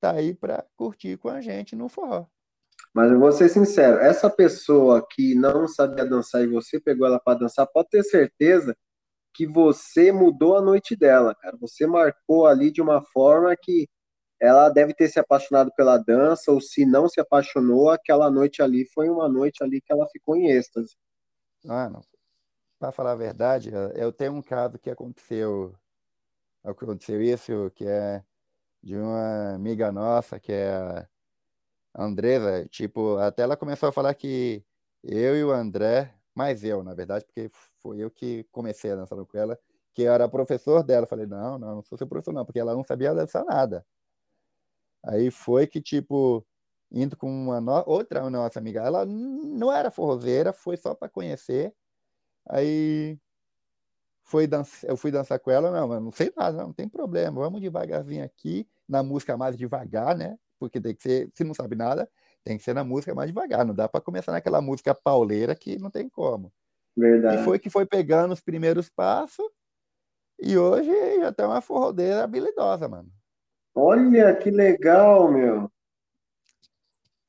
[0.00, 2.26] tá aí para curtir com a gente no forró.
[2.94, 7.18] Mas eu vou ser sincero, essa pessoa que não sabia dançar e você pegou ela
[7.18, 8.76] para dançar, pode ter certeza
[9.32, 11.56] que você mudou a noite dela, cara.
[11.58, 13.88] Você marcou ali de uma forma que
[14.42, 18.84] ela deve ter se apaixonado pela dança, ou se não se apaixonou, aquela noite ali
[18.92, 20.96] foi uma noite ali que ela ficou em êxtase.
[21.68, 22.02] Ah, não.
[22.76, 25.72] Para falar a verdade, eu tenho um caso que aconteceu,
[26.64, 28.24] aconteceu isso, que é
[28.82, 31.06] de uma amiga nossa, que é
[31.94, 34.64] a Andresa, tipo, até ela começou a falar que
[35.04, 37.48] eu e o André, mais eu, na verdade, porque
[37.78, 39.56] foi eu que comecei a dançar com ela,
[39.94, 41.06] que eu era professor dela.
[41.06, 43.86] Falei, não, não, não sou seu professor, não, porque ela não sabia dançar nada.
[45.04, 46.46] Aí foi que, tipo,
[46.90, 47.82] indo com uma no...
[47.86, 51.74] outra nossa amiga, ela não era forrozeira, foi só para conhecer.
[52.48, 53.18] Aí
[54.22, 57.40] foi dança, eu fui dançar com ela, não, não sei nada, não, não tem problema,
[57.40, 60.38] vamos devagarzinho aqui, na música mais devagar, né?
[60.58, 62.08] Porque tem que ser, se não sabe nada,
[62.44, 65.78] Tem que ser na música mais devagar, não dá para começar naquela música pauleira que
[65.78, 66.52] não tem como.
[66.96, 67.42] Verdade.
[67.42, 69.46] E foi que foi pegando os primeiros passos
[70.40, 73.10] e hoje já tem uma forrodeira habilidosa, mano.
[73.74, 75.70] Olha que legal, meu.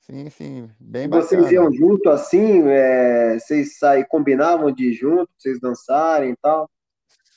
[0.02, 1.54] Sim, sim, bem Vocês bacana.
[1.54, 2.68] iam junto assim?
[2.68, 6.70] É, vocês saíram, combinavam de ir junto, vocês dançarem e tal?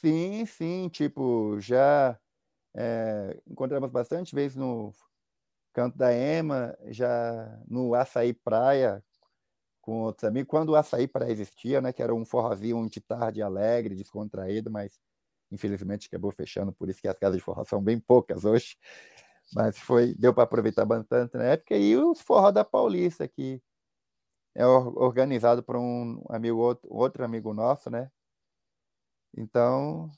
[0.00, 2.18] Sim, sim, tipo, já
[2.74, 4.92] é, encontramos bastante vezes no
[5.72, 9.02] Canto da Ema, já no Açaí Praia,
[9.80, 13.40] com outros amigos, quando o Açaí Praia existia, né, que era um forrozinho de tarde
[13.40, 14.98] alegre, descontraído, mas
[15.50, 18.76] infelizmente acabou fechando, por isso que as casas de forró são bem poucas hoje,
[19.54, 23.62] mas foi deu para aproveitar bastante na época, e os forró da Paulista, que
[24.54, 28.10] é organizado por um amigo, outro, amigo nosso, né,
[29.36, 30.10] então,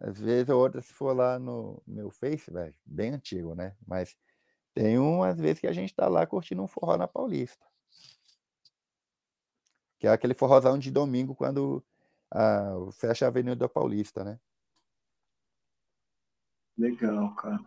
[0.00, 3.76] às vezes ou outra, se for lá no meu Face, velho, bem antigo, né?
[3.86, 4.16] Mas
[4.74, 7.66] tem umas vezes que a gente tá lá curtindo um forró na Paulista.
[9.98, 11.84] Que é aquele forrozão de domingo quando
[12.34, 14.38] a, fecha a Avenida Paulista, né?
[16.76, 17.60] Legal, cara.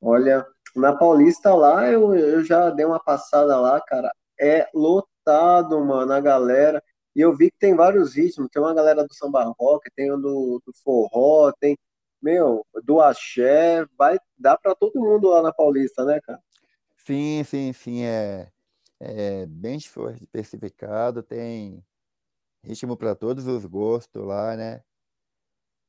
[0.00, 4.10] Olha, na Paulista lá, eu, eu já dei uma passada lá, cara.
[4.40, 6.82] É lotado, mano, a galera.
[7.14, 10.16] E eu vi que tem vários ritmos, tem uma galera do samba rock, tem o
[10.16, 11.76] do, do forró, tem,
[12.22, 16.40] meu, do axé, vai dar para todo mundo lá na Paulista, né, cara?
[16.96, 18.48] Sim, sim, sim, é,
[19.00, 21.84] é bem diversificado, tem
[22.64, 24.82] ritmo para todos os gostos lá, né?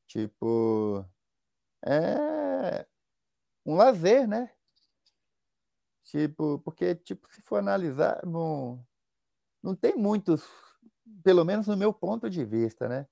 [0.08, 1.06] Tipo,
[1.86, 2.86] é
[3.66, 4.52] um lazer, né?
[6.06, 8.86] Tipo, porque, tipo, se for analisar, não,
[9.64, 10.44] não tem muitos
[11.24, 13.08] pelo menos no meu ponto de vista, né?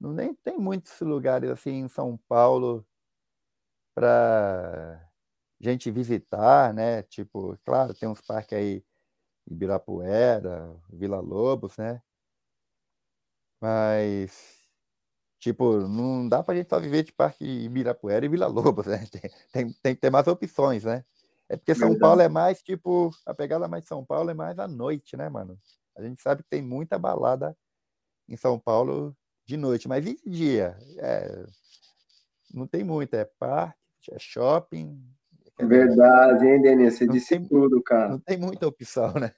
[0.00, 2.86] Não nem tem muitos lugares assim em São Paulo
[3.94, 5.08] para
[5.60, 7.02] gente visitar, né?
[7.04, 8.84] Tipo, claro, tem uns parques aí
[9.50, 12.02] Ibirapuera, Vila Lobos, né?
[13.60, 14.60] Mas
[15.40, 18.98] tipo, não dá para gente só viver de parque Ibirapuera e Vila Lobos, né?
[19.10, 21.02] Tem, tem, tem que ter mais opções, né?
[21.48, 22.00] É porque São Verdade.
[22.00, 25.28] Paulo é mais, tipo, a pegada mais de São Paulo é mais à noite, né,
[25.28, 25.58] mano?
[25.96, 27.56] A gente sabe que tem muita balada
[28.28, 30.78] em São Paulo de noite, mas e de dia?
[30.98, 31.44] É,
[32.54, 33.76] não tem muito, é parque,
[34.12, 35.02] é shopping.
[35.58, 36.94] É Verdade, hein, Denis?
[36.94, 38.10] Você disse tem, tudo, cara.
[38.10, 39.32] Não tem muita opção, né?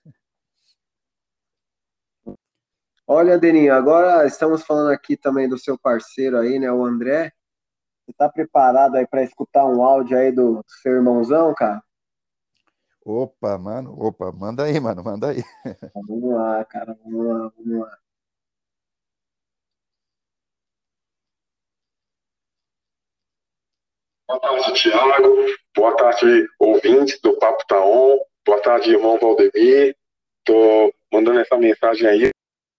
[3.14, 7.30] Olha, Deninho, agora estamos falando aqui também do seu parceiro aí, né, o André.
[8.06, 11.82] Você tá preparado aí para escutar um áudio aí do seu irmãozão, cara?
[13.04, 15.44] Opa, mano, opa, manda aí, mano, manda aí.
[15.94, 17.98] Vamos lá, cara, vamos lá, vamos lá.
[24.26, 25.36] Boa tarde, Tiago.
[25.76, 28.16] Boa tarde, ouvintes do Papo Taon.
[28.46, 29.94] Boa tarde, irmão Valdemir.
[30.44, 32.31] Tô mandando essa mensagem aí,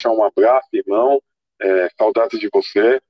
[0.04, 1.22] deixar um abraço, irmão.
[1.62, 3.02] É, saudades de você.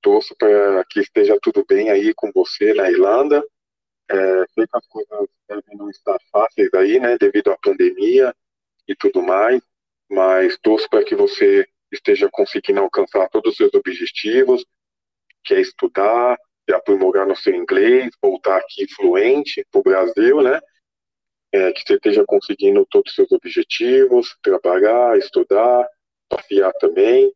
[0.00, 3.44] Torço para que esteja tudo bem aí com você na Irlanda.
[4.08, 4.16] É,
[4.54, 8.32] sei que as coisas devem não estar fáceis aí, né, devido à pandemia
[8.86, 9.60] e tudo mais,
[10.08, 14.64] mas torço para que você esteja conseguindo alcançar todos os seus objetivos,
[15.44, 20.60] que é estudar, e aprimorar no seu inglês, voltar aqui fluente para o Brasil, né,
[21.52, 25.88] é, que você esteja conseguindo todos os seus objetivos, trabalhar, estudar,
[26.28, 27.32] passear também.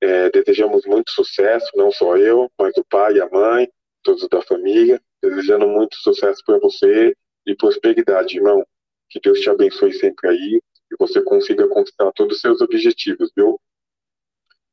[0.00, 3.70] É, desejamos muito sucesso, não só eu, mas o pai a mãe,
[4.02, 7.16] todos da família desejando muito sucesso para você
[7.46, 8.66] e prosperidade, irmão.
[9.08, 13.60] Que Deus te abençoe sempre aí e você consiga conquistar todos os seus objetivos, viu?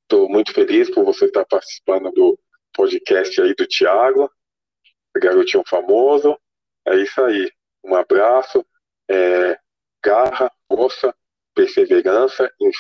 [0.04, 2.40] Estou muito feliz por você estar participando do
[2.74, 4.32] podcast aí do Tiago,
[5.16, 6.38] garotinho famoso.
[6.88, 7.52] É isso aí.
[7.84, 8.66] Um abraço,
[9.10, 9.60] é,
[10.04, 11.14] garra, força,
[11.54, 12.72] perseverança em,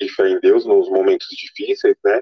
[0.00, 2.20] e fé em Deus nos momentos difíceis, né?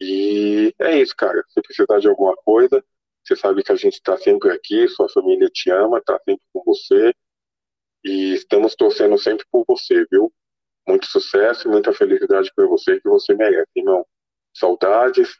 [0.00, 1.44] E é isso, cara.
[1.48, 2.84] Se precisar de alguma coisa,
[3.24, 6.62] você sabe que a gente está sempre aqui, sua família te ama, está sempre com
[6.64, 7.14] você.
[8.04, 10.32] E estamos torcendo sempre por você, viu?
[10.88, 14.06] Muito sucesso e muita felicidade para você que você merece, irmão.
[14.54, 15.36] Saudades.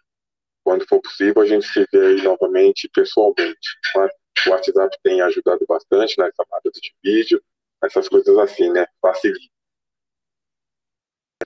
[0.62, 3.78] Quando for possível, a gente se vê aí novamente pessoalmente.
[3.97, 4.11] Mas
[4.47, 7.43] o WhatsApp tem ajudado bastante nas chamadas de vídeo,
[7.82, 8.87] essas coisas assim, né?
[9.01, 9.49] Facilita.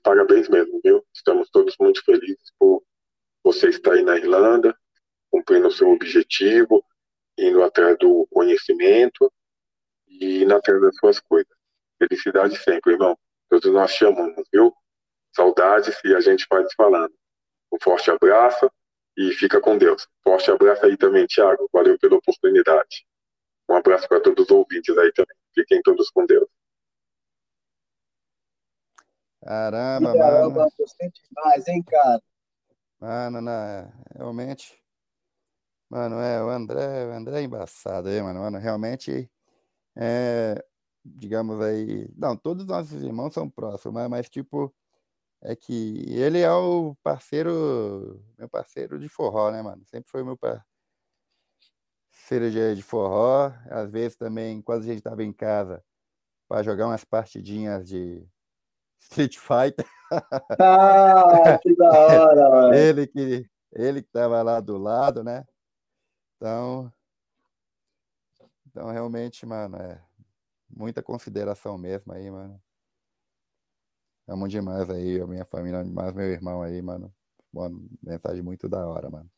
[0.04, 1.02] Parabéns mesmo, viu?
[1.14, 2.84] Estamos todos muito felizes por
[3.42, 4.76] você estar aí na Irlanda,
[5.30, 6.84] cumprindo o seu objetivo,
[7.38, 9.32] indo atrás do conhecimento
[10.06, 11.50] e indo atrás das suas coisas.
[11.98, 13.18] Felicidade sempre, irmão.
[13.48, 14.74] Todos nós chamamos, viu?
[15.34, 17.14] Saudades e a gente vai se falando.
[17.72, 18.70] Um forte abraço
[19.16, 20.06] e fica com Deus.
[20.22, 21.66] Forte abraço aí também, Thiago.
[21.72, 23.06] Valeu pela oportunidade.
[23.70, 25.36] Um abraço para todos os ouvintes aí também.
[25.54, 26.46] Fiquem todos com Deus.
[29.44, 30.72] Caramba, Caramba, mano.
[30.78, 32.22] Gostei demais, hein, cara?
[32.98, 34.82] Mano, não, realmente.
[35.90, 38.40] Mano, é, o André, o André é embaçado aí, mano.
[38.40, 39.30] Mano, realmente,
[39.94, 40.64] é,
[41.04, 42.08] digamos aí.
[42.16, 44.74] Não, todos os nossos irmãos são próximos, mas, mas tipo,
[45.42, 49.84] é que ele é o parceiro, meu parceiro de forró, né, mano?
[49.86, 50.64] Sempre foi meu parceiro
[52.74, 53.52] de forró.
[53.70, 55.84] Às vezes também, quando a gente tava em casa,
[56.48, 58.26] para jogar umas partidinhas de
[59.10, 59.86] Street Fighter.
[60.60, 62.74] Ah, que da hora, mano.
[62.74, 65.44] ele que ele que tava lá do lado, né?
[66.36, 66.92] Então,
[68.68, 70.00] então realmente, mano, é
[70.70, 72.60] muita consideração mesmo aí, mano.
[74.28, 77.12] Amo demais aí, a minha família, demais meu irmão aí, mano.
[77.52, 79.28] Mano, mensagem muito da hora, mano.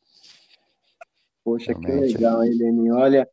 [1.42, 2.12] Poxa, Realmente.
[2.12, 2.90] que legal, hein, Lenin?
[2.90, 3.26] Olha,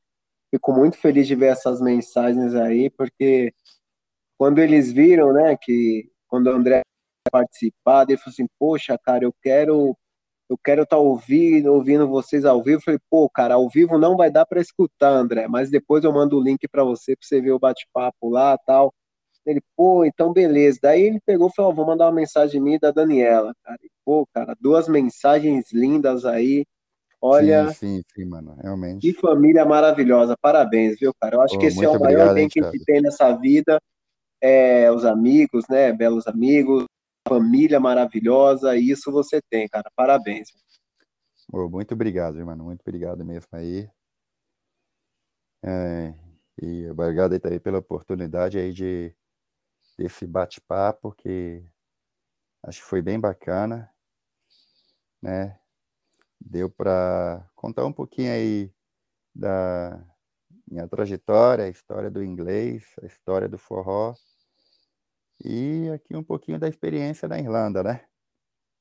[0.50, 3.54] fico muito feliz de ver essas mensagens aí, porque
[4.38, 6.82] quando eles viram, né, que quando o André
[7.32, 9.96] participar, ele falou assim, poxa, cara, eu quero
[10.50, 12.78] eu quero estar tá ouvindo, ouvindo vocês ao vivo.
[12.78, 16.12] Eu falei, pô, cara, ao vivo não vai dar para escutar, André, mas depois eu
[16.12, 18.92] mando o link para você, para você ver o bate-papo lá tal.
[19.46, 20.80] Ele, pô, então beleza.
[20.82, 23.78] Daí ele pegou e falou: vou mandar uma mensagem minha da Daniela, cara.
[23.84, 26.66] E, pô, cara, duas mensagens lindas aí.
[27.22, 27.70] Olha.
[27.70, 29.02] Sim, sim, sim, mano, realmente.
[29.02, 30.36] Que família maravilhosa.
[30.42, 31.36] Parabéns, viu, cara?
[31.36, 33.80] Eu acho que esse é o maior bem que a gente tem nessa vida.
[34.46, 35.94] É, os amigos, né?
[35.94, 36.84] Belos amigos,
[37.26, 38.76] família maravilhosa.
[38.76, 39.90] Isso você tem, cara.
[39.96, 40.50] Parabéns.
[41.50, 42.66] Oh, muito obrigado, mano.
[42.66, 43.90] Muito obrigado mesmo aí.
[45.64, 46.14] É,
[46.62, 49.16] e obrigado aí pela oportunidade aí de
[49.98, 51.64] desse bate-papo que
[52.64, 53.90] acho que foi bem bacana,
[55.22, 55.58] né?
[56.38, 58.74] Deu para contar um pouquinho aí
[59.34, 60.04] da
[60.68, 64.14] minha trajetória, a história do inglês, a história do forró
[65.44, 68.02] e aqui um pouquinho da experiência da Irlanda, né?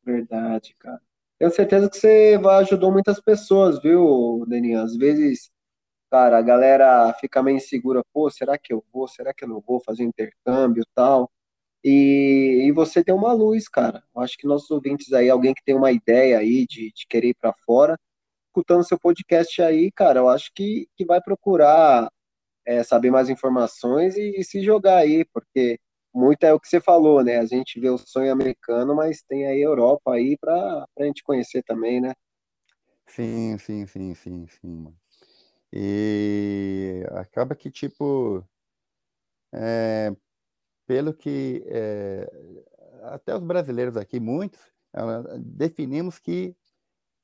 [0.05, 1.01] Verdade, cara.
[1.39, 4.81] Tenho certeza que você ajudou muitas pessoas, viu, Deninho?
[4.81, 5.51] Às vezes
[6.13, 9.61] cara, a galera fica meio insegura, pô, será que eu vou, será que eu não
[9.63, 11.31] vou fazer intercâmbio tal?
[11.85, 14.05] E, e você tem uma luz, cara.
[14.15, 17.29] Eu acho que nossos ouvintes aí, alguém que tem uma ideia aí de, de querer
[17.31, 17.99] ir para fora,
[18.49, 22.11] escutando seu podcast aí, cara, eu acho que, que vai procurar
[22.67, 25.79] é, saber mais informações e, e, se jogar aí, porque
[26.15, 27.39] muito é o que você falou, né?
[27.39, 31.23] A gente vê o sonho americano, mas tem aí a Europa aí para a gente
[31.25, 32.13] conhecer também, né?
[33.07, 34.95] Sim, sim, sim, sim, sim.
[35.73, 38.45] E acaba que, tipo,
[39.53, 40.15] é,
[40.87, 42.31] pelo que é,
[43.05, 44.61] até os brasileiros aqui, muitos,
[45.41, 46.57] definimos que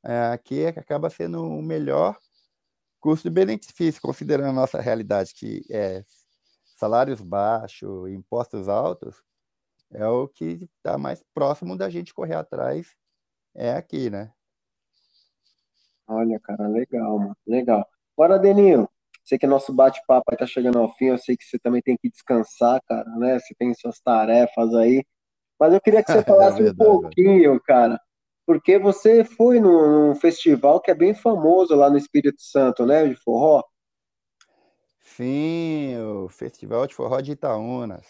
[0.05, 2.19] é, aqui acaba sendo o melhor
[3.01, 6.05] custo-benefício, considerando a nossa realidade, que é
[6.79, 9.21] salários baixos, impostos altos,
[9.91, 12.95] é o que está mais próximo da gente correr atrás,
[13.53, 14.33] é aqui, né?
[16.07, 17.87] Olha, cara, legal, mano, legal.
[18.17, 18.89] Bora, Deninho.
[19.25, 21.07] Sei que nosso bate-papo está chegando ao fim.
[21.07, 23.39] Eu sei que você também tem que descansar, cara, né?
[23.39, 25.05] Você tem suas tarefas aí.
[25.61, 28.01] Mas eu queria que você é falasse é verdade, um pouquinho, cara,
[28.47, 33.07] porque você foi num, num, festival que é bem famoso lá no Espírito Santo, né?
[33.07, 33.63] De forró.
[35.19, 38.07] Sim, o Festival de Forró de Itaúnas.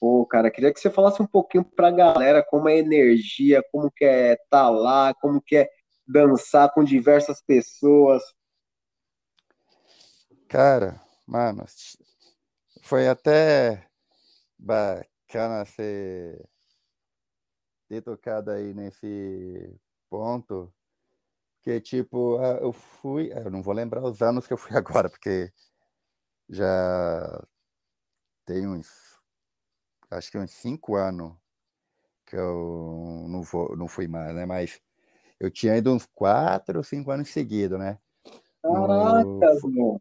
[0.00, 3.88] Pô, cara, queria que você falasse um pouquinho pra galera como é a energia, como
[3.92, 5.70] que é estar tá lá, como que é
[6.04, 8.24] dançar com diversas pessoas.
[10.48, 11.64] Cara, mano,
[12.82, 13.86] foi até
[14.58, 16.44] bacana você
[17.88, 19.78] ter tocado aí nesse
[20.08, 20.74] ponto,
[21.62, 25.52] que tipo, eu fui, eu não vou lembrar os anos que eu fui agora, porque
[26.50, 27.46] já
[28.44, 28.88] tem uns,
[30.10, 31.32] acho que uns cinco anos
[32.26, 34.44] que eu não, vou, não fui mais, né?
[34.44, 34.80] Mas
[35.38, 37.98] eu tinha ido uns quatro ou cinco anos seguidos, né?
[38.62, 39.24] Caraca,
[39.64, 40.00] no,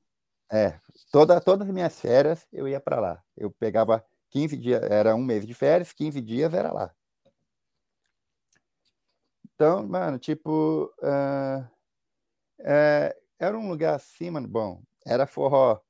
[0.51, 0.79] é,
[1.11, 3.23] toda, todas as minhas férias eu ia para lá.
[3.37, 6.93] Eu pegava 15 dias, era um mês de férias, 15 dias era lá.
[9.53, 11.69] Então, mano, tipo, uh,
[13.37, 15.81] era um lugar assim, mano, bom, era forró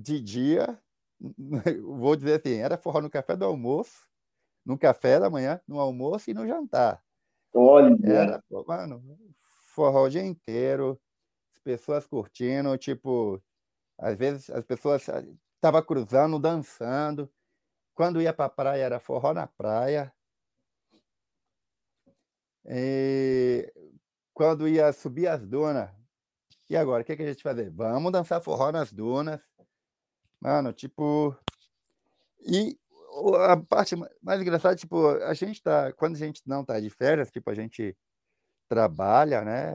[0.00, 0.80] de dia,
[1.82, 4.08] vou dizer assim, era forró no café do almoço,
[4.64, 7.02] no café da manhã, no almoço e no jantar.
[7.52, 7.96] Olha!
[8.04, 9.02] Era, mano,
[9.74, 11.00] forró o dia inteiro,
[11.52, 13.42] as pessoas curtindo, tipo,
[13.98, 15.06] às vezes as pessoas
[15.56, 17.30] estavam cruzando, dançando.
[17.94, 20.12] Quando ia para a praia, era forró na praia.
[22.64, 23.70] E
[24.32, 25.90] quando ia subir as dunas,
[26.70, 27.68] e agora, o que, que a gente fazer?
[27.70, 29.42] Vamos dançar forró nas dunas.
[30.40, 31.36] Mano, tipo.
[32.40, 32.78] E
[33.48, 35.92] a parte mais engraçada, tipo, a gente tá.
[35.92, 37.96] Quando a gente não tá de férias, tipo, a gente
[38.68, 39.74] trabalha, né?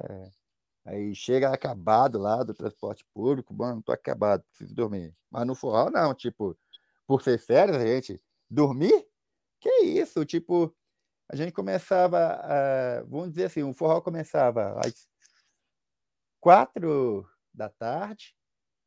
[0.85, 5.15] Aí chega acabado lá do transporte público, mano, tô acabado, preciso dormir.
[5.31, 6.57] Mas no forró, não, tipo,
[7.07, 9.07] por ser férias, a gente dormir?
[9.59, 10.23] Que isso?
[10.25, 10.75] Tipo,
[11.27, 12.39] a gente começava,
[13.07, 15.09] vamos dizer assim, o forró começava às
[16.39, 18.35] quatro da tarde,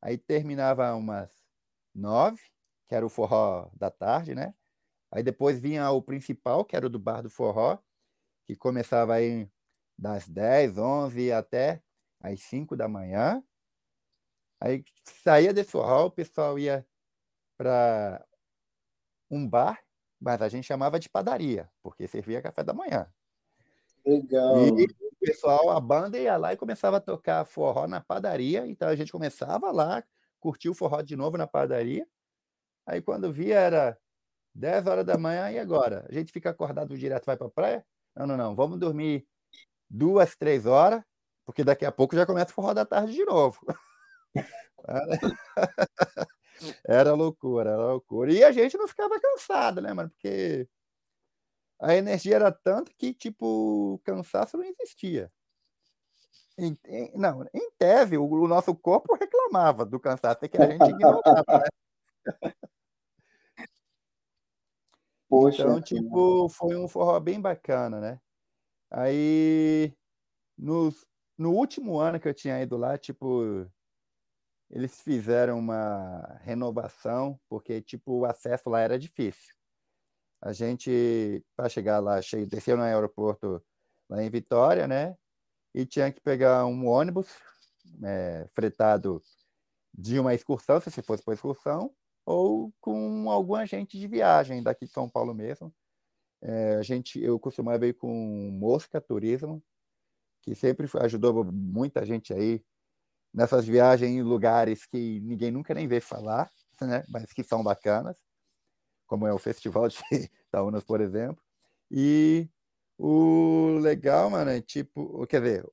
[0.01, 1.31] aí terminava umas
[1.99, 2.41] nove,
[2.89, 4.55] que era o forró da tarde, né?
[5.11, 7.79] Aí depois vinha o principal, que era o do bar do forró,
[8.47, 9.51] que começava aí
[9.99, 11.83] das 10, 11 até
[12.21, 13.43] às 5 da manhã.
[14.61, 16.87] Aí saía desse forró, o pessoal ia
[17.57, 18.25] para
[19.31, 19.83] um bar,
[20.21, 23.13] mas a gente chamava de padaria, porque servia café da manhã.
[24.05, 24.67] Legal.
[24.79, 28.89] E o pessoal, a banda ia lá e começava a tocar forró na padaria, então
[28.89, 30.03] a gente começava lá,
[30.41, 32.07] curtia o forró de novo na padaria.
[32.87, 33.99] Aí quando via era
[34.55, 36.07] 10 horas da manhã, e agora?
[36.09, 37.87] A gente fica acordado direto, vai para a praia?
[38.17, 39.27] Não, não, não, vamos dormir
[39.89, 41.03] duas, três horas,
[41.47, 43.59] porque daqui a pouco já começa o forró da tarde de novo.
[46.87, 48.33] Era loucura, era loucura.
[48.33, 50.11] E a gente não ficava cansado, né, mano?
[50.11, 50.69] Porque
[51.81, 55.31] a energia era tanta que, tipo, cansaço não existia.
[56.59, 60.69] Em, em, não, em tese, o, o, nosso corpo reclamava do cansaço, é que a
[60.69, 61.69] gente ignorava, né?
[65.29, 68.21] Poxa, então, tipo, foi um forró bem bacana, né?
[68.91, 69.95] Aí,
[70.57, 70.91] no,
[71.37, 73.71] no último ano que eu tinha ido lá, tipo,
[74.71, 79.55] eles fizeram uma renovação, porque, tipo, o acesso lá era difícil.
[80.41, 83.63] A gente, para chegar lá, desceu no aeroporto
[84.09, 85.17] lá em Vitória, né?
[85.75, 87.29] E tinha que pegar um ônibus
[88.05, 89.23] é, fretado
[89.95, 91.93] de uma excursão, se fosse para excursão,
[92.25, 95.75] ou com algum agente de viagem daqui de São Paulo mesmo.
[96.43, 99.63] É, a gente, eu costumava ir com Mosca Turismo,
[100.43, 102.63] que sempre ajudou muita gente aí
[103.33, 106.51] nessas viagens em lugares que ninguém nunca nem vê falar,
[106.81, 107.05] né?
[107.09, 108.17] mas que são bacanas,
[109.07, 109.99] como é o Festival de
[110.49, 111.43] Itaúnas, por exemplo.
[111.91, 112.49] E
[112.99, 115.67] o legal, mano, é tipo, quer ver,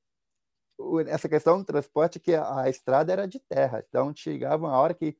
[1.08, 5.18] essa questão do transporte que a, estrada era de terra, então chegava uma hora que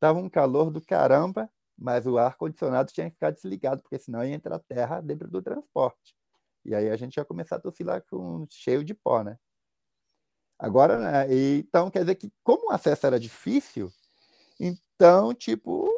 [0.00, 4.24] tava um calor do caramba, mas o ar condicionado tinha que ficar desligado, porque senão
[4.24, 6.16] ia entrar terra dentro do transporte.
[6.64, 9.38] E aí a gente ia começar a tossir lá com cheio de pó, né?
[10.58, 11.26] Agora, né?
[11.56, 13.92] então, quer dizer que, como o acesso era difícil,
[14.58, 15.88] então, tipo,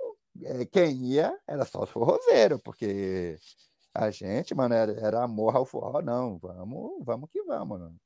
[0.43, 3.39] é, quem ia era só os forrozeiros, porque
[3.95, 7.97] a gente, mano, era, era amor ao forró, não, vamos, vamos que vamos, mano.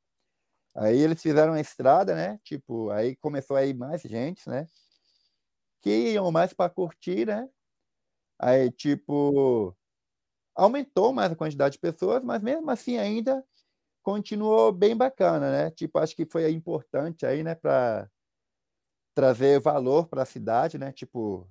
[0.77, 2.39] Aí eles fizeram a estrada, né?
[2.45, 4.67] Tipo, aí começou a ir mais gente, né?
[5.83, 7.49] Que iam mais para curtir, né?
[8.39, 9.77] Aí, tipo,
[10.57, 13.45] aumentou mais a quantidade de pessoas, mas mesmo assim ainda
[14.03, 15.71] continuou bem bacana, né?
[15.73, 18.11] Tipo, acho que foi importante aí, né, para
[19.15, 20.93] trazer valor para a cidade, né?
[20.93, 21.49] Tipo,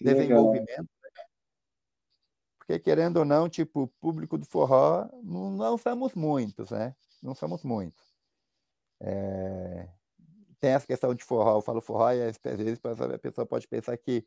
[0.00, 0.88] desenvolvimento.
[2.66, 6.96] Porque querendo ou não, tipo, público do forró não, não somos muitos, né?
[7.22, 8.04] Não somos muitos.
[9.00, 9.88] É...
[10.58, 13.96] Tem essa questão de forró, eu falo forró e às vezes a pessoa pode pensar
[13.96, 14.26] que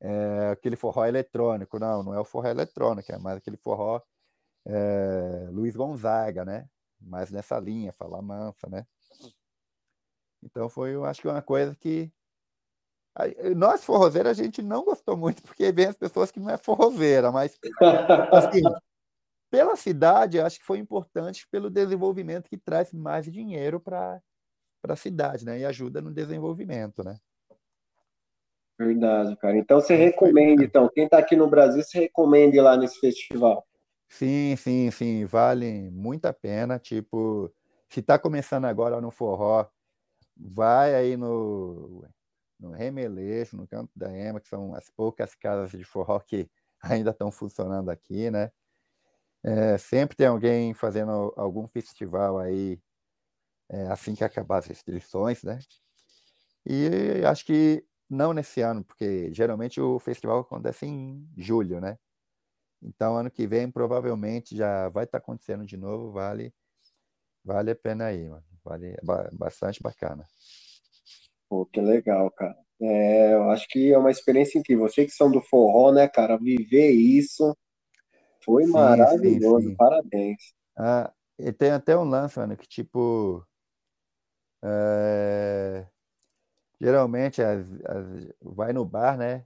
[0.00, 1.78] é aquele forró eletrônico.
[1.78, 4.02] Não, não é o forró eletrônico, é mais aquele forró
[4.66, 6.68] é, Luiz Gonzaga, né?
[7.00, 8.84] Mais nessa linha, falar mansa, né?
[10.42, 12.12] Então foi, eu acho que uma coisa que
[13.56, 17.32] nós forrozeiros a gente não gostou muito porque vem as pessoas que não é forrozeira,
[17.32, 17.58] mas
[18.32, 18.62] assim,
[19.50, 24.20] pela cidade acho que foi importante pelo desenvolvimento que traz mais dinheiro para
[24.86, 25.58] a cidade, né?
[25.58, 27.18] E ajuda no desenvolvimento, né?
[28.78, 29.56] Verdade, cara.
[29.56, 33.66] Então você recomenda, então, quem está aqui no Brasil, você recomenda ir lá nesse festival?
[34.08, 36.78] Sim, sim, sim, vale muito a pena.
[36.78, 37.52] Tipo,
[37.88, 39.66] se está começando agora no forró,
[40.36, 42.04] vai aí no,
[42.58, 46.50] no Remeleixo, no Canto da Ema, que são as poucas casas de forró que
[46.82, 48.50] ainda estão funcionando aqui, né?
[49.44, 52.80] É, sempre tem alguém fazendo algum festival aí
[53.70, 55.58] é, assim que acabar as restrições, né?
[56.66, 61.98] E acho que não nesse ano, porque geralmente o festival acontece em julho, né?
[62.82, 66.12] Então, ano que vem, provavelmente já vai estar tá acontecendo de novo.
[66.12, 66.54] Vale,
[67.44, 68.44] vale a pena aí, mano.
[68.64, 68.96] Vale
[69.32, 70.26] bastante bacana.
[71.48, 72.56] Pô, que legal, cara.
[72.80, 74.88] É, eu acho que é uma experiência incrível.
[74.88, 76.36] Vocês que são do forró, né, cara?
[76.36, 77.56] Viver isso
[78.44, 79.62] foi sim, maravilhoso.
[79.62, 79.76] Sim, sim.
[79.76, 80.54] Parabéns.
[80.76, 83.44] Ah, e tem até um lance, mano, que tipo.
[84.62, 85.86] É...
[86.80, 89.44] geralmente as, as, vai no bar, né?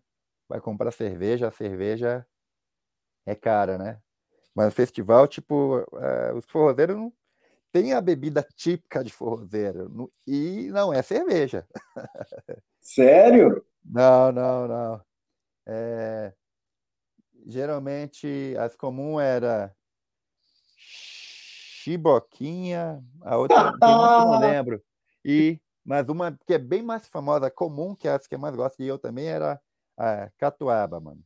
[0.49, 2.27] Vai comprar cerveja, a cerveja
[3.27, 4.01] é cara, né?
[4.55, 7.13] Mas no festival, tipo, uh, os forrozeiros não
[7.73, 11.67] tem a bebida típica de forrozeiro e não é cerveja.
[12.81, 13.65] Sério?
[13.85, 15.01] Não, não, não.
[15.67, 16.35] É,
[17.47, 19.75] geralmente as comuns era
[20.77, 23.81] chiboquinha, a outra não
[24.39, 24.83] lembro.
[25.25, 28.55] E mas uma que é bem mais famosa, comum, que é as que eu mais
[28.55, 29.61] gosto, e eu também era
[29.97, 31.23] a catuaba, mano.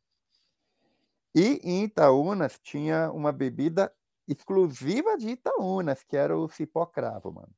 [1.35, 3.93] E em Itaúnas tinha uma bebida
[4.27, 7.53] exclusiva de Itaúnas, que era o cipó cravo, mano.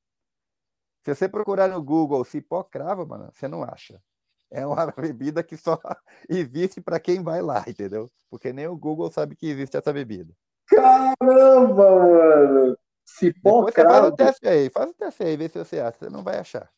[1.05, 4.03] Se você procurar no Google cipó cravo, mano, você não acha.
[4.51, 5.79] É uma bebida que só
[6.29, 8.11] existe para quem vai lá, entendeu?
[8.31, 10.35] Porque nem o Google sabe que existe essa bebida.
[10.67, 12.79] Caramba, mano!
[13.05, 13.95] Cipó Depois cravo.
[13.95, 15.99] Faz o teste aí, faz o teste aí, vê se você acha.
[15.99, 16.71] Você não vai achar.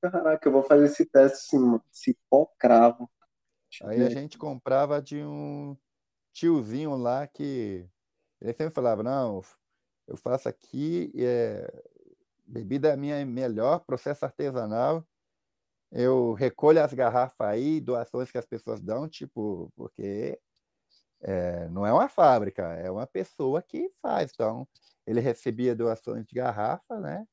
[0.00, 3.10] Caraca, eu vou fazer esse teste sim, cipó cravo.
[3.82, 5.76] Aí a gente comprava de um
[6.32, 7.88] tiozinho lá que
[8.40, 9.42] ele sempre falava, não,
[10.06, 11.82] eu faço aqui, é,
[12.46, 15.06] bebida é minha melhor, processo artesanal,
[15.92, 20.38] eu recolho as garrafas aí, doações que as pessoas dão, tipo, porque
[21.20, 24.30] é, não é uma fábrica, é uma pessoa que faz.
[24.32, 24.66] Então,
[25.06, 27.26] ele recebia doações de garrafa, né?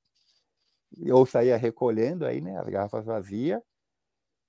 [1.12, 2.58] Ou saía recolhendo aí, né?
[2.58, 3.62] As garrafas vazias,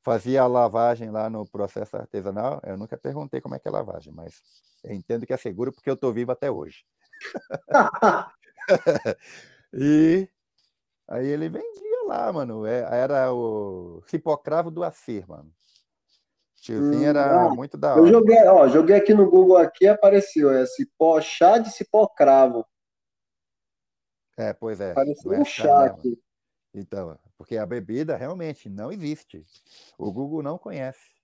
[0.03, 2.61] fazia a lavagem lá no processo artesanal.
[2.65, 4.41] Eu nunca perguntei como é que é a lavagem, mas
[4.85, 6.85] eu entendo que é seguro porque eu estou vivo até hoje.
[9.73, 10.29] e
[11.09, 12.67] aí ele vendia lá, mano.
[12.67, 15.53] É, era o cipocravo do Acir, mano.
[16.61, 18.01] Tiozinho hum, era ah, muito da hora.
[18.01, 22.67] Eu joguei, ó, joguei aqui no Google aqui apareceu, é cipó, chá de cipocravo.
[24.37, 24.91] É, pois é.
[24.91, 26.21] Apareceu é um chá aqui.
[26.79, 29.45] Então, porque a bebida realmente não existe.
[29.99, 31.19] O Google não conhece.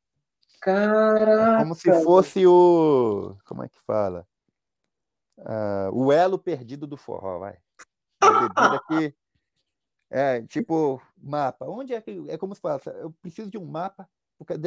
[0.61, 1.57] Caraca!
[1.57, 3.37] É como se fosse o.
[3.45, 4.27] Como é que fala?
[5.39, 7.59] Uh, o elo perdido do forró, vai.
[8.21, 9.15] A bebida que.
[10.11, 11.67] É, tipo, mapa.
[11.67, 12.25] Onde é que.
[12.29, 14.09] É como se fala, eu preciso de um mapa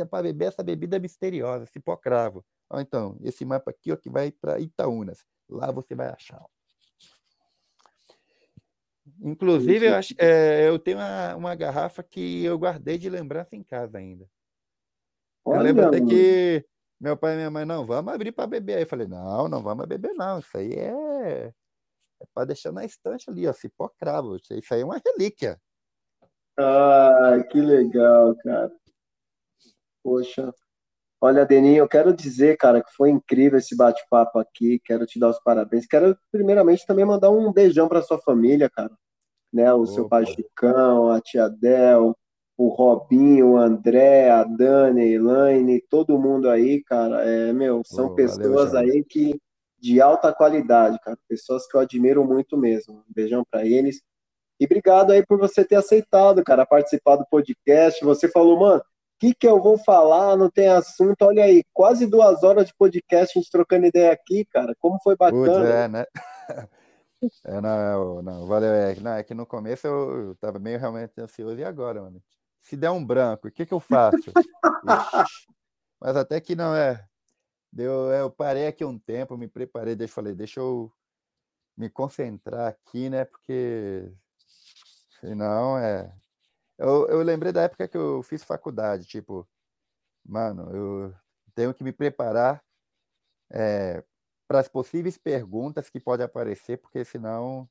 [0.10, 2.44] para beber essa bebida misteriosa, esse pó cravo.
[2.70, 5.24] Ó, então, esse mapa aqui ó, que vai para Itaúnas.
[5.48, 6.44] Lá você vai achar.
[9.22, 13.64] Inclusive, eu, acho, é, eu tenho uma, uma garrafa que eu guardei de lembrança em
[13.64, 14.28] casa ainda.
[15.44, 16.10] Olha, eu lembro até mano.
[16.10, 16.66] que
[17.00, 18.78] meu pai e minha mãe, não, vamos abrir para beber.
[18.78, 20.40] Aí eu falei, não, não vamos beber, não.
[20.40, 21.54] Isso aí é,
[22.20, 24.36] é para deixar na estante ali, ó, cipó cravo.
[24.36, 25.60] Isso aí é uma relíquia.
[26.60, 28.72] Ah, que legal, cara.
[30.04, 30.52] Poxa.
[31.22, 34.80] Olha, Deninho, eu quero dizer, cara, que foi incrível esse bate-papo aqui.
[34.84, 35.86] Quero te dar os parabéns.
[35.88, 38.96] Quero, primeiramente, também mandar um beijão para sua família, cara.
[39.54, 39.72] Né?
[39.74, 42.16] O seu pai Chicão, a tia Del,
[42.58, 48.08] o Robinho, o André, a Dani, a Elaine, todo mundo aí, cara, é, meu, são
[48.08, 49.40] oh, pessoas valeu, aí que
[49.80, 52.96] de alta qualidade, cara, pessoas que eu admiro muito mesmo.
[52.96, 54.02] Um beijão para eles.
[54.60, 58.04] E obrigado aí por você ter aceitado, cara, participar do podcast.
[58.04, 58.84] Você falou, mano, o
[59.20, 60.36] que, que eu vou falar?
[60.36, 61.22] Não tem assunto.
[61.24, 64.74] Olha aí, quase duas horas de podcast a gente trocando ideia aqui, cara.
[64.80, 65.46] Como foi bacana.
[65.46, 66.06] Putz, é, né?
[67.44, 68.72] É, não, não, valeu.
[68.72, 71.60] É, não, é que no começo eu, eu tava meio realmente ansioso.
[71.60, 72.22] E agora, mano?
[72.68, 74.32] se der um branco, o que, que eu faço?
[76.00, 77.08] Mas até que não é.
[77.72, 80.92] Deu, eu parei aqui um tempo, me preparei, deixa, falei, deixa eu
[81.78, 83.24] me concentrar aqui, né?
[83.24, 84.12] Porque
[85.22, 86.14] senão é.
[86.78, 89.48] Eu, eu lembrei da época que eu fiz faculdade, tipo,
[90.26, 91.16] mano, eu
[91.56, 92.64] tenho que me preparar
[93.50, 94.04] é,
[94.48, 97.68] para as possíveis perguntas que podem aparecer, porque senão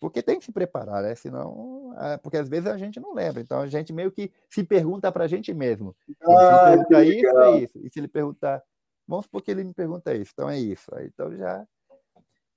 [0.00, 1.14] porque tem que se preparar, né?
[1.14, 3.40] Senão, é, porque às vezes a gente não lembra.
[3.40, 5.94] Então a gente meio que se pergunta para a gente mesmo.
[6.22, 7.78] Ah, se ele perguntar isso, é isso.
[7.86, 8.62] E se ele perguntar,
[9.06, 10.90] vamos supor que ele me pergunta isso, então é isso.
[11.00, 11.66] Então já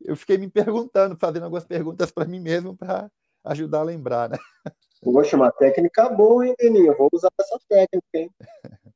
[0.01, 3.09] eu fiquei me perguntando, fazendo algumas perguntas para mim mesmo para
[3.45, 4.37] ajudar a lembrar, né?
[5.01, 6.95] Poxa, uma técnica boa, hein, Deninho?
[6.97, 8.31] Vou usar essa técnica, hein?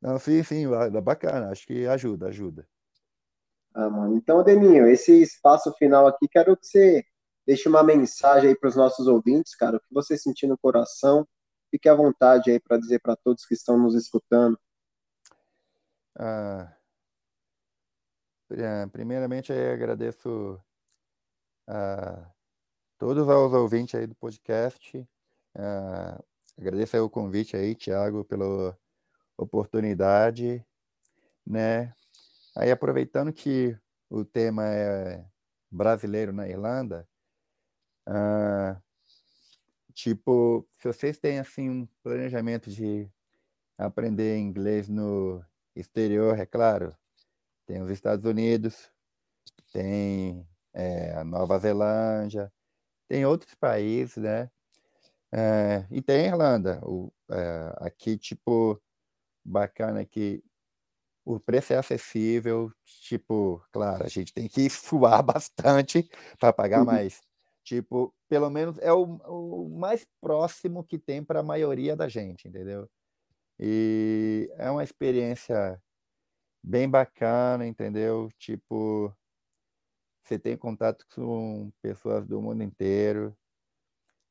[0.00, 0.66] Não, sim, sim,
[1.02, 1.50] bacana.
[1.50, 2.66] Acho que ajuda, ajuda.
[3.74, 4.16] Ah, mano.
[4.16, 7.04] Então, Deninho, esse espaço final aqui, quero que você
[7.46, 11.26] Deixe uma mensagem aí para os nossos ouvintes, cara, o que você sentir no coração.
[11.70, 14.58] Fique à vontade aí para dizer para todos que estão nos escutando.
[16.16, 16.72] Ah,
[18.92, 20.60] primeiramente, eu agradeço
[21.66, 22.30] a
[22.98, 25.04] todos os ouvintes aí do podcast.
[25.56, 26.22] Ah,
[26.56, 28.78] agradeço aí o convite aí, Tiago, pela
[29.36, 30.64] oportunidade,
[31.44, 31.92] né?
[32.56, 33.76] Aí aproveitando que
[34.10, 35.24] o tema é
[35.70, 37.08] brasileiro na Irlanda,
[38.06, 38.80] ah,
[39.94, 43.10] tipo, se vocês têm assim um planejamento de
[43.78, 46.94] aprender inglês no exterior, é claro,
[47.66, 48.90] tem os Estados Unidos,
[49.72, 52.52] tem é, a Nova Zelândia,
[53.08, 54.50] tem outros países, né?
[55.32, 56.80] É, e tem a Irlanda.
[56.84, 58.80] O, é, aqui, tipo,
[59.44, 60.44] bacana que
[61.24, 66.08] o preço é acessível, tipo, claro, a gente tem que suar bastante
[66.38, 66.86] para pagar, uhum.
[66.86, 67.20] mas,
[67.64, 72.48] tipo, pelo menos é o, o mais próximo que tem para a maioria da gente,
[72.48, 72.88] entendeu?
[73.58, 75.80] E é uma experiência
[76.62, 78.28] bem bacana, entendeu?
[78.38, 79.14] Tipo,
[80.22, 83.36] você tem contato com pessoas do mundo inteiro.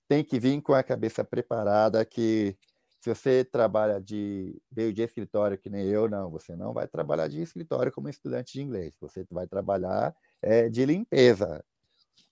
[0.07, 2.57] Tem que vir com a cabeça preparada que
[3.01, 7.27] se você trabalha de veio de escritório que nem eu, não, você não vai trabalhar
[7.27, 8.93] de escritório como estudante de inglês.
[9.01, 11.65] Você vai trabalhar é, de limpeza,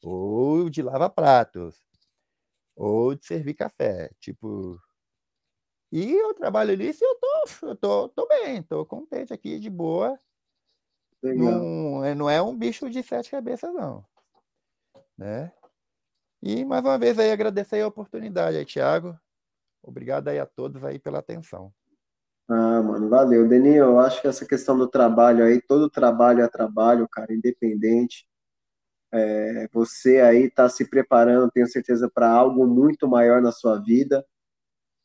[0.04, 1.84] ou de lavar pratos,
[2.76, 4.12] ou de servir café.
[4.20, 4.80] Tipo,
[5.92, 9.72] e eu trabalho nisso e eu tô, eu tô, tô bem, tô contente aqui, de
[9.72, 10.20] boa.
[11.24, 14.06] Não, é, não é um bicho de sete cabeças, não.
[15.18, 15.52] Né?
[16.44, 19.20] E mais uma vez aí agradecer a oportunidade aí, Thiago.
[19.84, 21.74] Obrigado aí a todos aí pela atenção.
[22.48, 23.48] Ah, mano, valeu.
[23.48, 28.28] Deninho, eu acho que essa questão do trabalho aí, todo trabalho é trabalho, cara, independente.
[29.12, 34.26] É, você aí está se preparando, tenho certeza, para algo muito maior na sua vida,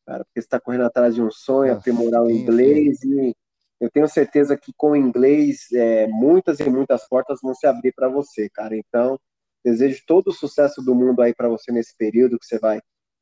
[0.07, 3.29] cara, porque você está correndo atrás de um sonho, ah, aprimorar o inglês, sim.
[3.29, 3.37] e
[3.81, 7.93] eu tenho certeza que com o inglês, é, muitas e muitas portas vão se abrir
[7.93, 8.77] para você, cara.
[8.77, 9.19] Então,
[9.65, 12.81] desejo todo o sucesso do mundo aí para você nesse período que você vai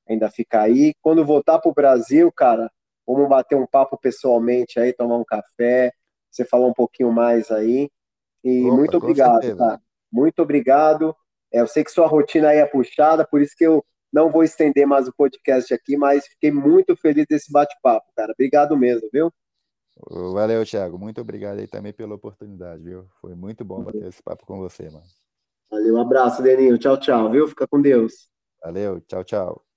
[0.08, 0.94] ainda ficar aí.
[1.00, 2.70] Quando voltar para o Brasil, cara,
[3.06, 5.92] vamos bater um papo pessoalmente aí, tomar um café,
[6.30, 7.90] você falar um pouquinho mais aí.
[8.44, 9.80] E Opa, muito obrigado, tá?
[10.10, 11.14] Muito obrigado.
[11.52, 14.42] É, eu sei que sua rotina aí é puxada, por isso que eu não vou
[14.42, 18.32] estender mais o podcast aqui, mas fiquei muito feliz desse bate-papo, cara.
[18.32, 19.32] Obrigado mesmo, viu?
[20.32, 20.98] Valeu, Thiago.
[20.98, 23.06] Muito obrigado aí também pela oportunidade, viu?
[23.20, 25.04] Foi muito bom bater esse papo com você, mano.
[25.70, 26.78] Valeu, um abraço, Deninho.
[26.78, 27.48] Tchau, tchau, viu?
[27.48, 28.28] Fica com Deus.
[28.62, 29.71] Valeu, tchau, tchau.